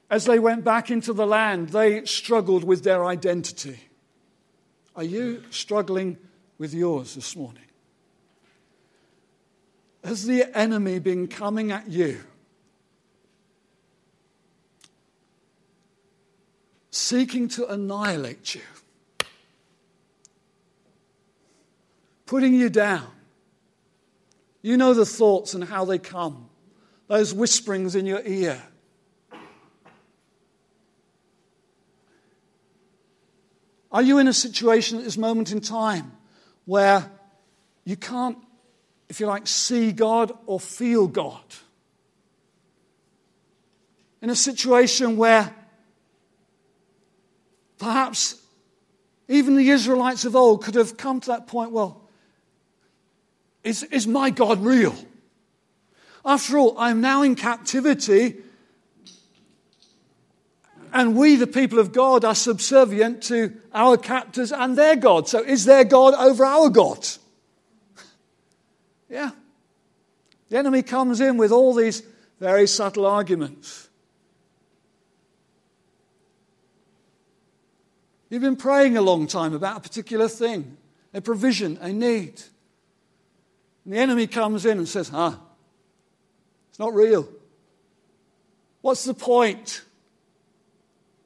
as 0.10 0.26
they 0.26 0.40
went 0.40 0.64
back 0.64 0.92
into 0.92 1.14
the 1.14 1.26
land, 1.26 1.70
they 1.70 2.06
struggled 2.06 2.64
with 2.64 2.84
their 2.84 3.06
identity. 3.06 3.80
Are 4.96 5.04
you 5.04 5.44
struggling 5.50 6.18
with 6.58 6.74
yours 6.74 7.16
this 7.16 7.36
morning? 7.36 7.64
Has 10.04 10.26
the 10.26 10.46
enemy 10.58 11.00
been 11.00 11.28
coming 11.28 11.72
at 11.72 11.90
you 11.90 12.22
seeking 16.92 17.48
to 17.48 17.68
annihilate 17.68 18.56
you, 18.56 18.62
putting 22.26 22.54
you 22.54 22.70
down. 22.70 23.08
You 24.62 24.78
know 24.78 24.94
the 24.94 25.06
thoughts 25.06 25.54
and 25.54 25.64
how 25.64 25.86
they 25.86 25.98
come, 25.98 26.50
those 27.12 27.34
whisperings 27.34 27.94
in 27.94 28.06
your 28.06 28.22
ear. 28.26 28.64
Are 33.92 34.02
you 34.02 34.18
in 34.18 34.30
a 34.30 34.34
situation 34.34 34.98
at 34.98 35.04
this 35.04 35.18
moment 35.18 35.52
in 35.52 35.60
time 35.60 36.14
where 36.64 37.12
you 37.84 37.98
can't, 37.98 38.38
if 39.10 39.20
you 39.20 39.26
like, 39.26 39.46
see 39.46 39.92
God 39.92 40.32
or 40.46 40.58
feel 40.58 41.06
God? 41.06 41.44
In 44.22 44.30
a 44.30 44.36
situation 44.36 45.18
where 45.18 45.54
perhaps 47.78 48.42
even 49.28 49.58
the 49.58 49.68
Israelites 49.68 50.24
of 50.24 50.38
old 50.38 50.64
could 50.64 50.76
have 50.76 50.96
come 50.96 51.20
to 51.20 51.28
that 51.32 51.48
point 51.48 51.74
well, 51.74 52.10
is, 53.66 53.84
is 53.84 54.08
my 54.08 54.30
God 54.30 54.64
real? 54.64 54.96
After 56.26 56.58
all, 56.58 56.76
I'm 56.78 57.02
now 57.02 57.24
in 57.24 57.36
captivity 57.36 58.38
and 60.94 61.16
we, 61.16 61.36
the 61.38 61.48
people 61.48 61.80
of 61.80 61.94
God, 61.94 62.26
are 62.26 62.36
subservient 62.36 63.24
to 63.24 63.54
our 63.74 63.98
captors 63.98 64.52
and 64.52 64.78
their 64.78 64.96
God. 64.96 65.28
So 65.28 65.42
is 65.42 65.66
their 65.66 65.86
God 65.86 66.14
over 66.14 66.46
our 66.46 66.70
God? 66.70 67.08
yeah. 69.10 69.32
The 70.50 70.58
enemy 70.58 70.84
comes 70.84 71.22
in 71.22 71.38
with 71.38 71.52
all 71.52 71.74
these 71.74 72.04
very 72.40 72.68
subtle 72.68 73.06
arguments. 73.06 73.88
You've 78.30 78.42
been 78.42 78.58
praying 78.58 78.98
a 78.98 79.02
long 79.02 79.28
time 79.28 79.54
about 79.54 79.78
a 79.78 79.80
particular 79.82 80.28
thing, 80.28 80.78
a 81.14 81.22
provision, 81.22 81.78
a 81.82 81.94
need. 81.94 82.42
And 83.86 83.94
the 83.94 83.98
enemy 83.98 84.28
comes 84.28 84.66
in 84.66 84.78
and 84.78 84.88
says, 84.88 85.10
Ah, 85.14 85.40
not 86.82 86.96
real. 86.96 87.30
What's 88.82 89.04
the 89.04 89.14
point? 89.14 89.84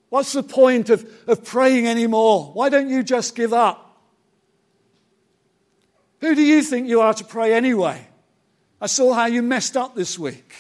What's 0.09 0.33
the 0.33 0.43
point 0.43 0.89
of, 0.89 1.09
of 1.27 1.45
praying 1.45 1.87
anymore? 1.87 2.51
Why 2.53 2.67
don't 2.67 2.89
you 2.89 3.03
just 3.03 3.35
give 3.35 3.53
up? 3.53 3.97
Who 6.19 6.35
do 6.35 6.41
you 6.41 6.61
think 6.61 6.89
you 6.89 6.99
are 6.99 7.13
to 7.13 7.23
pray 7.23 7.53
anyway? 7.53 8.05
I 8.81 8.87
saw 8.87 9.13
how 9.13 9.27
you 9.27 9.41
messed 9.41 9.77
up 9.77 9.95
this 9.95 10.19
week. 10.19 10.53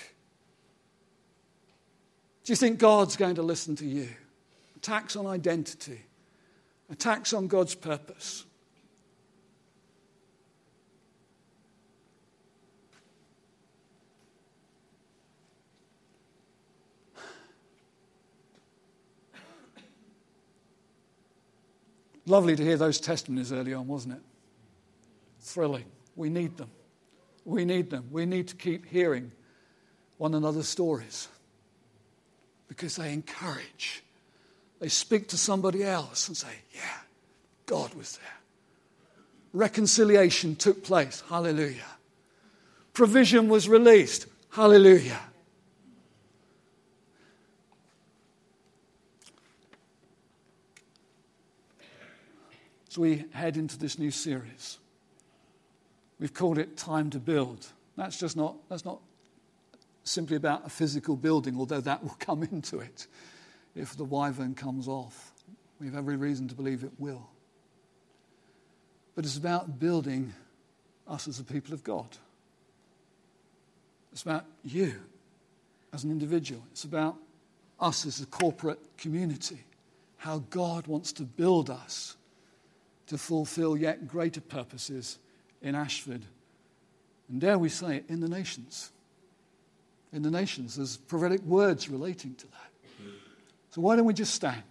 Do 2.45 2.53
you 2.53 2.55
think 2.55 2.79
God's 2.79 3.17
going 3.17 3.35
to 3.35 3.43
listen 3.43 3.75
to 3.77 3.85
you? 3.85 4.07
Attacks 4.77 5.17
on 5.17 5.27
identity, 5.27 5.99
attacks 6.89 7.33
on 7.33 7.47
God's 7.47 7.75
purpose. 7.75 8.45
Lovely 22.25 22.55
to 22.55 22.63
hear 22.63 22.77
those 22.77 22.99
testimonies 22.99 23.51
early 23.51 23.73
on, 23.73 23.87
wasn't 23.87 24.15
it? 24.15 24.21
Thrilling. 25.41 25.85
We 26.15 26.29
need 26.29 26.57
them. 26.57 26.69
We 27.43 27.65
need 27.65 27.89
them. 27.89 28.07
We 28.11 28.25
need 28.25 28.47
to 28.47 28.55
keep 28.55 28.85
hearing 28.85 29.31
one 30.17 30.33
another's 30.33 30.67
stories 30.67 31.27
because 32.67 32.95
they 32.95 33.13
encourage. 33.13 34.03
They 34.79 34.89
speak 34.89 35.27
to 35.29 35.37
somebody 35.37 35.83
else 35.83 36.27
and 36.27 36.35
say, 36.35 36.47
Yeah, 36.73 36.99
God 37.65 37.93
was 37.93 38.17
there. 38.17 38.37
Reconciliation 39.53 40.55
took 40.55 40.83
place. 40.83 41.23
Hallelujah. 41.29 41.85
Provision 42.93 43.47
was 43.49 43.69
released. 43.69 44.25
Hallelujah. 44.49 45.19
As 52.95 52.99
we 52.99 53.25
head 53.31 53.57
into 53.57 53.77
this 53.77 53.99
new 53.99 54.09
series. 54.09 54.77
We've 56.17 56.33
called 56.33 56.57
it 56.57 56.77
Time 56.77 57.09
to 57.09 57.19
Build. 57.19 57.67
That's 57.97 58.17
just 58.17 58.37
not, 58.37 58.55
that's 58.69 58.85
not 58.85 59.01
simply 60.05 60.37
about 60.37 60.65
a 60.65 60.69
physical 60.69 61.17
building, 61.17 61.57
although 61.59 61.81
that 61.81 62.01
will 62.01 62.15
come 62.19 62.43
into 62.51 62.79
it 62.79 63.07
if 63.75 63.97
the 63.97 64.05
wyvern 64.05 64.55
comes 64.55 64.87
off. 64.87 65.33
We 65.77 65.87
have 65.87 65.95
every 65.95 66.15
reason 66.15 66.47
to 66.47 66.55
believe 66.55 66.85
it 66.85 66.91
will. 66.97 67.27
But 69.13 69.25
it's 69.25 69.37
about 69.37 69.77
building 69.77 70.33
us 71.05 71.27
as 71.27 71.37
a 71.41 71.43
people 71.43 71.73
of 71.73 71.83
God. 71.83 72.07
It's 74.13 74.23
about 74.23 74.45
you 74.63 74.95
as 75.91 76.05
an 76.05 76.11
individual. 76.11 76.63
It's 76.71 76.85
about 76.85 77.17
us 77.77 78.05
as 78.05 78.21
a 78.21 78.25
corporate 78.25 78.79
community. 78.97 79.65
How 80.15 80.39
God 80.49 80.87
wants 80.87 81.11
to 81.13 81.23
build 81.23 81.69
us 81.69 82.15
to 83.07 83.17
fulfill 83.17 83.77
yet 83.77 84.07
greater 84.07 84.41
purposes 84.41 85.19
in 85.61 85.75
Ashford. 85.75 86.25
And 87.29 87.41
dare 87.41 87.57
we 87.57 87.69
say 87.69 87.97
it, 87.97 88.05
in 88.07 88.19
the 88.19 88.29
nations. 88.29 88.91
In 90.13 90.21
the 90.21 90.31
nations, 90.31 90.75
there's 90.75 90.97
prophetic 90.97 91.41
words 91.41 91.89
relating 91.89 92.35
to 92.35 92.47
that. 92.47 92.71
So 93.71 93.81
why 93.81 93.95
don't 93.95 94.05
we 94.05 94.13
just 94.13 94.33
stand? 94.33 94.63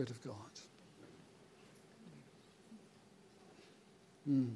Spirit 0.00 0.10
of 0.12 0.24
God. 0.24 0.34
Mm. 4.30 4.50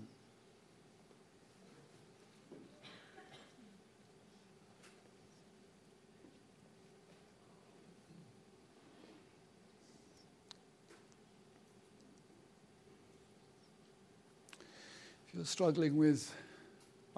If 15.28 15.34
you're 15.34 15.44
struggling 15.44 15.98
with 15.98 16.34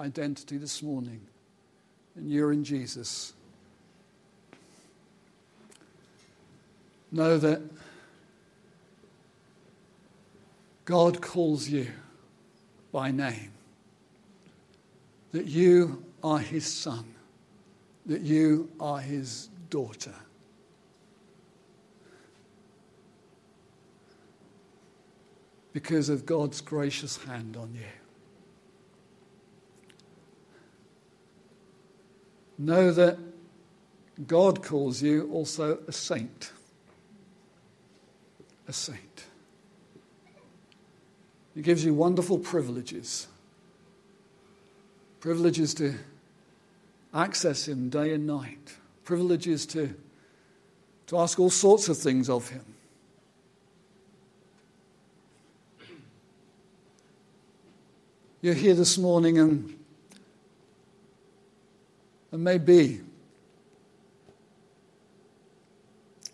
identity 0.00 0.58
this 0.58 0.82
morning 0.82 1.20
and 2.16 2.28
you're 2.28 2.52
in 2.52 2.64
Jesus, 2.64 3.34
know 7.12 7.38
that 7.38 7.62
God 10.86 11.20
calls 11.20 11.68
you 11.68 11.88
by 12.92 13.10
name, 13.10 13.50
that 15.32 15.46
you 15.46 16.04
are 16.22 16.38
his 16.38 16.64
son, 16.64 17.04
that 18.06 18.22
you 18.22 18.70
are 18.78 19.00
his 19.00 19.48
daughter. 19.68 20.14
Because 25.72 26.08
of 26.08 26.24
God's 26.24 26.60
gracious 26.60 27.16
hand 27.24 27.56
on 27.56 27.74
you. 27.74 27.82
Know 32.58 32.92
that 32.92 33.18
God 34.26 34.62
calls 34.62 35.02
you 35.02 35.28
also 35.32 35.80
a 35.88 35.92
saint. 35.92 36.52
A 38.68 38.72
saint. 38.72 39.24
He 41.56 41.62
gives 41.62 41.82
you 41.82 41.94
wonderful 41.94 42.38
privileges. 42.38 43.26
Privileges 45.20 45.72
to 45.74 45.94
access 47.14 47.66
Him 47.66 47.88
day 47.88 48.12
and 48.12 48.26
night. 48.26 48.74
Privileges 49.04 49.64
to, 49.68 49.94
to 51.06 51.18
ask 51.18 51.40
all 51.40 51.48
sorts 51.48 51.88
of 51.88 51.96
things 51.96 52.28
of 52.28 52.50
Him. 52.50 52.62
You're 58.42 58.52
here 58.52 58.74
this 58.74 58.98
morning 58.98 59.38
and, 59.38 59.78
and 62.32 62.44
maybe 62.44 63.00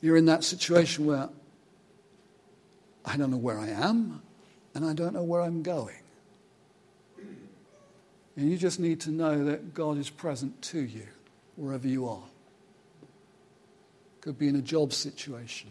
you're 0.00 0.16
in 0.16 0.26
that 0.26 0.42
situation 0.42 1.06
where 1.06 1.28
I 3.04 3.16
don't 3.16 3.30
know 3.30 3.36
where 3.36 3.60
I 3.60 3.68
am 3.68 4.21
and 4.74 4.84
I 4.84 4.92
don't 4.92 5.14
know 5.14 5.22
where 5.22 5.40
I'm 5.40 5.62
going. 5.62 5.96
And 8.36 8.50
you 8.50 8.56
just 8.56 8.80
need 8.80 9.00
to 9.02 9.10
know 9.10 9.44
that 9.44 9.74
God 9.74 9.98
is 9.98 10.08
present 10.08 10.60
to 10.62 10.80
you 10.80 11.06
wherever 11.56 11.86
you 11.86 12.08
are. 12.08 12.22
Could 14.22 14.38
be 14.38 14.48
in 14.48 14.56
a 14.56 14.62
job 14.62 14.92
situation. 14.92 15.70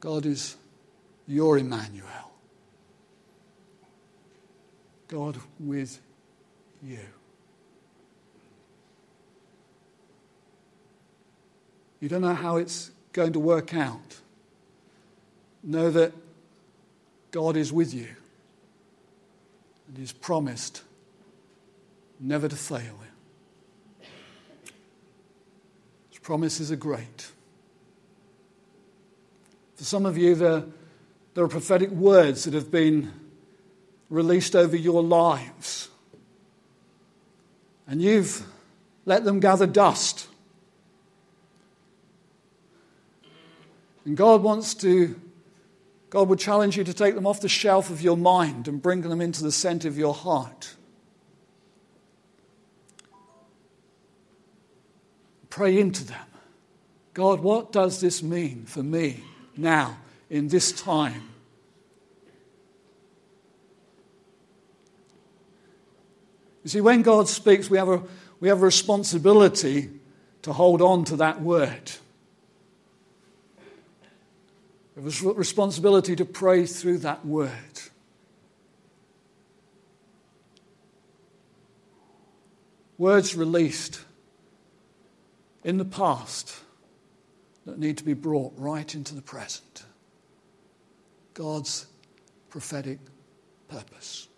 God 0.00 0.26
is 0.26 0.56
your 1.26 1.58
Emmanuel. 1.58 2.32
God 5.08 5.38
with 5.60 6.00
you. 6.82 6.98
You 12.00 12.08
don't 12.08 12.20
know 12.20 12.34
how 12.34 12.56
it's 12.56 12.90
going 13.12 13.32
to 13.32 13.40
work 13.40 13.74
out. 13.74 14.20
Know 15.66 15.90
that 15.90 16.14
God 17.32 17.56
is 17.56 17.72
with 17.72 17.92
you 17.92 18.06
and 19.88 19.98
He's 19.98 20.12
promised 20.12 20.82
never 22.18 22.48
to 22.48 22.56
fail 22.56 22.80
you. 22.80 24.06
His 26.10 26.18
promises 26.20 26.72
are 26.72 26.76
great. 26.76 27.30
For 29.74 29.84
some 29.84 30.06
of 30.06 30.16
you, 30.16 30.34
there, 30.34 30.64
there 31.34 31.44
are 31.44 31.48
prophetic 31.48 31.90
words 31.90 32.44
that 32.44 32.54
have 32.54 32.70
been 32.70 33.12
released 34.08 34.56
over 34.56 34.76
your 34.76 35.02
lives. 35.02 35.88
And 37.86 38.00
you've 38.00 38.46
let 39.04 39.24
them 39.24 39.40
gather 39.40 39.66
dust. 39.66 40.28
And 44.04 44.16
God 44.16 44.42
wants 44.42 44.74
to, 44.76 45.20
God 46.10 46.28
would 46.28 46.38
challenge 46.38 46.76
you 46.76 46.84
to 46.84 46.94
take 46.94 47.14
them 47.14 47.26
off 47.26 47.40
the 47.40 47.48
shelf 47.48 47.90
of 47.90 48.00
your 48.00 48.16
mind 48.16 48.68
and 48.68 48.80
bring 48.80 49.02
them 49.02 49.20
into 49.20 49.42
the 49.42 49.52
center 49.52 49.88
of 49.88 49.98
your 49.98 50.14
heart. 50.14 50.74
Pray 55.50 55.78
into 55.78 56.04
them. 56.04 56.26
God, 57.14 57.40
what 57.40 57.72
does 57.72 58.00
this 58.00 58.22
mean 58.22 58.66
for 58.66 58.82
me 58.82 59.24
now, 59.56 59.96
in 60.28 60.48
this 60.48 60.70
time? 60.70 61.30
You 66.62 66.70
see, 66.70 66.80
when 66.80 67.02
God 67.02 67.28
speaks, 67.28 67.70
we 67.70 67.78
have 67.78 67.88
a, 67.88 68.02
we 68.38 68.48
have 68.48 68.60
a 68.60 68.64
responsibility 68.64 69.88
to 70.42 70.52
hold 70.52 70.82
on 70.82 71.04
to 71.06 71.16
that 71.16 71.40
word. 71.40 71.92
Have 74.96 75.24
a 75.24 75.32
responsibility 75.34 76.16
to 76.16 76.24
pray 76.24 76.64
through 76.64 76.98
that 76.98 77.24
word. 77.24 77.52
Words 82.96 83.36
released 83.36 84.00
in 85.62 85.76
the 85.76 85.84
past 85.84 86.54
that 87.66 87.78
need 87.78 87.98
to 87.98 88.04
be 88.04 88.14
brought 88.14 88.54
right 88.56 88.94
into 88.94 89.14
the 89.14 89.20
present. 89.20 89.84
God's 91.34 91.86
prophetic 92.48 92.98
purpose. 93.68 94.28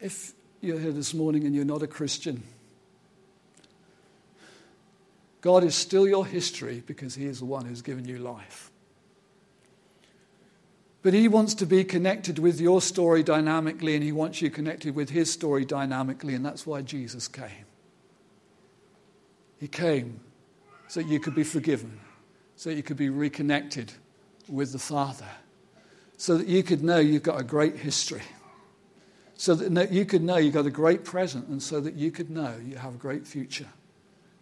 If 0.00 0.32
you're 0.60 0.80
here 0.80 0.90
this 0.90 1.14
morning 1.14 1.44
and 1.44 1.54
you're 1.54 1.64
not 1.64 1.84
a 1.84 1.86
Christian, 1.86 2.42
God 5.42 5.64
is 5.64 5.74
still 5.74 6.08
your 6.08 6.24
history 6.24 6.82
because 6.86 7.14
He 7.14 7.26
is 7.26 7.40
the 7.40 7.44
one 7.44 7.66
who's 7.66 7.82
given 7.82 8.06
you 8.06 8.18
life. 8.18 8.70
But 11.02 11.12
He 11.12 11.28
wants 11.28 11.52
to 11.54 11.66
be 11.66 11.84
connected 11.84 12.38
with 12.38 12.60
your 12.60 12.80
story 12.80 13.22
dynamically, 13.22 13.94
and 13.94 14.02
He 14.02 14.12
wants 14.12 14.40
you 14.40 14.48
connected 14.48 14.94
with 14.94 15.10
His 15.10 15.30
story 15.30 15.64
dynamically, 15.64 16.34
and 16.34 16.46
that's 16.46 16.66
why 16.66 16.80
Jesus 16.80 17.28
came. 17.28 17.66
He 19.58 19.68
came 19.68 20.20
so 20.88 21.00
you 21.00 21.20
could 21.20 21.34
be 21.34 21.44
forgiven, 21.44 22.00
so 22.56 22.70
you 22.70 22.82
could 22.82 22.96
be 22.96 23.10
reconnected 23.10 23.92
with 24.48 24.72
the 24.72 24.78
Father, 24.78 25.28
so 26.16 26.38
that 26.38 26.46
you 26.46 26.62
could 26.62 26.82
know 26.82 26.98
you've 26.98 27.22
got 27.22 27.40
a 27.40 27.44
great 27.44 27.76
history 27.76 28.22
so 29.42 29.56
that 29.56 29.90
you 29.90 30.04
could 30.04 30.22
know 30.22 30.36
you've 30.36 30.54
got 30.54 30.66
a 30.66 30.70
great 30.70 31.04
present 31.04 31.48
and 31.48 31.60
so 31.60 31.80
that 31.80 31.94
you 31.94 32.12
could 32.12 32.30
know 32.30 32.54
you 32.64 32.76
have 32.76 32.94
a 32.94 32.96
great 32.96 33.26
future. 33.26 33.66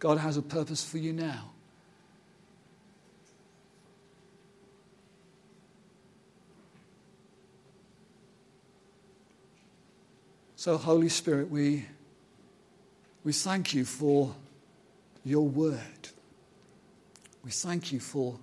God 0.01 0.17
has 0.17 0.35
a 0.35 0.41
purpose 0.41 0.83
for 0.83 0.97
you 0.97 1.13
now. 1.13 1.51
So, 10.55 10.77
Holy 10.77 11.07
Spirit, 11.07 11.51
we, 11.51 11.85
we 13.23 13.31
thank 13.31 13.75
you 13.75 13.85
for 13.85 14.33
your 15.23 15.47
word. 15.47 16.09
We 17.45 17.51
thank 17.51 17.91
you 17.91 17.99
for 17.99 18.39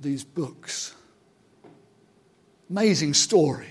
these 0.00 0.24
books. 0.24 0.94
Amazing 2.70 3.12
story 3.12 3.68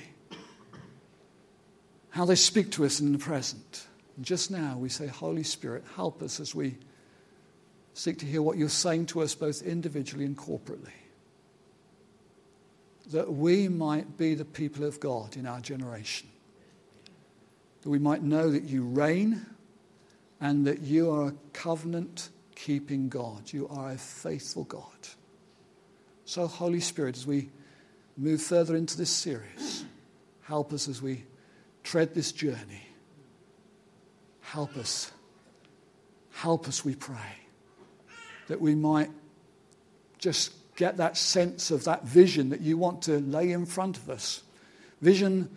how 2.11 2.25
they 2.25 2.35
speak 2.35 2.71
to 2.73 2.85
us 2.85 2.99
in 2.99 3.13
the 3.13 3.17
present. 3.17 3.87
Just 4.21 4.49
now 4.49 4.77
we 4.77 4.89
say, 4.89 5.07
Holy 5.07 5.43
Spirit, 5.43 5.83
help 5.95 6.21
us 6.21 6.39
as 6.39 6.55
we 6.55 6.77
seek 7.93 8.19
to 8.19 8.25
hear 8.25 8.41
what 8.41 8.57
you're 8.57 8.69
saying 8.69 9.07
to 9.07 9.21
us 9.21 9.35
both 9.35 9.61
individually 9.61 10.25
and 10.25 10.37
corporately. 10.37 10.91
That 13.11 13.31
we 13.31 13.67
might 13.67 14.17
be 14.17 14.33
the 14.35 14.45
people 14.45 14.83
of 14.83 14.99
God 14.99 15.37
in 15.37 15.45
our 15.45 15.59
generation. 15.59 16.27
That 17.81 17.89
we 17.89 17.99
might 17.99 18.23
know 18.23 18.51
that 18.51 18.63
you 18.63 18.83
reign 18.83 19.45
and 20.41 20.65
that 20.67 20.81
you 20.81 21.11
are 21.11 21.27
a 21.27 21.33
covenant 21.53 22.29
keeping 22.55 23.09
God. 23.09 23.53
You 23.53 23.67
are 23.69 23.91
a 23.91 23.97
faithful 23.97 24.63
God. 24.63 24.83
So, 26.25 26.47
Holy 26.47 26.81
Spirit, 26.81 27.15
as 27.15 27.25
we 27.25 27.49
move 28.17 28.41
further 28.41 28.75
into 28.75 28.97
this 28.97 29.09
series, 29.09 29.85
help 30.41 30.73
us 30.73 30.87
as 30.87 31.01
we 31.01 31.23
tread 31.83 32.13
this 32.13 32.31
journey. 32.31 32.86
Help 34.47 34.77
us. 34.77 35.11
Help 36.31 36.69
us, 36.69 36.85
we 36.85 36.95
pray, 36.95 37.35
that 38.47 38.61
we 38.61 38.75
might 38.75 39.09
just 40.19 40.53
get 40.77 40.95
that 40.97 41.17
sense 41.17 41.69
of 41.69 41.83
that 41.83 42.05
vision 42.05 42.51
that 42.51 42.61
you 42.61 42.77
want 42.77 43.01
to 43.01 43.19
lay 43.19 43.51
in 43.51 43.65
front 43.65 43.97
of 43.97 44.09
us. 44.09 44.41
Vision 45.01 45.49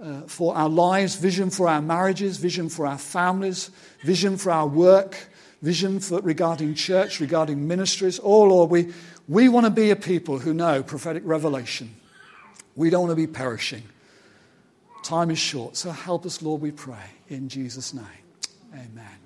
uh, 0.00 0.20
for 0.28 0.54
our 0.54 0.68
lives, 0.68 1.16
vision 1.16 1.50
for 1.50 1.68
our 1.68 1.82
marriages, 1.82 2.36
vision 2.36 2.68
for 2.68 2.86
our 2.86 2.96
families, 2.96 3.72
vision 4.04 4.36
for 4.36 4.52
our 4.52 4.68
work, 4.68 5.16
vision 5.60 5.98
for, 5.98 6.20
regarding 6.20 6.74
church, 6.74 7.18
regarding 7.18 7.66
ministries. 7.66 8.20
Oh, 8.22 8.44
Lord, 8.44 8.70
we, 8.70 8.92
we 9.26 9.48
want 9.48 9.66
to 9.66 9.70
be 9.70 9.90
a 9.90 9.96
people 9.96 10.38
who 10.38 10.54
know 10.54 10.84
prophetic 10.84 11.24
revelation. 11.26 11.92
We 12.76 12.88
don't 12.88 13.08
want 13.08 13.12
to 13.12 13.16
be 13.16 13.26
perishing. 13.26 13.82
Time 15.02 15.30
is 15.30 15.38
short, 15.38 15.76
so 15.76 15.90
help 15.90 16.24
us, 16.26 16.42
Lord, 16.42 16.62
we 16.62 16.70
pray. 16.70 17.10
In 17.28 17.48
Jesus' 17.48 17.92
name, 17.92 18.04
amen. 18.72 19.21